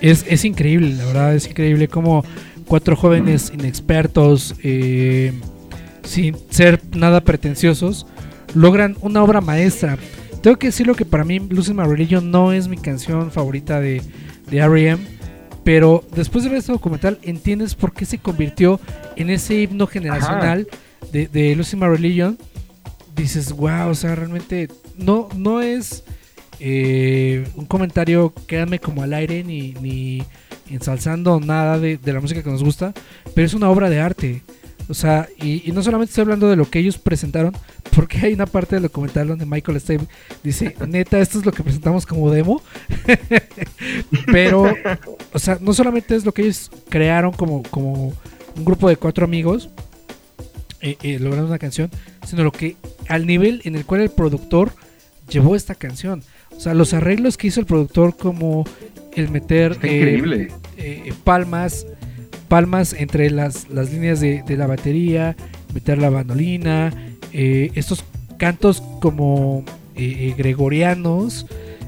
Es, 0.00 0.24
es 0.28 0.44
increíble, 0.44 0.94
la 0.94 1.04
verdad, 1.06 1.34
es 1.34 1.48
increíble 1.48 1.88
como 1.88 2.24
cuatro 2.66 2.96
jóvenes 2.96 3.50
inexpertos, 3.52 4.54
eh, 4.62 5.32
sin 6.02 6.36
ser 6.50 6.80
nada 6.94 7.20
pretenciosos, 7.20 8.06
logran 8.54 8.96
una 9.00 9.22
obra 9.22 9.40
maestra. 9.40 9.98
Tengo 10.46 10.60
que 10.60 10.68
decirlo 10.68 10.94
que 10.94 11.04
para 11.04 11.24
mí 11.24 11.40
Losing 11.40 11.74
My 11.74 11.88
Religion 11.88 12.30
no 12.30 12.52
es 12.52 12.68
mi 12.68 12.76
canción 12.76 13.32
favorita 13.32 13.80
de, 13.80 14.00
de 14.48 14.58
R.E.M., 14.58 15.04
pero 15.64 16.04
después 16.14 16.44
de 16.44 16.50
ver 16.50 16.60
este 16.60 16.70
documental 16.70 17.18
entiendes 17.22 17.74
por 17.74 17.92
qué 17.92 18.04
se 18.04 18.18
convirtió 18.18 18.78
en 19.16 19.30
ese 19.30 19.62
himno 19.62 19.88
generacional 19.88 20.68
de, 21.10 21.26
de 21.26 21.56
Losing 21.56 21.80
My 21.80 21.88
Religion. 21.88 22.38
Dices, 23.16 23.50
wow, 23.50 23.88
o 23.88 23.94
sea, 23.96 24.14
realmente 24.14 24.68
no, 24.96 25.28
no 25.34 25.62
es 25.62 26.04
eh, 26.60 27.44
un 27.56 27.66
comentario 27.66 28.32
quédame 28.46 28.78
como 28.78 29.02
al 29.02 29.14
aire 29.14 29.42
ni, 29.42 29.72
ni 29.72 30.22
ensalzando 30.70 31.40
nada 31.40 31.80
de, 31.80 31.98
de 31.98 32.12
la 32.12 32.20
música 32.20 32.44
que 32.44 32.50
nos 32.50 32.62
gusta, 32.62 32.94
pero 33.34 33.48
es 33.48 33.54
una 33.54 33.68
obra 33.68 33.90
de 33.90 33.98
arte. 33.98 34.42
O 34.88 34.94
sea, 34.94 35.28
y, 35.38 35.68
y 35.68 35.72
no 35.72 35.82
solamente 35.82 36.10
estoy 36.10 36.22
hablando 36.22 36.48
de 36.48 36.56
lo 36.56 36.68
que 36.68 36.78
ellos 36.78 36.98
presentaron, 36.98 37.56
porque 37.94 38.18
hay 38.18 38.34
una 38.34 38.46
parte 38.46 38.76
del 38.76 38.84
documental 38.84 39.28
donde 39.28 39.46
Michael 39.46 39.78
Stave 39.78 40.06
dice, 40.42 40.74
neta, 40.86 41.18
esto 41.20 41.38
es 41.38 41.46
lo 41.46 41.52
que 41.52 41.62
presentamos 41.62 42.06
como 42.06 42.30
demo. 42.30 42.62
pero, 44.26 44.74
o 45.32 45.38
sea, 45.38 45.58
no 45.60 45.72
solamente 45.72 46.14
es 46.14 46.24
lo 46.24 46.32
que 46.32 46.42
ellos 46.42 46.70
crearon 46.88 47.32
como, 47.32 47.62
como 47.64 48.12
un 48.56 48.64
grupo 48.64 48.88
de 48.88 48.96
cuatro 48.96 49.24
amigos, 49.24 49.70
eh, 50.80 50.96
eh, 51.02 51.18
logrando 51.18 51.48
una 51.48 51.58
canción, 51.58 51.90
sino 52.26 52.44
lo 52.44 52.52
que 52.52 52.76
al 53.08 53.26
nivel 53.26 53.62
en 53.64 53.74
el 53.76 53.84
cual 53.84 54.02
el 54.02 54.10
productor 54.10 54.72
llevó 55.28 55.56
esta 55.56 55.74
canción. 55.74 56.22
O 56.56 56.60
sea, 56.60 56.74
los 56.74 56.94
arreglos 56.94 57.36
que 57.36 57.48
hizo 57.48 57.60
el 57.60 57.66
productor 57.66 58.16
como 58.16 58.64
el 59.14 59.30
meter 59.30 59.78
eh, 59.82 60.48
eh, 60.76 61.12
palmas, 61.24 61.86
palmas 62.46 62.94
entre 62.94 63.30
las, 63.30 63.68
las 63.70 63.92
líneas 63.92 64.20
de, 64.20 64.42
de 64.42 64.56
la 64.56 64.66
batería, 64.66 65.36
meter 65.74 65.98
la 65.98 66.10
bandolina, 66.10 66.92
eh, 67.32 67.70
estos 67.74 68.04
cantos 68.38 68.82
como 69.00 69.64
eh, 69.94 70.28
eh, 70.28 70.34
gregorianos, 70.36 71.46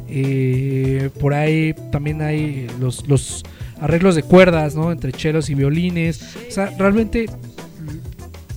eh, 0.09 1.11
por 1.21 1.35
ahí 1.35 1.75
también 1.93 2.23
hay 2.23 2.67
los, 2.81 3.07
los 3.07 3.45
arreglos 3.81 4.15
de 4.15 4.23
cuerdas, 4.23 4.75
¿no? 4.75 4.93
Entre 4.93 5.13
chelos 5.13 5.51
y 5.51 5.55
violines. 5.55 6.37
O 6.49 6.51
sea, 6.51 6.75
realmente, 6.79 7.27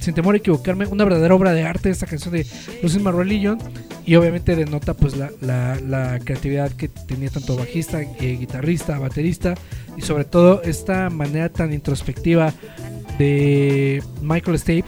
sin 0.01 0.13
temor 0.13 0.35
a 0.35 0.39
equivocarme, 0.39 0.85
una 0.87 1.05
verdadera 1.05 1.33
obra 1.33 1.53
de 1.53 1.63
arte 1.63 1.89
esta 1.89 2.05
canción 2.05 2.33
de 2.33 2.45
My 2.99 3.11
Religion. 3.11 3.57
Y 4.05 4.15
obviamente 4.15 4.55
denota 4.55 4.93
pues 4.95 5.15
la, 5.15 5.29
la- 5.41 6.19
creatividad 6.19 6.71
que 6.71 6.89
tenía 6.89 7.29
tanto 7.29 7.55
bajista, 7.55 8.01
eh, 8.01 8.37
guitarrista, 8.39 8.97
baterista 8.99 9.53
y 9.95 10.01
sobre 10.01 10.25
todo 10.25 10.61
esta 10.63 11.09
manera 11.09 11.49
tan 11.49 11.71
introspectiva 11.71 12.53
de 13.17 14.03
Michael 14.21 14.57
Stape 14.57 14.85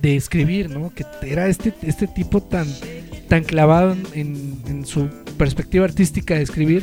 de 0.00 0.16
escribir, 0.16 0.70
¿no? 0.70 0.92
Que 0.94 1.04
era 1.22 1.46
este, 1.48 1.72
este 1.82 2.06
tipo 2.06 2.42
tan, 2.42 2.66
tan 3.28 3.44
clavado 3.44 3.94
en 4.14 4.84
su 4.86 5.08
perspectiva 5.36 5.84
artística 5.84 6.34
de 6.34 6.42
escribir, 6.42 6.82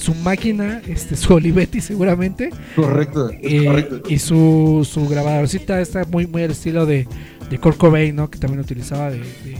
su 0.00 0.14
máquina, 0.14 0.80
este, 0.88 1.14
su 1.16 1.34
Olivetti 1.34 1.80
seguramente, 1.80 2.50
Correcto, 2.74 3.30
eh, 3.30 3.64
correcto. 3.66 4.02
y 4.08 4.18
su, 4.18 4.88
su 4.90 5.06
grabadorcita 5.08 5.80
está 5.80 6.04
muy, 6.04 6.26
muy 6.26 6.42
al 6.42 6.52
estilo 6.52 6.86
de, 6.86 7.06
de 7.50 7.58
Kurt 7.58 7.76
Cobain, 7.76 8.16
¿no? 8.16 8.30
Que 8.30 8.38
también 8.38 8.60
utilizaba 8.60 9.10
de, 9.10 9.18
de 9.18 9.58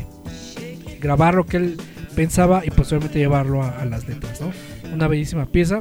grabar 1.00 1.34
lo 1.34 1.44
que 1.46 1.58
él 1.58 1.76
pensaba 2.14 2.62
y 2.64 2.70
posteriormente 2.70 3.18
llevarlo 3.18 3.62
a, 3.62 3.68
a 3.80 3.84
las 3.84 4.08
letras, 4.08 4.40
¿no? 4.40 4.50
Una 4.92 5.08
bellísima 5.08 5.46
pieza. 5.46 5.80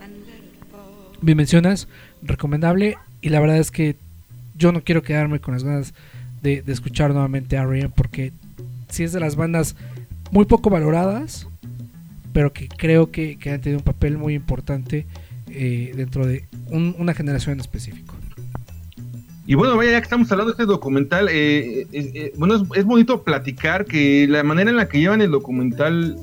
Bien 1.21 1.37
mencionas, 1.37 1.87
recomendable 2.21 2.97
y 3.21 3.29
la 3.29 3.39
verdad 3.39 3.57
es 3.57 3.71
que 3.71 3.95
yo 4.55 4.71
no 4.71 4.81
quiero 4.83 5.01
quedarme 5.03 5.39
con 5.39 5.53
las 5.53 5.63
ganas 5.63 5.93
de, 6.41 6.61
de 6.61 6.71
escuchar 6.73 7.11
nuevamente 7.11 7.57
a 7.57 7.63
R.E.M. 7.63 7.89
porque 7.95 8.31
si 8.89 9.03
es 9.03 9.11
de 9.13 9.19
las 9.19 9.35
bandas 9.35 9.75
muy 10.31 10.45
poco 10.45 10.69
valoradas, 10.69 11.47
pero 12.39 12.53
que 12.53 12.69
creo 12.69 13.11
que, 13.11 13.37
que 13.37 13.49
han 13.49 13.59
tenido 13.59 13.79
un 13.79 13.83
papel 13.83 14.17
muy 14.17 14.33
importante 14.33 15.05
eh, 15.49 15.91
dentro 15.93 16.25
de 16.25 16.47
un- 16.67 16.95
una 16.97 17.13
generación 17.13 17.55
en 17.55 17.59
específico. 17.59 18.15
Y 19.45 19.55
bueno, 19.55 19.75
vaya, 19.75 19.91
ya 19.91 19.99
que 19.99 20.05
estamos 20.05 20.31
hablando 20.31 20.53
de 20.53 20.63
este 20.63 20.65
documental, 20.65 21.27
eh, 21.29 21.85
eh, 21.91 22.31
bueno, 22.37 22.55
es, 22.55 22.61
es 22.75 22.85
bonito 22.85 23.25
platicar 23.25 23.83
que 23.83 24.25
la 24.29 24.41
manera 24.43 24.69
en 24.69 24.77
la 24.77 24.87
que 24.87 25.01
llevan 25.01 25.21
el 25.21 25.31
documental, 25.31 26.15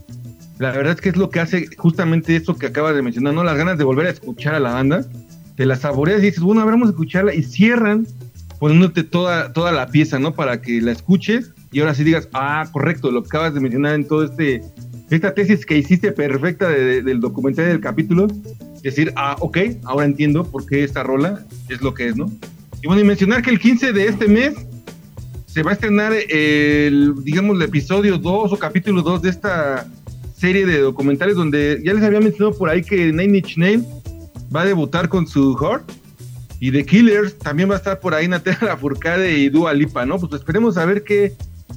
la 0.58 0.70
verdad 0.70 0.94
es 0.94 1.02
que 1.02 1.10
es 1.10 1.18
lo 1.18 1.28
que 1.28 1.40
hace 1.40 1.66
justamente 1.76 2.34
esto 2.34 2.56
que 2.56 2.64
acabas 2.64 2.94
de 2.96 3.02
mencionar, 3.02 3.34
¿no? 3.34 3.44
Las 3.44 3.58
ganas 3.58 3.76
de 3.76 3.84
volver 3.84 4.06
a 4.06 4.10
escuchar 4.10 4.54
a 4.54 4.58
la 4.60 4.72
banda, 4.72 5.04
te 5.54 5.66
la 5.66 5.76
saboreas 5.76 6.22
y 6.22 6.26
dices, 6.28 6.40
bueno, 6.40 6.62
a 6.62 6.64
ver, 6.64 6.72
vamos 6.72 6.88
a 6.88 6.92
escucharla, 6.92 7.34
y 7.34 7.42
cierran 7.42 8.06
poniéndote 8.58 9.02
toda, 9.04 9.52
toda 9.52 9.70
la 9.70 9.88
pieza, 9.88 10.18
¿no? 10.18 10.32
Para 10.32 10.62
que 10.62 10.80
la 10.80 10.92
escuches 10.92 11.52
y 11.72 11.80
ahora 11.80 11.92
sí 11.92 12.04
digas, 12.04 12.26
ah, 12.32 12.66
correcto, 12.72 13.10
lo 13.10 13.20
que 13.22 13.26
acabas 13.28 13.52
de 13.52 13.60
mencionar 13.60 13.96
en 13.96 14.08
todo 14.08 14.24
este, 14.24 14.62
esta 15.10 15.34
tesis 15.34 15.64
que 15.64 15.78
hiciste 15.78 16.12
perfecta 16.12 16.68
de- 16.68 16.84
de- 16.84 17.02
del 17.02 17.20
documental 17.20 17.66
del 17.66 17.80
capítulo, 17.80 18.26
decir, 18.82 19.12
ah, 19.16 19.36
ok, 19.40 19.58
ahora 19.84 20.06
entiendo 20.06 20.44
por 20.44 20.66
qué 20.66 20.84
esta 20.84 21.02
rola 21.02 21.44
es 21.68 21.80
lo 21.82 21.94
que 21.94 22.08
es, 22.08 22.16
¿no? 22.16 22.30
Y 22.82 22.86
bueno, 22.86 23.02
y 23.02 23.04
mencionar 23.04 23.42
que 23.42 23.50
el 23.50 23.58
15 23.58 23.92
de 23.92 24.06
este 24.06 24.28
mes 24.28 24.54
se 25.46 25.62
va 25.62 25.70
a 25.70 25.74
estrenar 25.74 26.12
el, 26.12 27.14
digamos, 27.24 27.56
el 27.56 27.62
episodio 27.62 28.18
2 28.18 28.52
o 28.52 28.58
capítulo 28.58 29.02
2 29.02 29.22
de 29.22 29.30
esta 29.30 29.86
serie 30.36 30.66
de 30.66 30.80
documentales 30.80 31.34
donde 31.36 31.80
ya 31.84 31.94
les 31.94 32.02
había 32.02 32.20
mencionado 32.20 32.56
por 32.58 32.68
ahí 32.68 32.82
que 32.82 33.10
Nine 33.12 33.38
Inch 33.38 33.56
va 34.54 34.62
a 34.62 34.64
debutar 34.66 35.08
con 35.08 35.26
su 35.26 35.56
Heart 35.56 35.90
y 36.60 36.70
The 36.72 36.84
Killers 36.84 37.38
también 37.38 37.70
va 37.70 37.74
a 37.74 37.78
estar 37.78 38.00
por 38.00 38.14
ahí 38.14 38.28
Natalia 38.28 38.58
Lafourcade 38.62 39.38
y 39.38 39.48
Dua 39.48 39.72
Lipa, 39.72 40.04
¿no? 40.04 40.18
Pues 40.18 40.32
esperemos 40.34 40.76
a 40.76 40.84
ver 40.84 41.02
qué, 41.04 41.32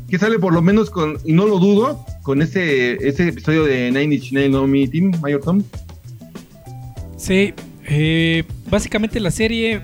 qué 0.10 0.18
sale 0.18 0.40
por 0.40 0.53
lo 0.53 0.61
menos 0.61 0.90
con, 0.90 1.18
y 1.26 1.34
no 1.34 1.45
lo 1.45 1.60
dudo, 1.60 2.06
con 2.23 2.41
ese, 2.41 2.94
ese 3.07 3.27
episodio 3.27 3.64
de 3.64 3.91
Nine 3.91 4.15
Inch 4.15 4.31
Nails, 4.31 4.52
¿no? 4.52 4.68
Mi 4.68 4.88
team, 4.88 5.11
Mayor 5.22 5.41
Tom. 5.41 5.64
Sí, 7.18 7.53
eh, 7.86 8.44
básicamente 8.69 9.19
la 9.19 9.31
serie 9.31 9.81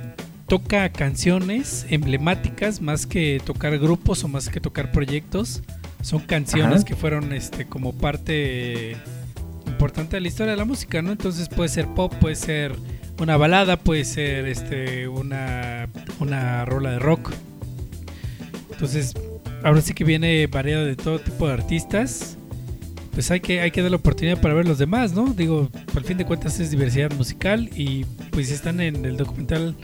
toca 0.48 0.90
canciones 0.90 1.86
emblemáticas 1.90 2.82
más 2.82 3.06
que 3.06 3.42
tocar 3.44 3.78
grupos 3.80 4.24
o 4.24 4.28
más 4.28 4.50
que 4.50 4.60
tocar 4.60 4.92
proyectos. 4.92 5.62
Son 6.02 6.20
canciones 6.20 6.78
Ajá. 6.78 6.86
que 6.86 6.96
fueron 6.96 7.34
este 7.34 7.66
como 7.66 7.94
parte 7.94 8.96
importante 9.66 10.18
de 10.18 10.22
la 10.22 10.28
historia 10.28 10.52
de 10.52 10.58
la 10.58 10.66
música, 10.66 11.02
¿no? 11.02 11.12
Entonces 11.12 11.50
puede 11.50 11.70
ser 11.70 11.88
pop, 11.88 12.14
puede 12.22 12.36
ser 12.36 12.76
una 13.20 13.38
balada, 13.38 13.78
puede 13.78 14.06
ser 14.06 14.46
este 14.46 15.08
una 15.08 15.90
una 16.20 16.64
rola 16.66 16.92
de 16.92 17.00
rock. 17.00 17.32
Entonces, 18.72 19.14
ahora 19.66 19.82
sí 19.82 19.96
que 19.96 20.04
viene 20.04 20.46
variado 20.46 20.86
de 20.86 20.96
todo 20.96 21.20
tipo 21.20 21.48
de 21.48 21.54
artistas. 21.54 22.38
Pues 23.12 23.32
hay 23.32 23.40
que, 23.40 23.62
hay 23.62 23.72
que 23.72 23.82
dar 23.82 23.90
la 23.90 23.98
oportunidad 23.98 24.40
para 24.40 24.54
ver 24.54 24.68
los 24.68 24.78
demás, 24.78 25.14
¿no? 25.14 25.34
Digo, 25.34 25.70
al 25.96 26.04
fin 26.04 26.18
de 26.18 26.26
cuentas 26.26 26.60
es 26.60 26.70
diversidad 26.70 27.12
musical 27.14 27.70
y 27.76 28.06
pues 28.32 28.48
si 28.48 28.54
están 28.54 28.80
en 28.80 29.06
el 29.06 29.18
documental 29.18 29.76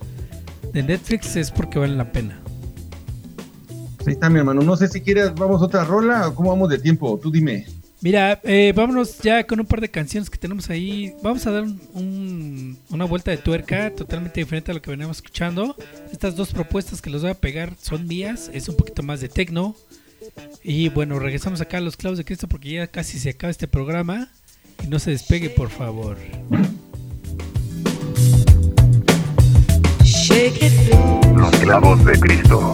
de 0.71 0.83
Netflix 0.83 1.35
es 1.35 1.49
porque 1.49 1.79
valen 1.79 1.97
la 1.97 2.11
pena. 2.11 2.39
Ahí 4.05 4.13
está 4.13 4.29
mi 4.29 4.39
hermano. 4.39 4.61
No 4.61 4.75
sé 4.75 4.87
si 4.87 5.01
quieres, 5.01 5.33
vamos 5.33 5.61
a 5.61 5.65
otra 5.65 5.83
rola 5.83 6.27
o 6.27 6.35
cómo 6.35 6.49
vamos 6.49 6.69
de 6.69 6.77
tiempo. 6.77 7.19
Tú 7.21 7.31
dime. 7.31 7.65
Mira, 8.03 8.39
eh, 8.43 8.73
vámonos 8.75 9.19
ya 9.19 9.45
con 9.45 9.59
un 9.59 9.65
par 9.67 9.79
de 9.79 9.89
canciones 9.91 10.29
que 10.29 10.37
tenemos 10.39 10.69
ahí. 10.71 11.13
Vamos 11.21 11.45
a 11.45 11.51
dar 11.51 11.63
un- 11.63 11.79
un- 11.93 12.77
una 12.89 13.05
vuelta 13.05 13.29
de 13.29 13.37
tuerca 13.37 13.91
totalmente 13.95 14.39
diferente 14.39 14.71
a 14.71 14.73
lo 14.73 14.81
que 14.81 14.89
veníamos 14.89 15.17
escuchando. 15.17 15.75
Estas 16.11 16.35
dos 16.35 16.51
propuestas 16.51 16.99
que 17.01 17.11
les 17.11 17.21
voy 17.21 17.29
a 17.31 17.35
pegar 17.35 17.73
son 17.79 18.07
mías. 18.07 18.49
Es 18.53 18.67
un 18.69 18.75
poquito 18.75 19.03
más 19.03 19.21
de 19.21 19.29
techno. 19.29 19.75
Y 20.63 20.89
bueno, 20.89 21.19
regresamos 21.19 21.61
acá 21.61 21.77
a 21.77 21.81
los 21.81 21.95
clavos 21.95 22.17
de 22.17 22.25
Cristo 22.25 22.47
porque 22.47 22.71
ya 22.71 22.87
casi 22.87 23.19
se 23.19 23.29
acaba 23.31 23.51
este 23.51 23.67
programa. 23.67 24.29
Y 24.83 24.87
no 24.87 24.97
se 24.97 25.11
despegue, 25.11 25.49
por 25.51 25.69
favor. 25.69 26.17
Los 31.35 31.51
clavos 31.59 32.03
de 32.05 32.19
Cristo. 32.19 32.73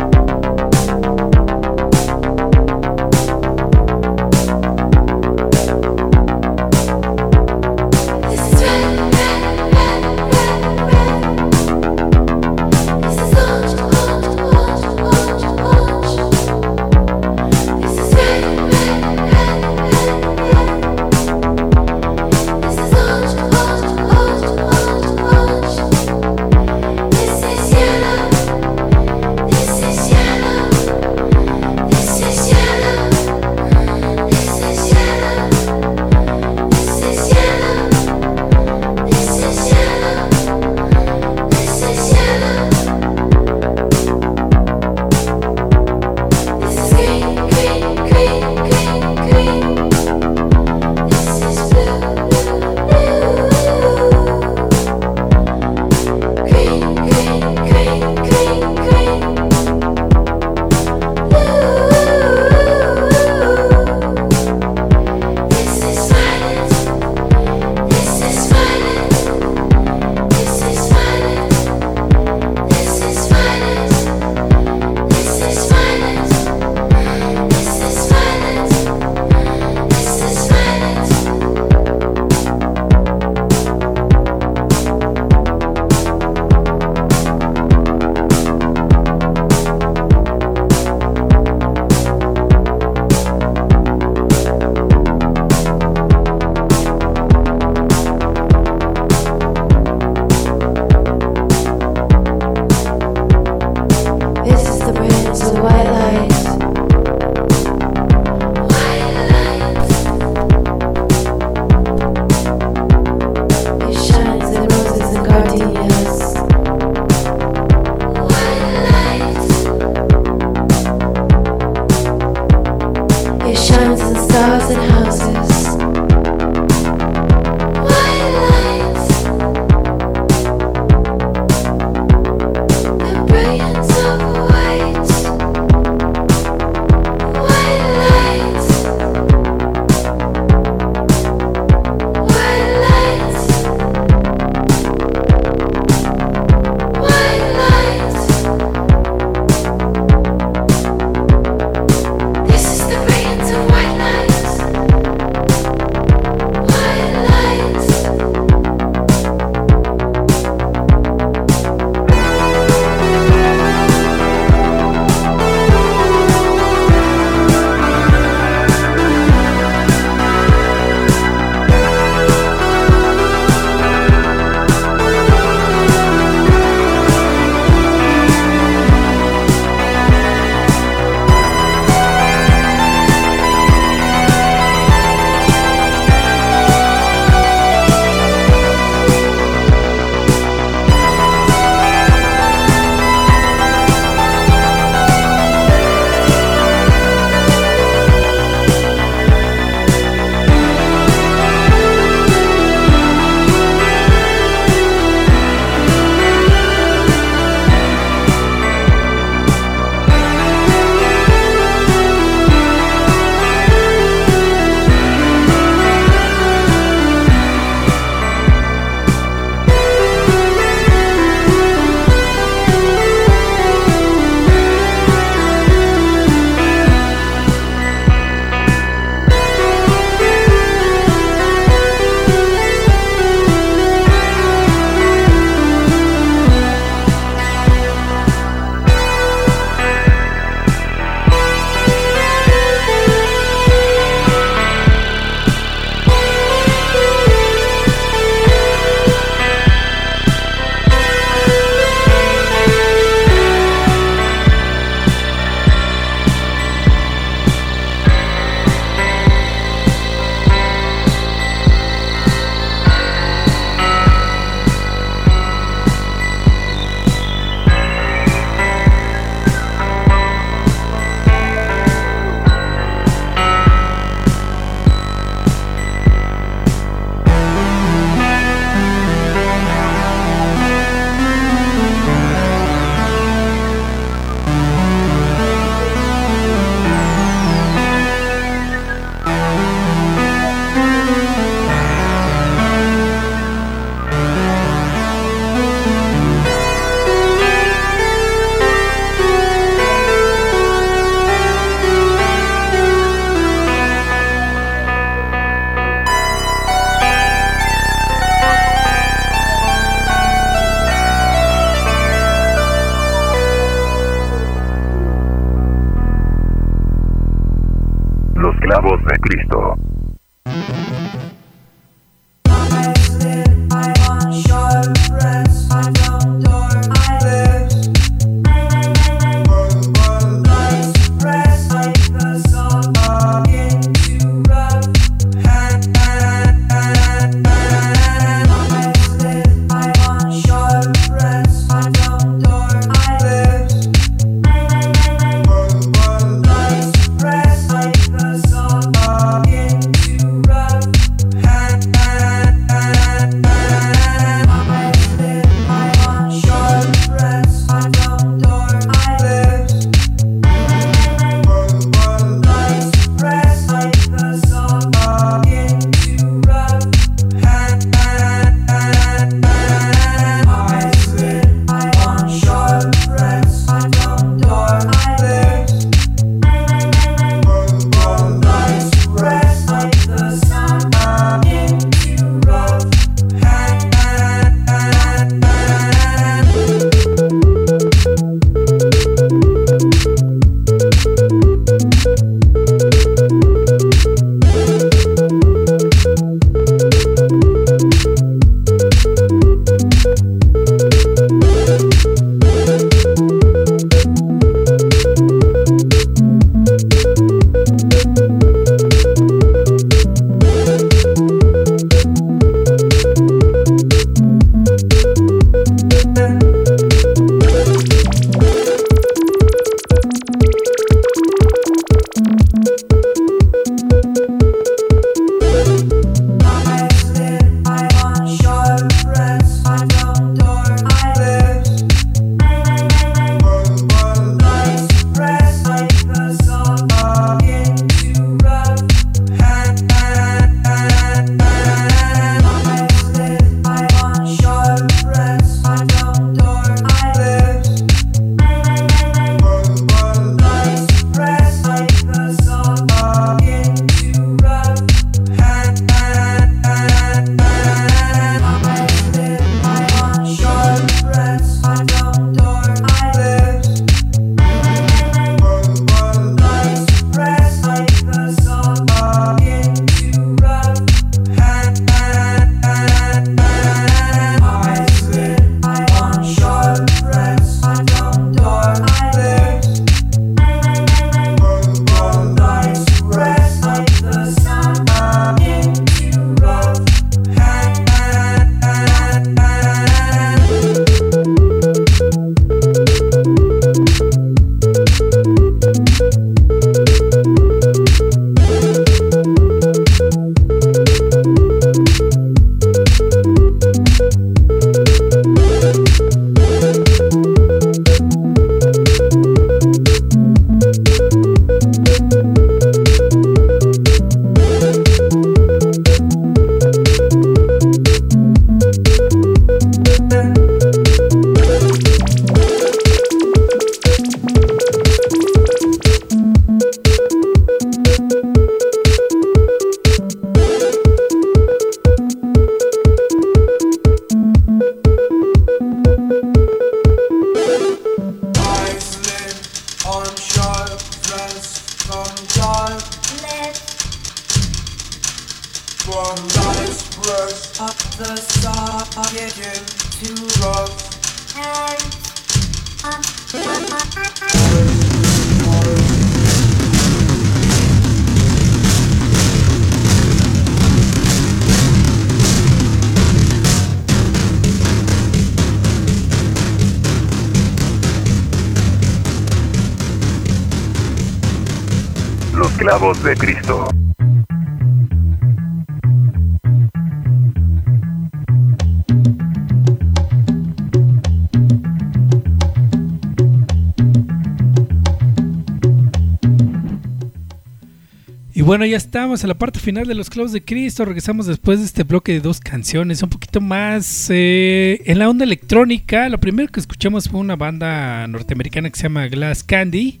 Y 588.36 588.42
bueno, 588.42 588.66
ya 588.66 588.76
estamos 588.76 589.22
en 589.22 589.28
la 589.28 589.38
parte 589.38 589.60
final 589.60 589.86
de 589.86 589.94
los 589.94 590.10
clavos 590.10 590.32
de 590.32 590.44
Cristo. 590.44 590.84
Regresamos 590.84 591.26
después 591.26 591.60
de 591.60 591.66
este 591.66 591.84
bloque 591.84 592.14
de 592.14 592.20
dos 592.20 592.40
canciones, 592.40 593.00
un 593.00 593.08
poquito 593.08 593.40
más 593.40 594.08
eh, 594.10 594.82
en 594.86 594.98
la 594.98 595.08
onda 595.08 595.24
electrónica. 595.24 596.08
Lo 596.08 596.18
primero 596.18 596.50
que 596.50 596.58
escuchamos 596.58 597.08
fue 597.08 597.20
una 597.20 597.36
banda 597.36 598.04
norteamericana 598.08 598.70
que 598.70 598.76
se 598.76 598.82
llama 598.82 599.06
Glass 599.06 599.44
Candy, 599.44 600.00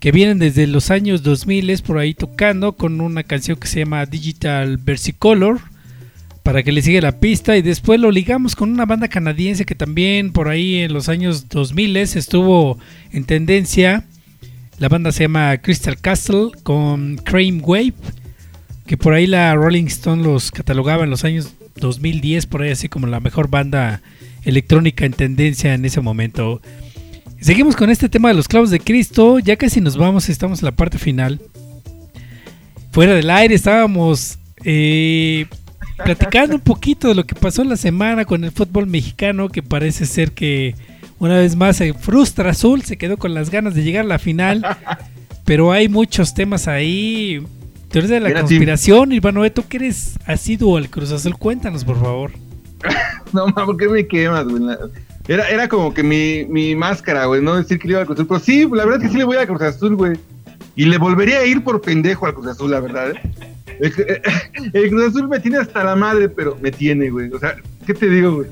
que 0.00 0.10
vienen 0.10 0.38
desde 0.38 0.66
los 0.66 0.90
años 0.90 1.22
2000 1.22 1.68
es 1.68 1.82
por 1.82 1.98
ahí 1.98 2.14
tocando 2.14 2.76
con 2.78 2.98
una 3.02 3.24
canción 3.24 3.58
que 3.58 3.68
se 3.68 3.80
llama 3.80 4.06
Digital 4.06 4.78
Versicolor. 4.78 5.60
Para 6.42 6.62
que 6.62 6.72
le 6.72 6.80
siga 6.80 7.02
la 7.02 7.20
pista 7.20 7.58
y 7.58 7.62
después 7.62 8.00
lo 8.00 8.10
ligamos 8.10 8.56
con 8.56 8.72
una 8.72 8.86
banda 8.86 9.08
canadiense 9.08 9.66
que 9.66 9.74
también 9.74 10.32
por 10.32 10.48
ahí 10.48 10.76
en 10.76 10.94
los 10.94 11.10
años 11.10 11.50
2000 11.50 11.96
estuvo 11.96 12.78
en 13.12 13.24
tendencia 13.24 14.06
La 14.78 14.88
banda 14.88 15.10
se 15.10 15.24
llama 15.24 15.56
Crystal 15.58 15.98
Castle 15.98 16.50
con 16.62 17.16
Crane 17.16 17.60
Wave, 17.62 17.94
que 18.86 18.98
por 18.98 19.14
ahí 19.14 19.26
la 19.26 19.54
Rolling 19.54 19.86
Stone 19.86 20.22
los 20.22 20.50
catalogaba 20.50 21.04
en 21.04 21.10
los 21.10 21.24
años 21.24 21.54
2010, 21.76 22.44
por 22.44 22.60
ahí 22.60 22.70
así 22.70 22.88
como 22.88 23.06
la 23.06 23.20
mejor 23.20 23.48
banda 23.48 24.02
electrónica 24.44 25.06
en 25.06 25.14
tendencia 25.14 25.72
en 25.72 25.86
ese 25.86 26.02
momento. 26.02 26.60
Seguimos 27.40 27.74
con 27.74 27.88
este 27.88 28.10
tema 28.10 28.28
de 28.28 28.34
los 28.34 28.48
clavos 28.48 28.70
de 28.70 28.80
Cristo, 28.80 29.38
ya 29.38 29.56
casi 29.56 29.80
nos 29.80 29.96
vamos, 29.96 30.28
estamos 30.28 30.60
en 30.60 30.66
la 30.66 30.72
parte 30.72 30.98
final. 30.98 31.40
Fuera 32.92 33.14
del 33.14 33.30
aire 33.30 33.54
estábamos 33.54 34.38
eh, 34.62 35.46
platicando 36.04 36.54
un 36.54 36.60
poquito 36.60 37.08
de 37.08 37.14
lo 37.14 37.24
que 37.24 37.34
pasó 37.34 37.64
la 37.64 37.76
semana 37.76 38.26
con 38.26 38.44
el 38.44 38.52
fútbol 38.52 38.86
mexicano, 38.86 39.48
que 39.48 39.62
parece 39.62 40.04
ser 40.04 40.32
que 40.32 40.74
una 41.18 41.38
vez 41.38 41.56
más 41.56 41.76
se 41.76 41.94
frustra 41.94 42.50
Azul, 42.50 42.82
se 42.82 42.96
quedó 42.96 43.16
con 43.16 43.34
las 43.34 43.50
ganas 43.50 43.74
de 43.74 43.82
llegar 43.82 44.04
a 44.04 44.08
la 44.08 44.18
final, 44.18 44.64
pero 45.44 45.72
hay 45.72 45.88
muchos 45.88 46.34
temas 46.34 46.68
ahí. 46.68 47.44
Teorías 47.90 48.10
de 48.10 48.20
la 48.20 48.40
conspiración, 48.40 49.12
Iván 49.12 49.36
tú 49.54 49.64
que 49.68 49.78
eres 49.78 50.18
asiduo 50.26 50.76
al 50.76 50.90
Cruz 50.90 51.12
Azul, 51.12 51.36
cuéntanos 51.38 51.84
por 51.84 52.00
favor. 52.00 52.32
No, 53.32 53.48
ma, 53.48 53.66
¿por 53.66 53.76
qué 53.76 53.88
me 53.88 54.06
quemas, 54.06 54.46
güey? 54.46 54.62
Era, 55.26 55.48
era 55.50 55.68
como 55.68 55.92
que 55.92 56.04
mi, 56.04 56.44
mi 56.44 56.76
máscara, 56.76 57.26
güey, 57.26 57.42
no 57.42 57.56
decir 57.56 57.76
que 57.78 57.88
le 57.88 57.94
iba 57.94 58.00
al 58.00 58.06
Cruz 58.06 58.20
Azul. 58.20 58.28
Pero 58.28 58.40
sí, 58.40 58.68
la 58.72 58.84
verdad 58.84 59.02
es 59.02 59.08
que 59.08 59.12
sí 59.12 59.18
le 59.18 59.24
voy 59.24 59.36
a 59.36 59.46
Cruz 59.46 59.62
Azul, 59.62 59.96
güey. 59.96 60.16
Y 60.76 60.84
le 60.84 60.96
volvería 60.96 61.38
a 61.38 61.44
ir 61.44 61.64
por 61.64 61.80
pendejo 61.80 62.26
al 62.26 62.34
Cruz 62.34 62.46
Azul, 62.46 62.70
la 62.70 62.78
verdad, 62.78 63.10
¿eh? 63.10 63.20
El, 63.80 63.92
el 64.72 64.90
Cruz 64.90 65.08
Azul 65.08 65.28
me 65.28 65.40
tiene 65.40 65.58
hasta 65.58 65.82
la 65.82 65.96
madre, 65.96 66.28
pero 66.28 66.56
me 66.62 66.70
tiene, 66.70 67.10
güey. 67.10 67.30
O 67.32 67.38
sea, 67.40 67.56
¿qué 67.84 67.94
te 67.94 68.08
digo, 68.08 68.36
güey? 68.36 68.48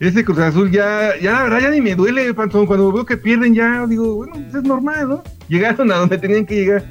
Ese 0.00 0.24
Cruz 0.24 0.38
Azul 0.38 0.70
ya, 0.70 1.12
ya 1.20 1.32
la 1.32 1.42
verdad 1.44 1.60
ya 1.62 1.70
ni 1.70 1.80
me 1.80 1.94
duele. 1.94 2.32
Cuando 2.34 2.92
veo 2.92 3.06
que 3.06 3.16
pierden 3.16 3.54
ya, 3.54 3.86
digo, 3.86 4.16
bueno, 4.16 4.32
pues 4.34 4.54
es 4.56 4.62
normal, 4.64 5.08
¿no? 5.08 5.22
Llegaron 5.48 5.90
a 5.92 5.96
donde 5.96 6.18
tenían 6.18 6.44
que 6.46 6.56
llegar. 6.56 6.84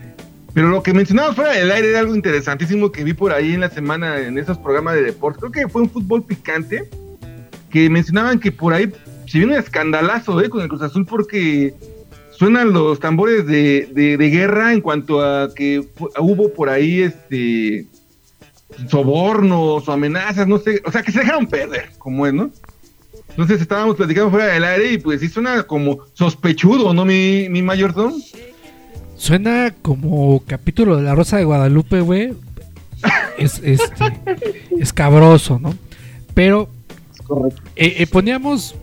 Pero 0.54 0.70
lo 0.70 0.84
que 0.84 0.94
mencionaba 0.94 1.34
fuera 1.34 1.52
del 1.54 1.72
aire 1.72 1.90
era 1.90 2.00
algo 2.00 2.16
interesantísimo 2.16 2.92
que 2.92 3.04
vi 3.04 3.14
por 3.14 3.34
ahí 3.34 3.54
en 3.54 3.62
la 3.62 3.70
semana 3.70 4.20
en 4.20 4.38
esos 4.38 4.58
programas 4.58 4.96
de 4.96 5.02
deportes. 5.04 5.40
Creo 5.40 5.52
que 5.52 5.68
fue 5.68 5.82
un 5.82 5.90
fútbol 5.90 6.24
picante 6.24 6.90
que 7.70 7.90
mencionaban 7.90 8.40
que 8.40 8.52
por 8.52 8.74
ahí 8.74 8.92
se 9.26 9.40
viene 9.40 9.54
un 9.54 9.60
escandalazo 9.60 10.40
¿eh? 10.42 10.50
con 10.50 10.62
el 10.62 10.68
Cruz 10.70 10.84
Azul 10.84 11.06
porque 11.08 11.74
suenan 12.30 12.72
los 12.72 13.00
tambores 13.00 13.48
de, 13.48 13.90
de- 13.94 14.16
de 14.18 14.30
guerra 14.30 14.74
en 14.74 14.82
cuanto 14.82 15.22
a 15.24 15.50
que 15.56 15.84
hubo 16.20 16.54
por 16.54 16.70
ahí 16.70 17.02
este 17.02 17.88
sobornos 18.88 19.88
o 19.88 19.92
amenazas, 19.92 20.48
no 20.48 20.58
sé, 20.58 20.82
o 20.86 20.92
sea 20.92 21.02
que 21.04 21.12
se 21.12 21.20
dejaron 21.20 21.48
perder, 21.48 21.90
como 21.98 22.26
es, 22.28 22.34
¿no? 22.34 22.50
Entonces 23.34 23.62
estábamos 23.62 23.96
platicando 23.96 24.30
fuera 24.30 24.54
del 24.54 24.64
aire 24.64 24.94
y 24.94 24.98
pues 25.00 25.20
sí 25.20 25.28
suena 25.28 25.64
como 25.64 26.00
sospechudo, 26.14 26.94
¿no, 26.94 27.04
mi, 27.04 27.50
mi 27.50 27.64
mayordomo? 27.64 28.16
Suena 29.18 29.74
como 29.82 30.44
capítulo 30.46 30.98
de 30.98 31.04
La 31.04 31.16
Rosa 31.16 31.38
de 31.38 31.44
Guadalupe, 31.44 32.02
güey. 32.02 32.34
Es 33.38 33.60
este 33.64 34.14
escabroso, 34.80 35.60
¿no? 35.60 35.74
Pero 36.36 36.70
eh, 37.76 37.96
eh, 37.98 38.08
poníamos 38.08 38.76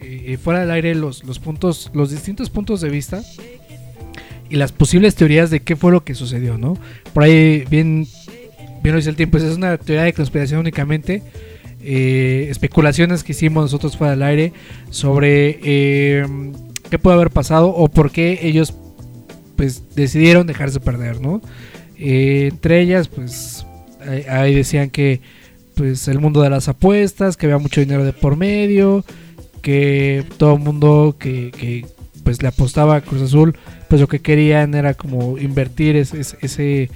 eh, 0.00 0.36
fuera 0.42 0.60
del 0.60 0.70
aire 0.72 0.94
los, 0.94 1.22
los 1.24 1.38
puntos, 1.38 1.90
los 1.94 2.10
distintos 2.10 2.50
puntos 2.50 2.80
de 2.80 2.90
vista 2.90 3.22
y 4.48 4.56
las 4.56 4.72
posibles 4.72 5.14
teorías 5.14 5.50
de 5.50 5.60
qué 5.60 5.76
fue 5.76 5.92
lo 5.92 6.04
que 6.04 6.14
sucedió, 6.14 6.58
¿no? 6.58 6.76
Por 7.14 7.22
ahí 7.22 7.64
bien, 7.70 8.08
bien 8.82 8.94
lo 8.94 8.96
dice 8.96 9.10
el 9.10 9.16
tiempo, 9.16 9.38
esa 9.38 9.48
es 9.48 9.56
una 9.56 9.78
teoría 9.78 10.02
de 10.02 10.12
conspiración 10.12 10.60
únicamente. 10.60 11.22
Eh, 11.82 12.46
especulaciones 12.50 13.24
que 13.24 13.32
hicimos 13.32 13.64
nosotros 13.64 13.96
fuera 13.96 14.12
del 14.12 14.22
aire 14.22 14.52
sobre 14.90 15.58
eh, 15.62 16.26
qué 16.90 16.98
puede 16.98 17.16
haber 17.16 17.30
pasado 17.30 17.68
o 17.68 17.88
por 17.88 18.10
qué 18.10 18.40
ellos 18.42 18.74
pues 19.56 19.94
decidieron 19.94 20.46
dejarse 20.46 20.80
perder, 20.80 21.20
¿no? 21.20 21.40
Eh, 21.98 22.48
entre 22.50 22.80
ellas, 22.80 23.08
pues 23.08 23.66
ahí- 24.28 24.54
decían 24.54 24.90
que 24.90 25.20
pues 25.74 26.08
el 26.08 26.18
mundo 26.18 26.42
de 26.42 26.50
las 26.50 26.68
apuestas, 26.68 27.36
que 27.36 27.46
había 27.46 27.58
mucho 27.58 27.80
dinero 27.80 28.04
de 28.04 28.12
por 28.12 28.36
medio, 28.36 29.04
que 29.62 30.24
todo 30.38 30.54
el 30.54 30.60
mundo 30.60 31.16
que, 31.18 31.50
que, 31.50 31.86
pues 32.24 32.42
le 32.42 32.48
apostaba 32.48 32.96
a 32.96 33.00
Cruz 33.00 33.22
Azul, 33.22 33.56
pues 33.88 34.00
lo 34.00 34.08
que 34.08 34.20
querían 34.20 34.74
era 34.74 34.94
como 34.94 35.38
invertir 35.38 35.96
ese- 35.96 36.36
ese- 36.40 36.90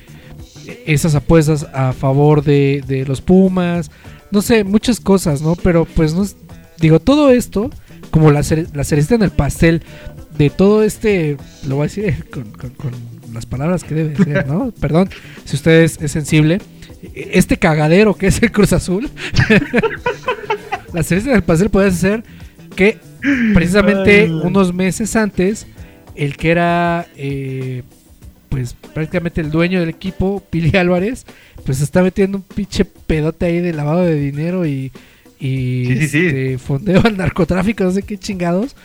esas 0.86 1.14
apuestas 1.14 1.66
a 1.74 1.92
favor 1.92 2.42
de, 2.42 2.82
de 2.86 3.04
los 3.04 3.20
Pumas, 3.20 3.90
no 4.30 4.42
sé, 4.42 4.64
muchas 4.64 5.00
cosas, 5.00 5.42
¿no? 5.42 5.54
Pero 5.56 5.84
pues 5.84 6.14
no 6.14 6.22
es- 6.24 6.36
digo, 6.78 7.00
todo 7.00 7.30
esto, 7.30 7.70
como 8.10 8.30
la, 8.30 8.40
cere- 8.40 8.68
la 8.74 8.84
cerecita 8.84 9.14
en 9.16 9.22
el 9.22 9.30
pastel 9.30 9.82
de 10.38 10.50
todo 10.50 10.82
este, 10.82 11.36
lo 11.66 11.76
voy 11.76 11.84
a 11.84 11.88
decir 11.88 12.24
con, 12.32 12.44
con- 12.52 12.70
con 12.70 12.92
las 13.32 13.46
palabras 13.46 13.82
que 13.84 13.94
debe 13.94 14.16
ser, 14.16 14.46
¿no? 14.46 14.70
Perdón, 14.80 15.10
si 15.44 15.56
usted 15.56 15.82
es, 15.82 16.00
es 16.00 16.12
sensible. 16.12 16.60
Este 17.14 17.58
cagadero 17.58 18.14
que 18.14 18.28
es 18.28 18.42
el 18.42 18.50
Cruz 18.50 18.72
Azul, 18.72 19.10
la 20.92 21.02
cerecita 21.02 21.32
en 21.32 21.36
el 21.36 21.42
pastel 21.42 21.70
puede 21.70 21.90
ser 21.90 22.24
que 22.74 22.98
precisamente 23.52 24.22
Ay. 24.22 24.30
unos 24.30 24.72
meses 24.74 25.14
antes, 25.16 25.66
el 26.14 26.36
que 26.36 26.50
era, 26.50 27.06
eh, 27.16 27.82
pues 28.54 28.74
prácticamente 28.94 29.40
el 29.40 29.50
dueño 29.50 29.80
del 29.80 29.88
equipo, 29.88 30.40
Pili 30.50 30.76
Álvarez, 30.76 31.26
pues 31.66 31.80
está 31.80 32.02
metiendo 32.04 32.38
un 32.38 32.44
pinche 32.44 32.84
pedote 32.84 33.46
ahí 33.46 33.60
de 33.60 33.72
lavado 33.72 34.02
de 34.02 34.14
dinero 34.14 34.64
y, 34.64 34.92
y 35.40 35.86
Sí, 35.86 35.96
sí, 35.96 36.08
sí. 36.08 36.26
este, 36.26 36.58
fondeo 36.58 37.00
al 37.04 37.16
narcotráfico, 37.16 37.82
no 37.82 37.90
sé 37.90 38.02
qué 38.04 38.16
chingados. 38.16 38.76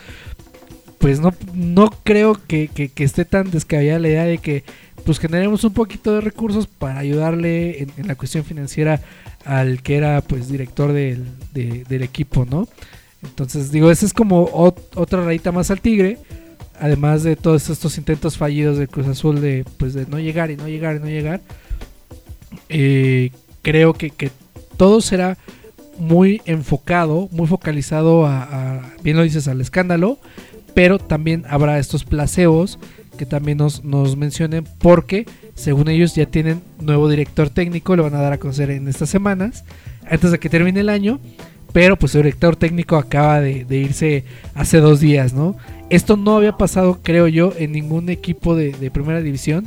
Pues 0.98 1.20
no, 1.20 1.32
no 1.54 1.90
creo 2.02 2.36
que, 2.48 2.68
que- 2.68 2.88
que 2.88 3.04
esté 3.04 3.24
tan 3.24 3.50
descabellada 3.50 4.00
la 4.00 4.08
idea 4.08 4.24
de 4.24 4.38
que 4.38 4.64
pues 5.04 5.18
generemos 5.20 5.62
un 5.64 5.72
poquito 5.72 6.12
de 6.14 6.20
recursos 6.20 6.66
para 6.66 6.98
ayudarle 6.98 7.82
en, 7.82 7.90
en 7.96 8.06
la 8.08 8.16
cuestión 8.16 8.44
financiera 8.44 9.00
al 9.44 9.82
que 9.82 9.96
era 9.96 10.20
pues 10.20 10.48
director 10.50 10.92
del, 10.92 11.24
de- 11.54 11.84
del 11.88 12.02
equipo, 12.02 12.44
¿no? 12.44 12.68
Entonces 13.22 13.70
digo, 13.70 13.90
esa 13.90 14.04
es 14.04 14.12
como 14.12 14.48
ot- 14.48 14.82
otra 14.96 15.24
rayita 15.24 15.52
más 15.52 15.70
al 15.70 15.80
tigre, 15.80 16.18
además 16.80 17.22
de 17.22 17.36
todos 17.36 17.68
estos 17.70 17.98
intentos 17.98 18.36
fallidos 18.36 18.78
del 18.78 18.88
Cruz 18.88 19.06
Azul 19.06 19.40
de 19.40 19.64
pues 19.76 19.94
de 19.94 20.06
no 20.06 20.18
llegar 20.18 20.50
y 20.50 20.56
no 20.56 20.66
llegar 20.66 20.96
y 20.96 20.98
no 20.98 21.06
llegar. 21.06 21.40
Eh, 22.68 23.30
creo 23.62 23.92
que, 23.94 24.10
que 24.10 24.30
todo 24.76 25.00
será 25.00 25.36
muy 25.98 26.40
enfocado, 26.46 27.28
muy 27.30 27.46
focalizado 27.46 28.26
a, 28.26 28.80
bien 29.02 29.16
lo 29.16 29.22
dices, 29.22 29.46
al 29.46 29.60
escándalo, 29.60 30.18
pero 30.74 30.98
también 30.98 31.44
habrá 31.48 31.78
estos 31.78 32.04
placeos 32.04 32.78
que 33.18 33.26
también 33.26 33.58
nos, 33.58 33.84
nos 33.84 34.16
mencionen 34.16 34.64
porque 34.78 35.26
según 35.54 35.88
ellos 35.88 36.14
ya 36.14 36.24
tienen 36.24 36.62
nuevo 36.80 37.08
director 37.08 37.50
técnico, 37.50 37.94
lo 37.96 38.04
van 38.04 38.14
a 38.14 38.22
dar 38.22 38.32
a 38.32 38.38
conocer 38.38 38.70
en 38.70 38.88
estas 38.88 39.10
semanas, 39.10 39.64
antes 40.08 40.30
de 40.30 40.38
que 40.38 40.48
termine 40.48 40.80
el 40.80 40.88
año, 40.88 41.20
pero 41.74 41.96
pues 41.96 42.14
el 42.14 42.22
director 42.22 42.56
técnico 42.56 42.96
acaba 42.96 43.40
de 43.40 43.76
irse 43.76 44.24
hace 44.54 44.78
dos 44.78 45.00
días, 45.00 45.34
¿no? 45.34 45.56
Esto 45.90 46.16
no 46.16 46.36
había 46.36 46.56
pasado, 46.56 47.00
creo 47.02 47.26
yo, 47.28 47.52
en 47.58 47.72
ningún 47.72 48.08
equipo 48.08 48.54
de, 48.54 48.72
de 48.72 48.90
primera 48.90 49.20
división 49.20 49.66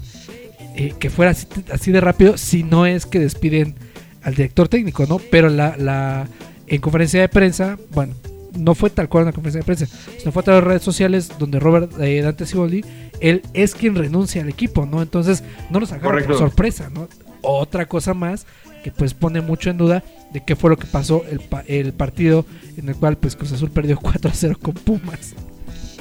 eh, 0.76 0.94
que 0.98 1.10
fuera 1.10 1.32
así, 1.32 1.46
así 1.72 1.92
de 1.92 2.02
rápido, 2.02 2.38
si 2.38 2.64
no 2.64 2.86
es 2.86 3.06
que 3.06 3.20
despiden 3.20 3.76
al 4.24 4.34
director 4.36 4.70
técnico, 4.70 5.06
¿no? 5.06 5.20
Pero 5.20 5.50
la, 5.50 5.76
la 5.78 6.28
en 6.68 6.80
conferencia 6.82 7.20
de 7.20 7.28
prensa, 7.30 7.78
bueno, 7.92 8.14
no 8.58 8.74
fue 8.74 8.90
tal 8.90 9.10
cual 9.10 9.24
una 9.24 9.34
conferencia 9.34 9.60
de 9.60 9.66
prensa, 9.66 9.86
sino 10.18 10.32
fue 10.32 10.42
a 10.42 10.44
través 10.46 10.64
de 10.64 10.68
redes 10.70 10.82
sociales 10.84 11.30
donde 11.38 11.60
Robert 11.60 11.92
eh, 12.00 12.22
Dante 12.22 12.46
Siboldi, 12.46 12.86
él 13.20 13.42
es 13.54 13.76
quien 13.76 13.96
renuncia 13.96 14.42
al 14.42 14.50
equipo, 14.50 14.86
¿no? 14.86 15.02
Entonces 15.02 15.44
no 15.70 15.80
nos 15.82 15.92
agarra 15.92 16.10
por 16.28 16.38
sorpresa, 16.40 16.90
¿no? 16.94 17.10
Otra 17.42 17.86
cosa 17.88 18.14
más 18.14 18.46
que 18.84 18.92
pues 18.92 19.14
pone 19.14 19.42
mucho 19.42 19.70
en 19.70 19.78
duda 19.78 20.04
de 20.32 20.42
qué 20.44 20.56
fue 20.56 20.70
lo 20.70 20.78
que 20.78 20.88
pasó 20.88 21.24
el, 21.30 21.40
pa- 21.42 21.64
el 21.68 21.92
partido 21.94 22.46
en 22.78 22.88
el 22.90 22.96
cual 22.96 23.18
pues 23.18 23.36
Cruz 23.36 23.52
Azul 23.52 23.70
perdió 23.72 23.98
4 24.02 24.32
a 24.32 24.34
0 24.34 24.58
con 24.62 24.74
Pumas. 24.74 25.34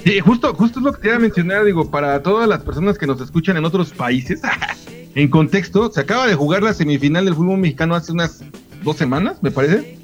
Sí, 0.04 0.18
justo, 0.18 0.52
justo 0.54 0.80
es 0.80 0.84
lo 0.84 0.92
que 0.92 1.00
quería 1.00 1.18
mencionar, 1.18 1.64
digo, 1.64 1.90
para 1.90 2.22
todas 2.22 2.48
las 2.48 2.62
personas 2.62 2.98
que 2.98 3.06
nos 3.06 3.20
escuchan 3.20 3.56
en 3.56 3.64
otros 3.64 3.90
países, 3.90 4.40
en 5.14 5.28
contexto, 5.28 5.92
se 5.92 6.00
acaba 6.00 6.26
de 6.26 6.34
jugar 6.34 6.62
la 6.62 6.74
semifinal 6.74 7.24
del 7.24 7.34
fútbol 7.34 7.58
mexicano 7.58 7.94
hace 7.94 8.10
unas 8.10 8.42
dos 8.82 8.96
semanas, 8.96 9.38
me 9.42 9.52
parece, 9.52 9.98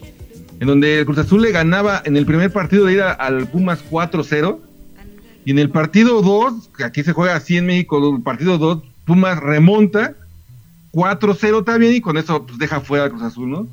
en 0.61 0.69
donde 0.69 1.01
el 1.01 1.05
Cruz 1.05 1.19
Azul 1.19 1.43
le 1.43 1.51
ganaba 1.51 2.01
en 2.05 2.17
el 2.17 2.27
primer 2.27 2.53
partido 2.53 2.85
de 2.85 2.93
ida 2.95 3.13
al 3.13 3.49
Pumas 3.49 3.85
4-0, 3.91 4.59
y 5.45 5.51
en 5.51 5.59
el 5.59 5.71
partido 5.71 6.23
2, 6.23 6.71
que 6.77 6.85
aquí 6.85 7.03
se 7.03 7.13
juega 7.13 7.35
así 7.35 7.57
en 7.57 7.67
México, 7.67 8.15
el 8.15 8.23
partido 8.23 8.59
2, 8.59 8.83
Pumas 9.05 9.41
remonta 9.41 10.15
4-0 10.93 11.65
también, 11.65 11.95
y 11.95 12.01
con 12.01 12.19
eso 12.19 12.47
pues, 12.47 12.59
deja 12.59 12.81
fuera 12.81 13.05
al 13.05 13.11
Cruz 13.11 13.23
Azul, 13.23 13.51
¿no? 13.51 13.67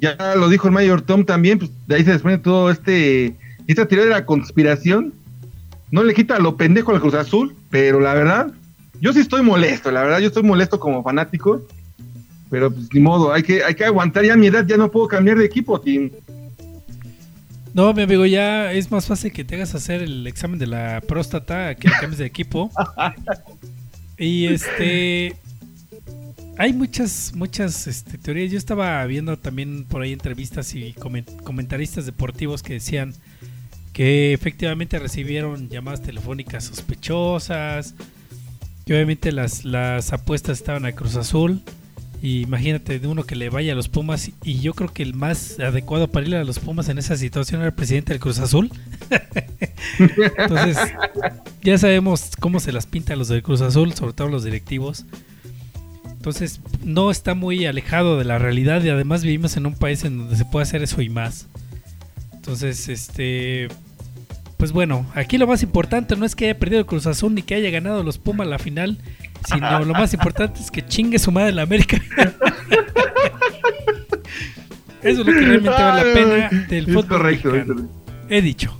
Ya 0.00 0.36
lo 0.36 0.48
dijo 0.48 0.68
el 0.68 0.74
Mayor 0.74 1.02
Tom 1.02 1.24
también, 1.24 1.58
pues 1.58 1.72
de 1.88 1.96
ahí 1.96 2.04
se 2.04 2.12
desprende 2.12 2.38
todo 2.38 2.70
este, 2.70 3.34
esta 3.66 3.86
teoría 3.86 4.04
de 4.04 4.12
la 4.12 4.24
conspiración, 4.24 5.12
no 5.90 6.02
le 6.02 6.14
quita 6.14 6.38
lo 6.38 6.56
pendejo 6.56 6.92
al 6.92 7.00
Cruz 7.00 7.14
Azul, 7.14 7.56
pero 7.70 8.00
la 8.00 8.14
verdad, 8.14 8.52
yo 9.00 9.12
sí 9.12 9.20
estoy 9.20 9.42
molesto, 9.42 9.90
la 9.90 10.02
verdad, 10.02 10.18
yo 10.20 10.28
estoy 10.28 10.42
molesto 10.42 10.78
como 10.80 11.02
fanático, 11.02 11.66
pero 12.50 12.70
pues 12.70 12.88
ni 12.92 13.00
modo, 13.00 13.32
hay 13.32 13.42
que, 13.42 13.62
hay 13.64 13.74
que 13.74 13.84
aguantar 13.84 14.24
ya 14.24 14.36
mi 14.36 14.46
edad, 14.48 14.66
ya 14.66 14.76
no 14.76 14.90
puedo 14.90 15.08
cambiar 15.08 15.38
de 15.38 15.44
equipo, 15.44 15.80
Tim. 15.80 16.10
No, 17.74 17.92
mi 17.92 18.02
amigo, 18.02 18.26
ya 18.26 18.72
es 18.72 18.90
más 18.90 19.06
fácil 19.06 19.32
que 19.32 19.44
te 19.44 19.54
hagas 19.54 19.74
hacer 19.74 20.02
el 20.02 20.26
examen 20.26 20.58
de 20.58 20.66
la 20.66 21.00
próstata 21.06 21.74
que 21.74 21.88
cambies 21.90 22.18
de 22.18 22.26
equipo. 22.26 22.70
Y 24.18 24.46
este. 24.46 25.36
Hay 26.56 26.72
muchas, 26.72 27.32
muchas 27.36 27.86
este, 27.86 28.18
teorías. 28.18 28.50
Yo 28.50 28.58
estaba 28.58 29.06
viendo 29.06 29.38
también 29.38 29.84
por 29.84 30.02
ahí 30.02 30.12
entrevistas 30.12 30.74
y 30.74 30.92
comen- 30.94 31.40
comentaristas 31.44 32.04
deportivos 32.04 32.64
que 32.64 32.72
decían 32.72 33.14
que 33.98 34.32
efectivamente 34.32 34.96
recibieron 35.00 35.68
llamadas 35.68 36.02
telefónicas 36.02 36.62
sospechosas. 36.62 37.96
Que 38.86 38.94
obviamente 38.94 39.32
las, 39.32 39.64
las 39.64 40.12
apuestas 40.12 40.58
estaban 40.58 40.86
a 40.86 40.92
Cruz 40.92 41.16
Azul. 41.16 41.62
Y 42.22 42.42
imagínate 42.42 43.00
de 43.00 43.08
uno 43.08 43.24
que 43.24 43.34
le 43.34 43.50
vaya 43.50 43.72
a 43.72 43.74
los 43.74 43.88
Pumas. 43.88 44.30
Y 44.44 44.60
yo 44.60 44.74
creo 44.74 44.92
que 44.92 45.02
el 45.02 45.14
más 45.14 45.58
adecuado 45.58 46.06
para 46.06 46.28
ir 46.28 46.36
a 46.36 46.44
los 46.44 46.60
Pumas 46.60 46.88
en 46.90 46.98
esa 46.98 47.16
situación 47.16 47.60
era 47.60 47.70
el 47.70 47.74
presidente 47.74 48.12
del 48.12 48.20
Cruz 48.20 48.38
Azul. 48.38 48.70
Entonces, 49.98 50.78
ya 51.64 51.76
sabemos 51.76 52.36
cómo 52.38 52.60
se 52.60 52.70
las 52.70 52.86
pinta 52.86 53.16
los 53.16 53.26
del 53.26 53.42
Cruz 53.42 53.62
Azul, 53.62 53.94
sobre 53.94 54.12
todo 54.12 54.28
los 54.28 54.44
directivos. 54.44 55.06
Entonces, 56.04 56.60
no 56.84 57.10
está 57.10 57.34
muy 57.34 57.66
alejado 57.66 58.16
de 58.16 58.26
la 58.26 58.38
realidad 58.38 58.80
y 58.84 58.90
además 58.90 59.24
vivimos 59.24 59.56
en 59.56 59.66
un 59.66 59.74
país 59.74 60.04
en 60.04 60.18
donde 60.18 60.36
se 60.36 60.44
puede 60.44 60.62
hacer 60.62 60.84
eso 60.84 61.02
y 61.02 61.08
más. 61.08 61.48
Entonces, 62.32 62.88
este. 62.88 63.66
Pues 64.58 64.72
bueno, 64.72 65.06
aquí 65.14 65.38
lo 65.38 65.46
más 65.46 65.62
importante 65.62 66.16
no 66.16 66.26
es 66.26 66.34
que 66.34 66.46
haya 66.46 66.58
perdido 66.58 66.80
el 66.80 66.86
Cruz 66.86 67.06
Azul 67.06 67.32
ni 67.32 67.42
que 67.42 67.54
haya 67.54 67.70
ganado 67.70 68.02
los 68.02 68.18
Pumas 68.18 68.48
la 68.48 68.58
final, 68.58 68.98
sino 69.46 69.84
lo 69.84 69.94
más 69.94 70.12
importante 70.12 70.60
es 70.60 70.70
que 70.72 70.84
chingue 70.84 71.20
su 71.20 71.30
madre 71.30 71.52
la 71.52 71.62
América. 71.62 72.02
Eso 75.00 75.20
es 75.20 75.26
lo 75.26 75.26
que 75.26 75.40
realmente 75.40 75.68
vale 75.70 76.08
la 76.08 76.12
pena 76.12 76.66
del 76.66 76.88
Es 76.88 76.94
fútbol 76.94 77.06
correcto, 77.06 77.52
mexicano. 77.52 77.88
He 78.28 78.42
dicho. 78.42 78.76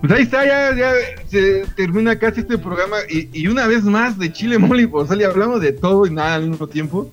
Pues 0.00 0.12
ahí 0.12 0.22
está, 0.22 0.46
ya, 0.46 0.74
ya 0.74 0.92
se 1.28 1.66
termina 1.76 2.18
casi 2.18 2.40
este 2.40 2.56
programa. 2.56 2.96
Y, 3.10 3.28
y 3.38 3.48
una 3.48 3.66
vez 3.66 3.84
más 3.84 4.18
de 4.18 4.32
Chile, 4.32 4.56
Mole 4.56 4.84
y 4.84 4.86
Pozole, 4.86 5.26
hablamos 5.26 5.60
de 5.60 5.72
todo 5.72 6.06
y 6.06 6.10
nada 6.10 6.36
al 6.36 6.48
mismo 6.48 6.66
tiempo. 6.66 7.10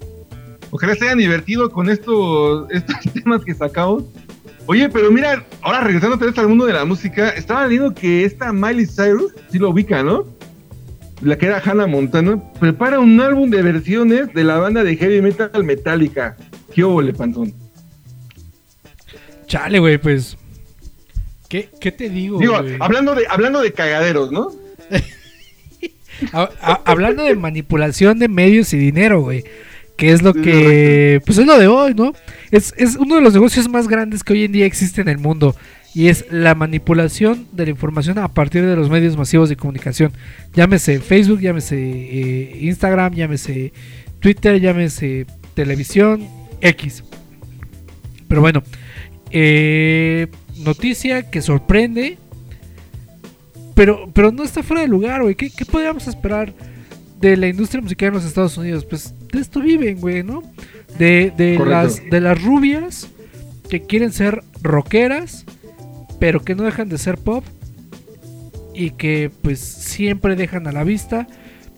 Ojalá 0.72 0.96
se 0.96 1.04
hayan 1.04 1.18
divertido 1.18 1.70
con 1.70 1.90
estos, 1.90 2.72
estos 2.72 2.96
temas 3.14 3.44
que 3.44 3.54
sacamos. 3.54 4.06
Oye, 4.66 4.88
pero 4.90 5.12
mira, 5.12 5.44
ahora 5.62 5.82
regresando 5.82 6.16
otra 6.16 6.28
vez 6.28 6.38
al 6.38 6.48
mundo 6.48 6.66
de 6.66 6.74
la 6.74 6.86
música, 6.86 7.30
estaba 7.30 7.66
leyendo 7.68 7.94
que 7.94 8.24
esta 8.24 8.54
Miley 8.54 8.86
Cyrus, 8.86 9.34
sí 9.52 9.60
lo 9.60 9.70
ubica, 9.72 10.04
¿no? 10.04 10.26
La 11.22 11.38
que 11.38 11.48
era 11.48 11.62
Hannah 11.64 11.88
Montana, 11.88 12.42
prepara 12.60 13.00
un 13.00 13.20
álbum 13.20 13.50
de 13.50 13.62
versiones 13.62 14.34
de 14.34 14.44
la 14.44 14.58
banda 14.58 14.84
de 14.84 14.96
heavy 14.96 15.22
metal 15.22 15.64
Metallica. 15.64 16.38
¿Qué 16.74 16.84
hubo, 16.84 17.02
Pantón? 17.14 17.54
Chale, 19.48 19.80
güey, 19.80 19.98
pues. 19.98 20.38
¿Qué, 21.50 21.70
qué 21.80 21.92
te 21.92 22.10
digo, 22.10 22.40
Digo, 22.40 22.56
hablando 22.80 23.14
de, 23.16 23.26
hablando 23.30 23.62
de 23.62 23.72
cagaderos, 23.74 24.32
¿no? 24.32 24.52
A- 26.32 26.50
a- 26.62 26.82
hablando 26.86 27.24
de 27.24 27.36
manipulación 27.36 28.18
de 28.18 28.28
medios 28.30 28.74
y 28.74 28.78
dinero, 28.78 29.22
güey. 29.22 29.44
Que 29.98 30.12
es 30.12 30.22
lo 30.22 30.34
que. 30.34 31.22
Pues 31.26 31.38
es 31.38 31.46
lo 31.46 31.58
de 31.58 31.68
hoy, 31.68 31.94
¿no? 31.94 32.14
Es, 32.52 32.74
es 32.78 32.96
uno 32.96 33.16
de 33.16 33.22
los 33.22 33.34
negocios 33.34 33.70
más 33.70 33.88
grandes 33.88 34.24
que 34.24 34.34
hoy 34.34 34.44
en 34.46 34.52
día 34.52 34.66
existe 34.66 35.02
en 35.02 35.10
el 35.10 35.20
mundo. 35.20 35.56
Y 35.96 36.08
es 36.08 36.26
la 36.32 36.56
manipulación 36.56 37.48
de 37.52 37.66
la 37.66 37.70
información 37.70 38.18
a 38.18 38.28
partir 38.28 38.66
de 38.66 38.76
los 38.76 38.90
medios 38.90 39.16
masivos 39.16 39.50
de 39.50 39.56
comunicación. 39.56 40.12
Llámese 40.54 41.00
Facebook, 41.00 41.40
llámese 41.40 41.78
eh, 41.78 42.58
Instagram, 42.62 43.14
llámese 43.14 43.74
Twitter, 44.20 44.60
llámese 44.60 45.28
televisión, 45.54 46.28
X. 46.62 47.04
Pero 48.28 48.42
bueno, 48.42 48.64
eh, 49.30 50.28
noticia 50.58 51.30
que 51.30 51.42
sorprende. 51.44 52.18
Pero, 53.76 54.10
pero 54.14 54.32
no 54.32 54.44
está 54.44 54.64
fuera 54.64 54.82
de 54.82 54.88
lugar, 54.88 55.22
güey. 55.22 55.36
¿Qué, 55.36 55.52
¿Qué 55.52 55.66
podríamos 55.66 56.08
esperar 56.08 56.54
de 57.20 57.38
la 57.38 57.48
industria 57.48 57.82
musical 57.82 58.10
en 58.10 58.14
los 58.16 58.26
Estados 58.26 58.58
Unidos? 58.58 58.86
Pues 58.86 59.14
de 59.34 59.42
esto 59.42 59.62
viven, 59.62 60.00
güey, 60.00 60.24
¿no? 60.24 60.44
De, 60.98 61.34
de, 61.36 61.58
las, 61.58 62.02
de 62.10 62.22
las 62.22 62.42
rubias 62.42 63.10
que 63.70 63.82
quieren 63.82 64.12
ser 64.12 64.44
rockeras, 64.62 65.46
pero 66.20 66.44
que 66.44 66.56
no 66.56 66.64
dejan 66.64 66.90
de 66.90 66.98
ser 66.98 67.18
pop. 67.18 67.44
Y 68.76 68.92
que 68.92 69.30
pues 69.44 69.60
siempre 69.60 70.36
dejan 70.36 70.66
a 70.68 70.72
la 70.72 70.84
vista 70.84 71.28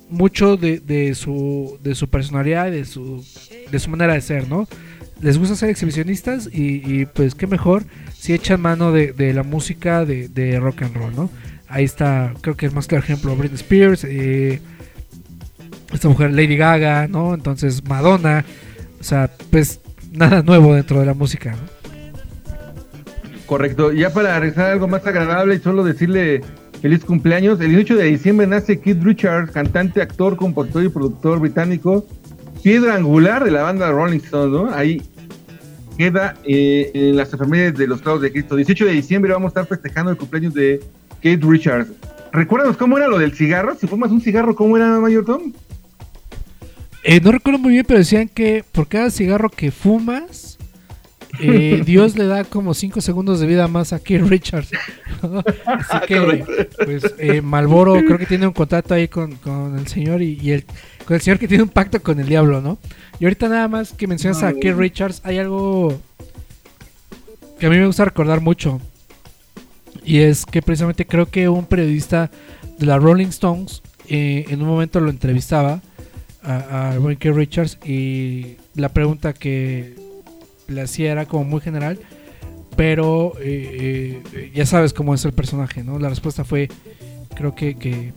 mucho 0.10 0.56
de, 0.56 0.80
de 0.80 1.14
su, 1.16 1.78
de 1.84 1.96
su 1.96 2.10
personalidad, 2.10 2.72
de 2.72 2.86
su, 2.86 3.26
de 3.70 3.80
su 3.80 3.90
manera 3.90 4.14
de 4.14 4.22
ser, 4.22 4.48
¿no? 4.48 4.68
Les 5.22 5.38
gusta 5.38 5.56
ser 5.56 5.70
exhibicionistas 5.70 6.50
y, 6.52 6.82
y, 6.86 7.06
pues 7.06 7.36
qué 7.36 7.48
mejor 7.48 7.86
si 8.14 8.34
echan 8.34 8.62
mano 8.62 8.92
de, 8.92 9.14
de 9.14 9.34
la 9.34 9.44
música 9.44 10.06
de, 10.06 10.28
de 10.28 10.60
rock 10.60 10.84
and 10.84 10.96
roll, 10.96 11.16
¿no? 11.16 11.30
Ahí 11.68 11.84
está, 11.84 12.34
creo 12.42 12.56
que 12.56 12.66
el 12.68 12.72
más 12.74 12.88
claro 12.88 13.04
ejemplo, 13.04 13.36
Britney 13.36 13.56
Spears, 13.56 14.04
eh, 14.04 14.62
esta 15.94 16.08
mujer 16.08 16.32
Lady 16.32 16.58
Gaga, 16.58 17.08
¿no? 17.08 17.34
Entonces 17.34 17.84
Madonna, 17.88 18.46
o 19.00 19.04
sea, 19.04 19.30
pues 19.52 19.82
nada 20.12 20.42
nuevo 20.42 20.76
dentro 20.76 21.00
de 21.00 21.06
la 21.06 21.14
música, 21.14 21.52
¿no? 21.52 21.76
Correcto. 23.46 23.92
Ya 23.92 24.12
para 24.12 24.40
regresar 24.40 24.70
a 24.70 24.72
algo 24.74 24.88
más 24.88 25.06
agradable 25.06 25.56
y 25.56 25.60
solo 25.60 25.84
decirle 25.84 26.42
feliz 26.82 27.04
cumpleaños. 27.06 27.60
El 27.62 27.70
18 27.70 27.96
de 27.96 28.04
diciembre 28.06 28.48
nace 28.48 28.80
Keith 28.80 29.04
Richards, 29.04 29.52
cantante, 29.52 30.02
actor, 30.02 30.36
compositor 30.36 30.84
y 30.84 30.90
productor 30.90 31.40
británico. 31.40 32.06
Piedra 32.64 32.96
angular 32.96 33.44
de 33.44 33.52
la 33.52 33.62
banda 33.62 33.92
Rolling 33.92 34.20
Stones, 34.20 34.52
¿no? 34.52 34.74
Ahí 34.74 35.02
queda 35.98 36.36
eh, 36.44 36.92
en 36.94 37.16
las 37.16 37.32
enfermedades 37.32 37.76
de 37.76 37.88
los 37.88 38.02
clavos 38.02 38.22
de 38.22 38.32
Cristo. 38.32 38.56
18 38.56 38.86
de 38.86 38.92
diciembre 38.92 39.32
vamos 39.32 39.50
a 39.50 39.62
estar 39.62 39.68
festejando 39.68 40.12
el 40.12 40.18
cumpleaños 40.18 40.54
de 40.54 40.82
Keith 41.22 41.44
Richards. 41.44 41.92
Recuérdanos 42.32 42.78
cómo 42.78 42.98
era 42.98 43.08
lo 43.08 43.20
del 43.20 43.34
cigarro. 43.34 43.76
Si 43.76 43.88
fumas 43.88 44.12
un 44.12 44.22
cigarro, 44.22 44.56
¿cómo 44.56 44.76
era, 44.76 45.00
Mayor 45.00 45.26
Tom? 45.26 45.54
Eh, 47.08 47.22
no 47.22 47.32
recuerdo 47.32 47.60
muy 47.60 47.74
bien, 47.74 47.86
pero 47.88 48.00
decían 48.00 48.28
que 48.28 48.66
por 48.72 48.88
cada 48.88 49.12
cigarro 49.12 49.52
que 49.52 49.70
fumas, 49.70 50.58
eh, 51.40 51.84
Dios 51.86 52.18
le 52.18 52.26
da 52.26 52.44
como 52.46 52.74
5 52.74 53.00
segundos 53.00 53.40
de 53.40 53.46
vida 53.46 53.68
más 53.68 53.94
a 53.94 54.00
Keith 54.00 54.24
Richards. 54.24 54.72
Así 55.66 56.08
que, 56.08 56.68
pues, 56.84 57.14
eh, 57.20 57.42
Malboro 57.42 57.94
creo 57.94 58.18
que 58.18 58.26
tiene 58.26 58.48
un 58.48 58.54
contrato 58.54 58.96
ahí 58.96 59.08
con, 59.08 59.36
con 59.36 59.78
el 59.78 59.86
señor 59.88 60.24
y, 60.24 60.40
y 60.42 60.50
el, 60.50 60.66
con 61.06 61.14
el 61.14 61.22
señor 61.22 61.38
que 61.38 61.48
tiene 61.48 61.62
un 61.62 61.70
pacto 61.70 62.02
con 62.02 62.20
el 62.20 62.28
diablo, 62.28 62.60
¿no? 62.60 62.80
Y 63.20 63.26
ahorita 63.26 63.50
nada 63.50 63.68
más 63.68 63.94
que 63.94 64.08
mencionas 64.08 64.42
a 64.42 64.54
Keith 64.54 64.76
Richards, 64.76 65.22
hay 65.24 65.38
algo 65.38 66.02
que 67.60 67.68
a 67.68 67.70
mí 67.70 67.78
me 67.78 67.86
gusta 67.86 68.06
recordar 68.06 68.42
mucho. 68.42 68.82
Y 70.04 70.22
es 70.22 70.44
que 70.44 70.64
precisamente 70.64 71.06
creo 71.06 71.28
que 71.28 71.50
un 71.50 71.68
periodista 71.68 72.32
de 72.80 72.86
la 72.88 72.98
Rolling 72.98 73.28
Stones 73.28 73.84
eh, 74.08 74.46
en 74.50 74.64
un 74.64 74.68
momento 74.68 75.00
lo 75.00 75.12
entrevistaba 75.12 75.82
a, 76.46 76.92
a 76.92 77.16
Keith 77.16 77.36
Richards 77.36 77.80
y 77.86 78.58
la 78.76 78.90
pregunta 78.90 79.34
que 79.34 79.96
le 80.68 80.82
hacía 80.82 81.12
era 81.12 81.26
como 81.26 81.44
muy 81.44 81.62
general, 81.62 82.00
pero 82.76 83.34
eh, 83.40 84.22
eh, 84.34 84.52
ya 84.54 84.66
sabes 84.66 84.94
cómo 84.94 85.14
es 85.14 85.24
el 85.26 85.34
personaje, 85.34 85.84
¿no? 85.84 86.00
La 86.00 86.10
respuesta 86.10 86.44
fue, 86.44 86.70
creo 87.36 87.56
que, 87.56 87.76
que 87.76 88.14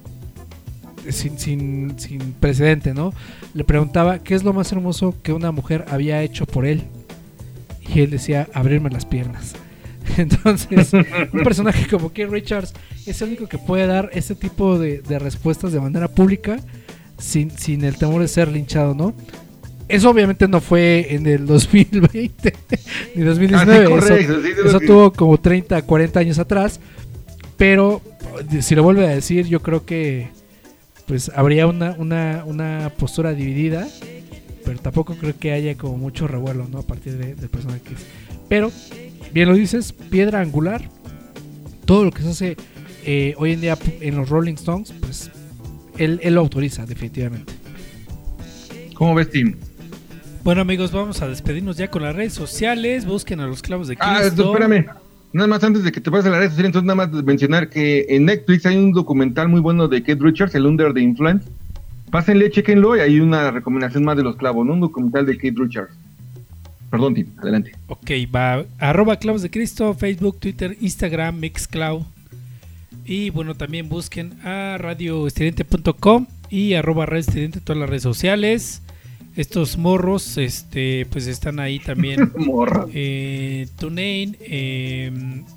sin, 1.11 1.39
sin, 1.39 1.99
sin 1.99 2.33
precedente, 2.33 2.95
¿no? 2.95 3.13
Le 3.55 3.65
preguntaba 3.65 4.19
qué 4.19 4.35
es 4.35 4.45
lo 4.45 4.53
más 4.53 4.71
hermoso 4.73 5.15
que 5.23 5.33
una 5.33 5.53
mujer 5.53 5.85
había 5.89 6.23
hecho 6.23 6.47
por 6.47 6.67
él 6.67 6.85
y 7.95 8.01
él 8.01 8.11
decía 8.11 8.49
abrirme 8.53 8.91
las 8.91 9.05
piernas. 9.05 9.55
Entonces, 10.17 10.93
un 10.93 11.43
personaje 11.45 11.87
como 11.87 12.13
Keith 12.13 12.31
Richards 12.31 12.75
es 13.07 13.21
el 13.23 13.29
único 13.29 13.47
que 13.47 13.59
puede 13.59 13.87
dar 13.87 14.11
ese 14.13 14.35
tipo 14.35 14.79
de 14.79 15.19
respuestas 15.19 15.73
de 15.73 15.81
manera 15.81 16.09
pública 16.09 16.59
sin, 17.19 17.51
sin 17.51 17.85
el 17.85 17.97
temor 17.97 18.23
de 18.23 18.28
ser 18.28 18.49
linchado, 18.49 18.95
¿no? 18.95 19.15
Eso 19.89 20.11
obviamente 20.11 20.47
no 20.49 20.61
fue 20.61 21.07
en 21.15 21.27
el 21.27 21.47
2020 21.47 22.55
ni 23.15 23.23
2019. 23.23 23.57
Ah, 23.57 23.65
sí, 23.77 23.82
eso- 23.82 23.90
correcto, 23.90 24.35
sí, 24.43 24.49
sí, 24.55 24.69
eso 24.69 24.81
tuvo 24.81 25.12
como 25.12 25.39
30, 25.39 25.82
40 25.82 26.20
años 26.20 26.39
atrás. 26.39 26.81
Pero 27.57 28.01
si 28.61 28.74
lo 28.74 28.82
vuelve 28.85 29.07
a 29.07 29.11
decir, 29.11 29.47
yo 29.47 29.61
creo 29.62 29.85
que 29.85 30.28
pues 31.07 31.31
habría 31.35 31.66
una, 31.66 31.93
una, 31.99 32.45
una 32.47 32.93
postura 32.97 33.32
dividida. 33.32 33.89
Pero 34.65 34.78
tampoco 34.81 35.15
creo 35.16 35.35
que 35.39 35.53
haya 35.53 35.77
como 35.77 35.97
mucho 35.97 36.28
revuelo, 36.28 36.69
¿no? 36.70 36.78
A 36.81 36.82
partir 36.82 37.16
de- 37.16 37.35
del 37.35 37.49
personaje 37.49 37.81
que 37.81 37.95
es. 37.95 38.01
Pero, 38.49 38.70
bien 39.32 39.49
lo 39.49 39.55
dices, 39.55 39.93
piedra 39.93 40.40
angular. 40.40 40.89
Todo 41.86 42.05
lo 42.05 42.11
que 42.11 42.23
se 42.23 42.28
hace 42.28 42.57
eh, 43.07 43.35
hoy 43.39 43.53
en 43.55 43.62
día 43.62 43.78
en 44.03 44.16
los 44.16 44.28
Rolling 44.28 44.55
Stones, 44.55 44.93
pues 45.01 45.31
él, 45.99 46.20
él 46.23 46.35
lo 46.35 46.41
autoriza, 46.41 46.87
definitivamente. 46.87 47.53
¿Cómo 48.95 49.15
ves, 49.15 49.31
Tim? 49.31 49.55
Bueno 50.45 50.62
amigos, 50.62 50.93
vamos 50.93 51.20
a 51.23 51.29
despedirnos 51.29 51.77
ya 51.77 51.89
con 51.91 52.03
las 52.03 52.15
redes 52.16 52.33
sociales. 52.33 53.05
Busquen 53.05 53.41
a 53.41 53.47
los 53.47 53.61
clavos 53.62 53.89
de 53.89 53.97
Ah, 54.01 54.16
Cristo. 54.20 54.29
esto, 54.43 54.53
espérame. 54.57 54.87
Nada 55.33 55.47
más 55.47 55.62
antes 55.62 55.85
de 55.85 55.93
que 55.93 56.01
te 56.01 56.11
pases 56.11 56.27
a 56.27 56.31
la 56.31 56.39
red 56.39 56.49
social, 56.49 56.66
entonces 56.66 56.87
nada 56.87 57.07
más 57.07 57.11
mencionar 57.23 57.69
que 57.69 58.07
en 58.09 58.25
Netflix 58.25 58.65
hay 58.65 58.77
un 58.79 58.93
documental 58.93 59.49
muy 59.49 59.61
bueno 59.61 59.87
de 59.87 60.03
Keith 60.03 60.20
Richards, 60.23 60.55
el 60.55 60.65
Under 60.65 60.95
the 60.95 61.01
Influence. 61.01 61.47
Pásenle, 62.11 62.51
chequenlo 62.51 62.97
y 62.97 63.01
hay 63.01 63.20
una 63.20 63.51
recomendación 63.51 64.05
más 64.05 64.16
de 64.16 64.23
los 64.23 64.37
clavos, 64.37 64.65
¿no? 64.65 64.73
Un 64.73 64.81
documental 64.81 65.27
de 65.27 65.37
Keith 65.37 65.59
Richards. 65.59 65.93
Perdón, 66.91 67.15
Tim, 67.15 67.27
adelante. 67.37 67.73
Ok, 67.89 68.11
va. 68.35 68.65
Arroba 68.79 69.16
Clavos 69.16 69.43
de 69.43 69.51
Cristo, 69.51 69.93
Facebook, 69.93 70.39
Twitter, 70.41 70.75
Instagram, 70.81 71.39
Mixcloud. 71.39 72.05
Y 73.09 73.31
bueno, 73.31 73.55
también 73.55 73.89
busquen 73.89 74.35
a 74.45 74.77
radioestridente.com 74.79 76.27
y 76.51 76.75
arroba 76.75 77.07
Radio 77.07 77.21
Estridente 77.21 77.59
en 77.59 77.65
todas 77.65 77.81
las 77.81 77.89
redes 77.89 78.03
sociales. 78.03 78.83
Estos 79.35 79.79
morros, 79.79 80.37
este, 80.37 81.07
pues 81.11 81.27
están 81.27 81.59
ahí 81.59 81.79
también. 81.79 82.33
Morra. 82.37 82.87
eh, 82.93 83.67
TuneIn, 83.79 84.37
eh, 84.41 85.11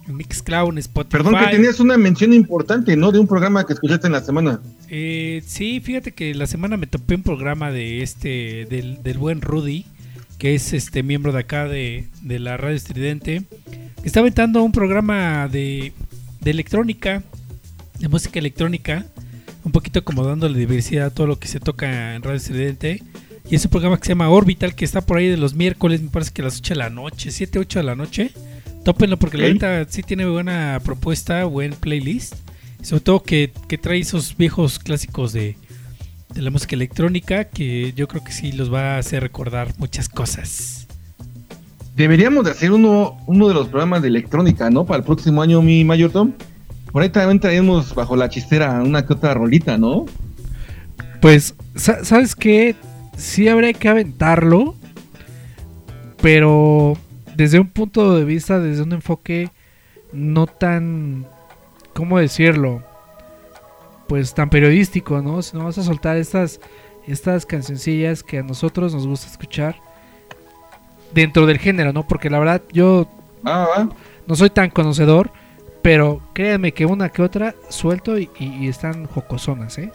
Mixcloud, 0.07 0.77
Spotify. 0.77 1.11
Perdón 1.11 1.35
que 1.39 1.51
tenías 1.51 1.79
una 1.81 1.97
mención 1.97 2.31
importante, 2.31 2.95
¿no? 2.95 3.11
De 3.11 3.19
un 3.19 3.27
programa 3.27 3.65
que 3.65 3.73
escuchaste 3.73 4.07
en 4.07 4.13
la 4.13 4.21
semana. 4.21 4.61
Eh, 4.89 5.41
sí, 5.45 5.81
fíjate 5.83 6.13
que 6.13 6.33
la 6.35 6.47
semana 6.47 6.77
me 6.77 6.87
topé 6.87 7.15
un 7.15 7.23
programa 7.23 7.71
de 7.71 8.01
este, 8.01 8.65
del, 8.69 9.03
del 9.03 9.17
buen 9.17 9.41
Rudy, 9.41 9.85
que 10.37 10.55
es 10.55 10.71
este 10.73 11.03
miembro 11.03 11.31
de 11.33 11.39
acá 11.39 11.65
de, 11.67 12.05
de 12.21 12.39
la 12.39 12.55
radio 12.55 12.77
estridente, 12.77 13.43
está 14.03 14.21
aventando 14.21 14.63
un 14.63 14.71
programa 14.71 15.47
de, 15.47 15.91
de 16.39 16.51
electrónica, 16.51 17.23
de 18.01 18.09
música 18.09 18.39
electrónica, 18.39 19.05
un 19.63 19.71
poquito 19.71 20.03
como 20.03 20.25
dándole 20.25 20.57
diversidad 20.57 21.07
a 21.07 21.09
todo 21.11 21.27
lo 21.27 21.39
que 21.39 21.47
se 21.47 21.59
toca 21.59 22.15
en 22.15 22.23
radio 22.23 22.37
estridente. 22.37 23.03
Y 23.49 23.55
es 23.55 23.65
un 23.65 23.71
programa 23.71 23.97
que 23.97 24.05
se 24.05 24.09
llama 24.09 24.29
Orbital, 24.29 24.75
que 24.75 24.85
está 24.85 25.01
por 25.01 25.17
ahí 25.17 25.27
de 25.27 25.37
los 25.37 25.53
miércoles, 25.53 26.01
me 26.01 26.09
parece 26.09 26.31
que 26.31 26.41
a 26.41 26.45
las 26.45 26.57
8 26.59 26.73
de 26.73 26.79
la 26.79 26.89
noche, 26.89 27.31
7, 27.31 27.59
8 27.59 27.79
de 27.79 27.83
la 27.83 27.95
noche. 27.95 28.31
Tópenlo 28.83 29.17
porque 29.17 29.37
la 29.37 29.47
neta 29.47 29.85
sí 29.87 30.01
tiene 30.01 30.25
buena 30.25 30.79
propuesta, 30.83 31.45
buen 31.45 31.73
playlist. 31.73 32.35
Sobre 32.81 33.01
todo 33.01 33.21
que, 33.21 33.51
que 33.67 33.77
trae 33.77 33.99
esos 33.99 34.35
viejos 34.35 34.79
clásicos 34.79 35.33
de, 35.33 35.55
de 36.33 36.41
la 36.41 36.49
música 36.49 36.75
electrónica 36.75 37.45
que 37.45 37.93
yo 37.95 38.07
creo 38.07 38.23
que 38.23 38.31
sí 38.31 38.51
los 38.51 38.73
va 38.73 38.95
a 38.95 38.97
hacer 38.97 39.21
recordar 39.21 39.73
muchas 39.77 40.09
cosas. 40.09 40.87
Deberíamos 41.95 42.45
de 42.45 42.51
hacer 42.51 42.71
uno, 42.71 43.17
uno 43.27 43.47
de 43.47 43.53
los 43.53 43.67
programas 43.67 44.01
de 44.01 44.07
electrónica, 44.07 44.69
¿no? 44.71 44.85
Para 44.85 44.99
el 44.99 45.03
próximo 45.03 45.41
año, 45.41 45.61
mi 45.61 45.83
Mayor 45.83 46.11
Tom. 46.11 46.31
Por 46.91 47.01
ahí 47.03 47.09
también 47.09 47.39
traemos 47.39 47.95
bajo 47.95 48.15
la 48.15 48.29
chistera 48.29 48.81
una 48.83 49.05
que 49.05 49.13
otra 49.13 49.33
rolita, 49.33 49.77
¿no? 49.77 50.05
Pues, 51.21 51.55
sa- 51.75 52.03
¿sabes 52.03 52.35
qué? 52.35 52.75
Sí 53.17 53.47
habría 53.47 53.73
que 53.73 53.87
aventarlo, 53.87 54.75
pero 56.21 56.97
desde 57.35 57.59
un 57.59 57.67
punto 57.67 58.15
de 58.15 58.25
vista, 58.25 58.59
desde 58.59 58.83
un 58.83 58.93
enfoque 58.93 59.49
no 60.11 60.47
tan, 60.47 61.25
¿cómo 61.93 62.19
decirlo? 62.19 62.83
Pues 64.07 64.33
tan 64.33 64.49
periodístico, 64.49 65.21
¿no? 65.21 65.41
Si 65.41 65.55
no 65.55 65.65
vas 65.65 65.77
a 65.77 65.83
soltar 65.83 66.17
estas, 66.17 66.59
estas 67.07 67.45
cancioncillas 67.45 68.23
que 68.23 68.39
a 68.39 68.43
nosotros 68.43 68.93
nos 68.93 69.07
gusta 69.07 69.27
escuchar 69.27 69.75
dentro 71.13 71.45
del 71.45 71.59
género, 71.59 71.93
¿no? 71.93 72.07
Porque 72.07 72.29
la 72.29 72.39
verdad 72.39 72.61
yo 72.73 73.07
Ah, 73.43 73.87
no 74.27 74.35
soy 74.35 74.49
tan 74.49 74.69
conocedor, 74.69 75.31
pero 75.81 76.21
créanme 76.33 76.73
que 76.73 76.85
una 76.85 77.09
que 77.09 77.21
otra 77.21 77.55
suelto 77.69 78.17
y, 78.17 78.29
están 78.67 79.05
jocosonas, 79.05 79.77
¿eh? 79.77 79.91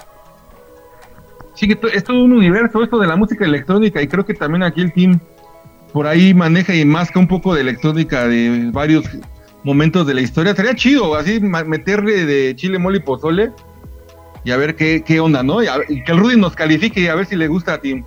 Sí, 1.55 1.69
que 1.69 1.79
es 1.95 2.05
todo 2.05 2.23
un 2.23 2.33
universo 2.33 2.83
esto 2.83 2.99
de 2.99 3.07
la 3.07 3.17
música 3.17 3.45
electrónica 3.45 4.03
y 4.03 4.09
creo 4.09 4.27
que 4.27 4.35
también 4.35 4.63
aquí 4.63 4.83
el 4.83 4.93
team 4.93 5.19
por 5.93 6.07
ahí 6.07 6.35
maneja 6.35 6.75
y 6.75 6.85
masca 6.85 7.19
un 7.19 7.29
poco 7.29 7.55
de 7.55 7.63
electrónica 7.63 8.29
de 8.29 8.71
varios 8.73 9.05
momentos 9.65 10.07
de 10.07 10.15
la 10.15 10.21
historia. 10.21 10.55
Sería 10.55 10.75
chido 10.75 11.15
así 11.15 11.41
meterle 11.41 12.27
de 12.27 12.55
chile, 12.57 12.79
mole 12.79 12.99
y 12.99 13.01
pozole 13.01 13.53
y 14.45 14.51
a 14.51 14.57
ver 14.57 14.77
qué, 14.77 15.03
qué 15.05 15.19
onda, 15.19 15.43
¿no? 15.43 15.63
Y, 15.63 15.67
a 15.67 15.81
que 15.87 16.13
el 16.13 16.19
Rudy 16.19 16.37
nos 16.37 16.55
califique 16.55 17.01
y 17.01 17.07
a 17.09 17.15
ver 17.15 17.27
si 17.27 17.37
le 17.37 17.49
gusta 17.49 17.75
a 17.75 17.81
Tim. 17.81 18.05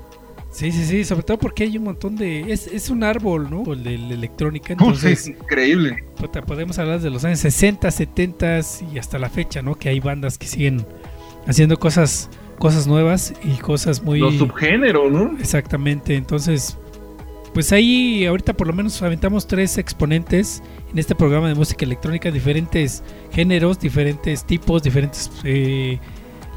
Sí, 0.52 0.72
sí, 0.72 0.86
sí, 0.86 1.06
sobre 1.06 1.24
todo 1.24 1.38
porque 1.38 1.64
hay 1.64 1.78
un 1.78 1.84
montón 1.84 2.16
de... 2.16 2.52
Es, 2.52 2.68
es 2.68 2.90
un 2.90 3.04
árbol, 3.04 3.50
¿no? 3.50 3.72
El 3.72 3.84
de 3.84 3.98
la 3.98 4.14
electrónica, 4.14 4.74
Uf, 4.74 4.82
entonces... 4.82 5.22
es 5.22 5.28
increíble. 5.28 6.04
Puta, 6.18 6.42
podemos 6.42 6.80
hablar 6.80 7.00
de 7.00 7.10
los 7.10 7.24
años 7.24 7.40
60, 7.40 7.90
70 7.92 8.60
y 8.92 8.98
hasta 8.98 9.20
la 9.20 9.30
fecha, 9.30 9.62
¿no? 9.62 9.76
Que 9.76 9.90
hay 9.90 10.00
bandas 10.00 10.38
que 10.38 10.48
siguen 10.48 10.86
haciendo 11.46 11.78
cosas 11.78 12.30
cosas 12.60 12.88
nuevas 12.88 13.34
y 13.44 13.58
cosas 13.58 14.04
muy 14.04 14.20
Los 14.20 14.36
subgéneros, 14.36 15.12
¿no? 15.12 15.38
exactamente. 15.40 16.16
Entonces, 16.16 16.78
pues 17.54 17.72
ahí 17.72 18.26
ahorita 18.26 18.54
por 18.54 18.68
lo 18.68 18.74
menos 18.74 19.02
aventamos 19.02 19.48
tres 19.48 19.78
exponentes 19.78 20.62
en 20.92 21.00
este 21.00 21.16
programa 21.16 21.48
de 21.48 21.56
música 21.56 21.86
electrónica, 21.86 22.30
diferentes 22.30 23.02
géneros, 23.32 23.80
diferentes 23.80 24.46
tipos, 24.46 24.84
diferentes 24.84 25.32
eh, 25.44 26.00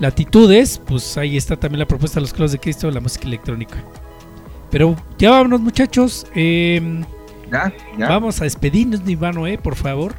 latitudes. 0.01 0.79
Pues 0.79 1.17
ahí 1.19 1.37
está 1.37 1.57
también 1.57 1.81
la 1.81 1.87
propuesta 1.87 2.17
de 2.21 2.23
los 2.23 2.33
Clavos 2.33 2.53
de 2.53 2.59
Cristo 2.59 2.87
de 2.87 2.95
la 2.95 3.01
música 3.01 3.27
electrónica. 3.27 3.77
Pero 4.71 4.97
ya 5.19 5.31
vámonos 5.31 5.61
muchachos. 5.61 6.27
em, 6.35 7.05
Ya, 7.51 7.73
ya. 7.99 8.09
Vamos 8.09 8.41
a 8.41 8.45
despedirnos, 8.45 9.03
Nirvano, 9.05 9.47
eh, 9.47 9.59
por 9.59 9.75
favor. 9.75 10.15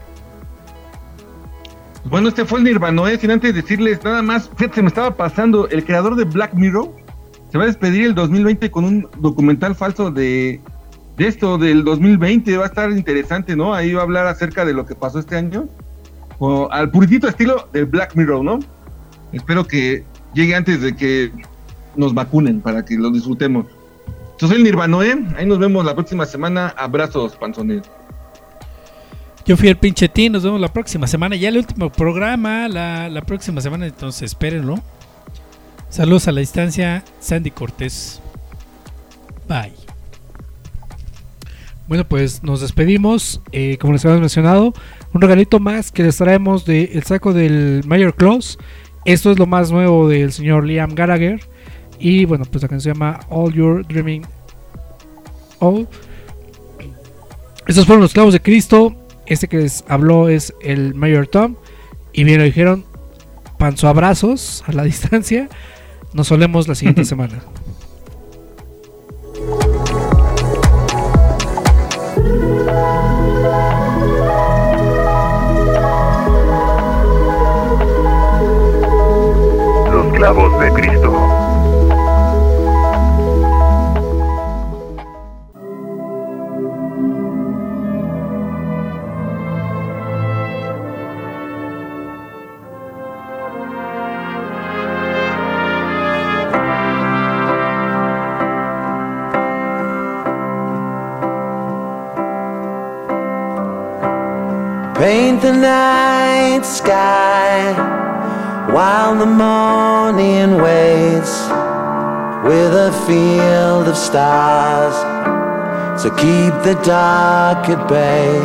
Bueno, 2.06 2.28
este 2.30 2.46
fue 2.46 2.60
el 2.60 2.66
Nirvana, 2.66 3.10
¿eh? 3.10 3.18
sin 3.18 3.32
antes 3.32 3.56
decirles 3.56 4.04
nada 4.04 4.22
más, 4.22 4.50
fíjate, 4.58 4.76
se 4.76 4.82
me 4.82 4.90
estaba 4.90 5.16
pasando, 5.16 5.70
el 5.70 5.86
creador 5.86 6.16
de 6.16 6.26
Black 6.26 6.54
Mirror 6.54 6.92
se 7.50 7.58
va 7.58 7.64
a 7.64 7.68
despedir 7.68 8.06
el 8.06 8.14
2020 8.16 8.70
con 8.72 8.84
un 8.84 9.08
documental 9.20 9.74
falso 9.74 10.12
de, 10.12 10.60
de 11.18 11.28
esto, 11.28 11.58
del 11.58 11.84
2020, 11.86 12.58
va 12.58 12.66
a 12.66 12.68
estar 12.68 12.92
interesante, 12.92 13.56
¿no? 13.56 13.74
Ahí 13.74 13.94
va 13.94 14.02
a 14.02 14.04
hablar 14.04 14.28
acerca 14.28 14.66
de 14.66 14.74
lo 14.74 14.86
que 14.86 14.96
pasó 14.96 15.20
este 15.20 15.38
año, 15.38 15.70
o 16.40 16.70
al 16.72 16.92
puritito 16.92 17.28
estilo 17.30 17.70
del 17.72 17.86
Black 17.86 18.16
Mirror, 18.16 18.44
¿no? 18.44 18.60
Espero 19.34 19.66
que 19.66 20.04
llegue 20.34 20.56
antes 20.56 20.82
de 20.82 20.96
que 20.96 21.32
nos 21.96 22.14
vacunen 22.14 22.62
para 22.62 22.86
que 22.86 22.96
lo 22.96 23.12
disfrutemos. 23.12 23.66
Yo 24.40 24.48
soy 24.48 24.58
el 24.58 24.64
Nirvana, 24.64 25.04
¿eh? 25.04 25.16
ahí 25.38 25.46
nos 25.46 25.60
vemos 25.60 25.84
la 25.86 25.94
próxima 25.94 26.26
semana, 26.26 26.74
abrazos, 26.78 27.36
panzones. 27.36 27.84
Yo 29.46 29.58
fui 29.58 29.68
el 29.68 29.76
pinche 29.76 30.08
T, 30.08 30.30
nos 30.30 30.44
vemos 30.44 30.62
la 30.62 30.72
próxima 30.72 31.06
semana. 31.08 31.36
Ya 31.36 31.50
el 31.50 31.58
último 31.58 31.92
programa, 31.92 32.68
la, 32.70 33.10
la 33.10 33.22
próxima 33.22 33.60
semana, 33.60 33.86
entonces 33.86 34.24
espérenlo. 34.24 34.80
Saludos 35.90 36.28
a 36.28 36.32
la 36.32 36.40
distancia, 36.40 37.04
Sandy 37.20 37.52
Cortés. 37.52 38.22
Bye. 39.48 39.74
Bueno, 41.88 42.08
pues 42.08 42.44
nos 42.44 42.62
despedimos. 42.62 43.42
eh, 43.52 43.78
como 43.80 43.94
les 43.94 44.04
habíamos 44.06 44.22
mencionado, 44.22 44.74
un 45.14 45.22
regalito 45.22 45.60
más 45.60 45.92
que 45.92 46.04
les 46.04 46.18
traemos 46.18 46.66
del 46.66 46.90
el 46.94 47.04
saco 47.04 47.34
del 47.34 47.84
Mayor 47.86 48.16
Claus. 48.16 48.58
Esto 49.06 49.32
es 49.32 49.40
lo 49.40 49.46
más 49.46 49.72
nuevo 49.72 50.08
del 50.08 50.32
señor 50.32 50.66
Liam 50.66 50.94
Gallagher. 50.96 51.42
Y 52.00 52.26
bueno, 52.26 52.46
pues 52.46 52.62
la 52.64 52.70
canción 52.70 52.94
se 52.94 53.00
llama 53.00 53.20
All 53.30 53.54
Your 53.54 53.86
Dreaming 53.88 54.26
All. 55.60 55.88
Estos 57.68 57.86
fueron 57.86 58.02
los 58.02 58.14
clavos 58.14 58.34
de 58.34 58.42
Cristo. 58.42 58.96
Este 59.26 59.48
que 59.48 59.58
les 59.58 59.84
habló 59.88 60.28
es 60.30 60.54
el 60.62 60.94
Mayor 60.96 61.28
Tom. 61.28 61.56
Y 62.12 62.24
bien 62.24 62.40
lo 62.40 62.44
dijeron, 62.44 62.86
panzo 63.58 63.88
abrazos 63.88 64.64
a 64.68 64.74
la 64.74 64.84
distancia. 64.84 65.50
Nos 66.14 66.28
solemos 66.28 66.68
la 66.68 66.76
siguiente 66.76 67.06
semana. 67.06 67.42
Paint 105.34 105.42
the 105.42 105.52
night 105.52 106.62
sky 106.64 107.74
while 108.72 109.16
the 109.18 109.26
morning 109.26 110.62
waits 110.62 111.48
with 112.48 112.72
a 112.72 112.92
field 113.08 113.88
of 113.88 113.98
stars 113.98 114.94
to 116.04 116.10
keep 116.12 116.54
the 116.62 116.76
dark 116.86 117.68
at 117.68 117.88
bay. 117.90 118.38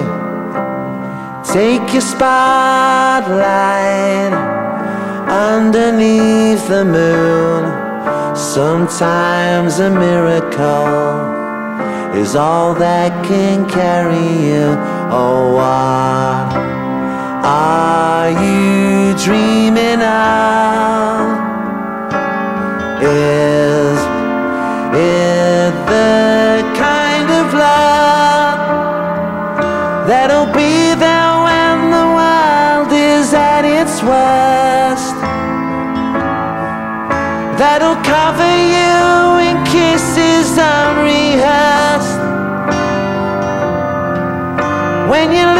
Take 1.52 1.93
your 1.93 2.01
spotlight 2.01 3.32
underneath 5.28 6.66
the 6.69 6.86
moon. 6.86 7.66
Sometimes 8.35 9.78
a 9.78 9.90
miracle 9.90 11.36
is 12.16 12.35
all 12.35 12.73
that 12.77 13.12
can 13.27 13.69
carry 13.69 14.47
you. 14.48 14.74
Oh, 15.10 15.55
what 15.55 16.78
are 17.51 18.29
you 18.29 19.16
dreaming 19.16 20.03
of? 20.03 21.33
Is 23.01 23.99
it 24.93 25.73
the 25.89 26.61
kind 26.77 27.31
of 27.41 27.55
love 27.55 28.59
that'll 30.07 30.53
be 30.53 30.93
there 30.93 31.43
when 31.49 31.91
the 31.91 32.07
world 32.20 32.93
is 32.93 33.33
at 33.33 33.65
its 33.65 34.03
worst? 34.03 35.16
That'll 37.57 37.97
cover 38.05 38.53
you 38.77 39.41
in 39.49 39.57
kisses 39.65 40.53
unrehearsed 40.59 42.20
when 45.11 45.33
you. 45.33 45.57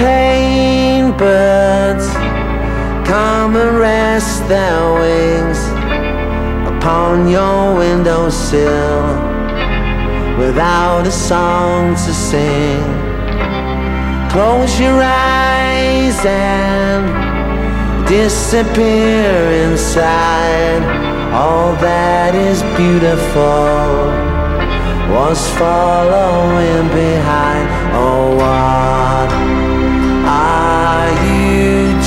Pain, 0.00 1.12
birds. 1.16 2.08
Come 3.06 3.54
and 3.56 3.78
rest 3.78 4.48
their 4.48 4.82
wings 5.00 5.60
upon 6.72 7.28
your 7.28 7.76
windowsill 7.76 9.02
without 10.38 11.06
a 11.06 11.10
song 11.10 11.94
to 12.04 12.12
sing. 12.30 12.82
Close 14.30 14.72
your 14.80 15.00
eyes 15.02 16.18
and 16.24 17.02
disappear 18.08 19.34
inside. 19.64 20.82
All 21.34 21.74
that 21.88 22.34
is 22.34 22.62
beautiful 22.80 23.80
was 25.14 25.38
following 25.58 26.86
behind. 26.88 27.66
Oh, 27.92 28.36
what 28.40 29.49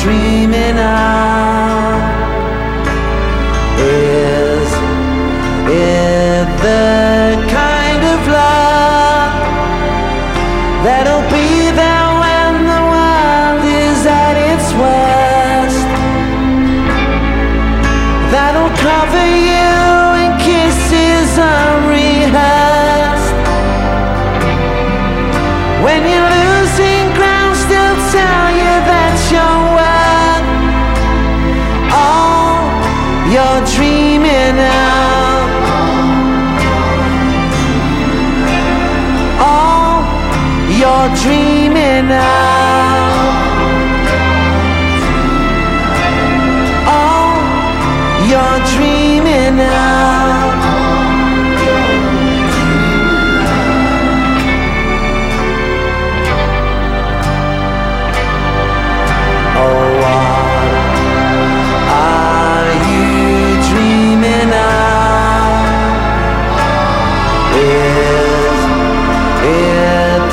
dreaming 0.02 0.78
of? 0.80 2.02
Is 3.80 4.72
it 5.70 6.48
the 6.62 7.53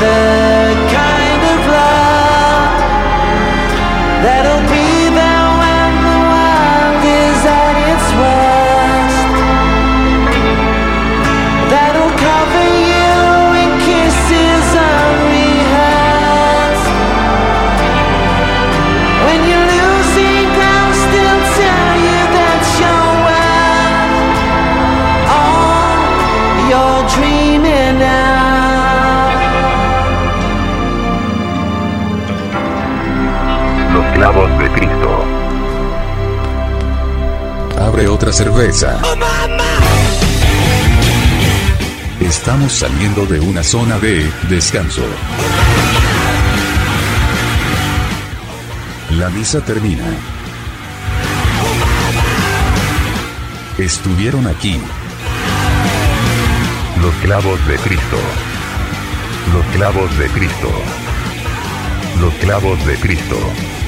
the 0.00 0.29
Los 34.20 34.28
clavos 34.28 34.58
de 34.58 34.70
Cristo. 34.72 35.24
Abre 37.78 38.06
otra 38.06 38.30
cerveza. 38.34 39.00
Estamos 42.20 42.70
saliendo 42.70 43.24
de 43.24 43.40
una 43.40 43.62
zona 43.62 43.98
de 43.98 44.30
descanso. 44.50 45.00
La 49.12 49.30
misa 49.30 49.64
termina. 49.64 50.04
Estuvieron 53.78 54.46
aquí 54.48 54.78
Los 57.00 57.14
clavos 57.22 57.66
de 57.66 57.76
Cristo. 57.76 58.18
Los 59.54 59.64
clavos 59.74 60.18
de 60.18 60.28
Cristo. 60.28 60.68
Los 62.20 62.34
clavos 62.34 62.86
de 62.86 62.96
Cristo. 62.96 63.79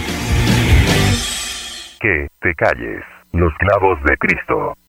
Calles. 2.63 3.03
Los 3.33 3.53
clavos 3.55 4.01
de 4.05 4.17
Cristo. 4.19 4.75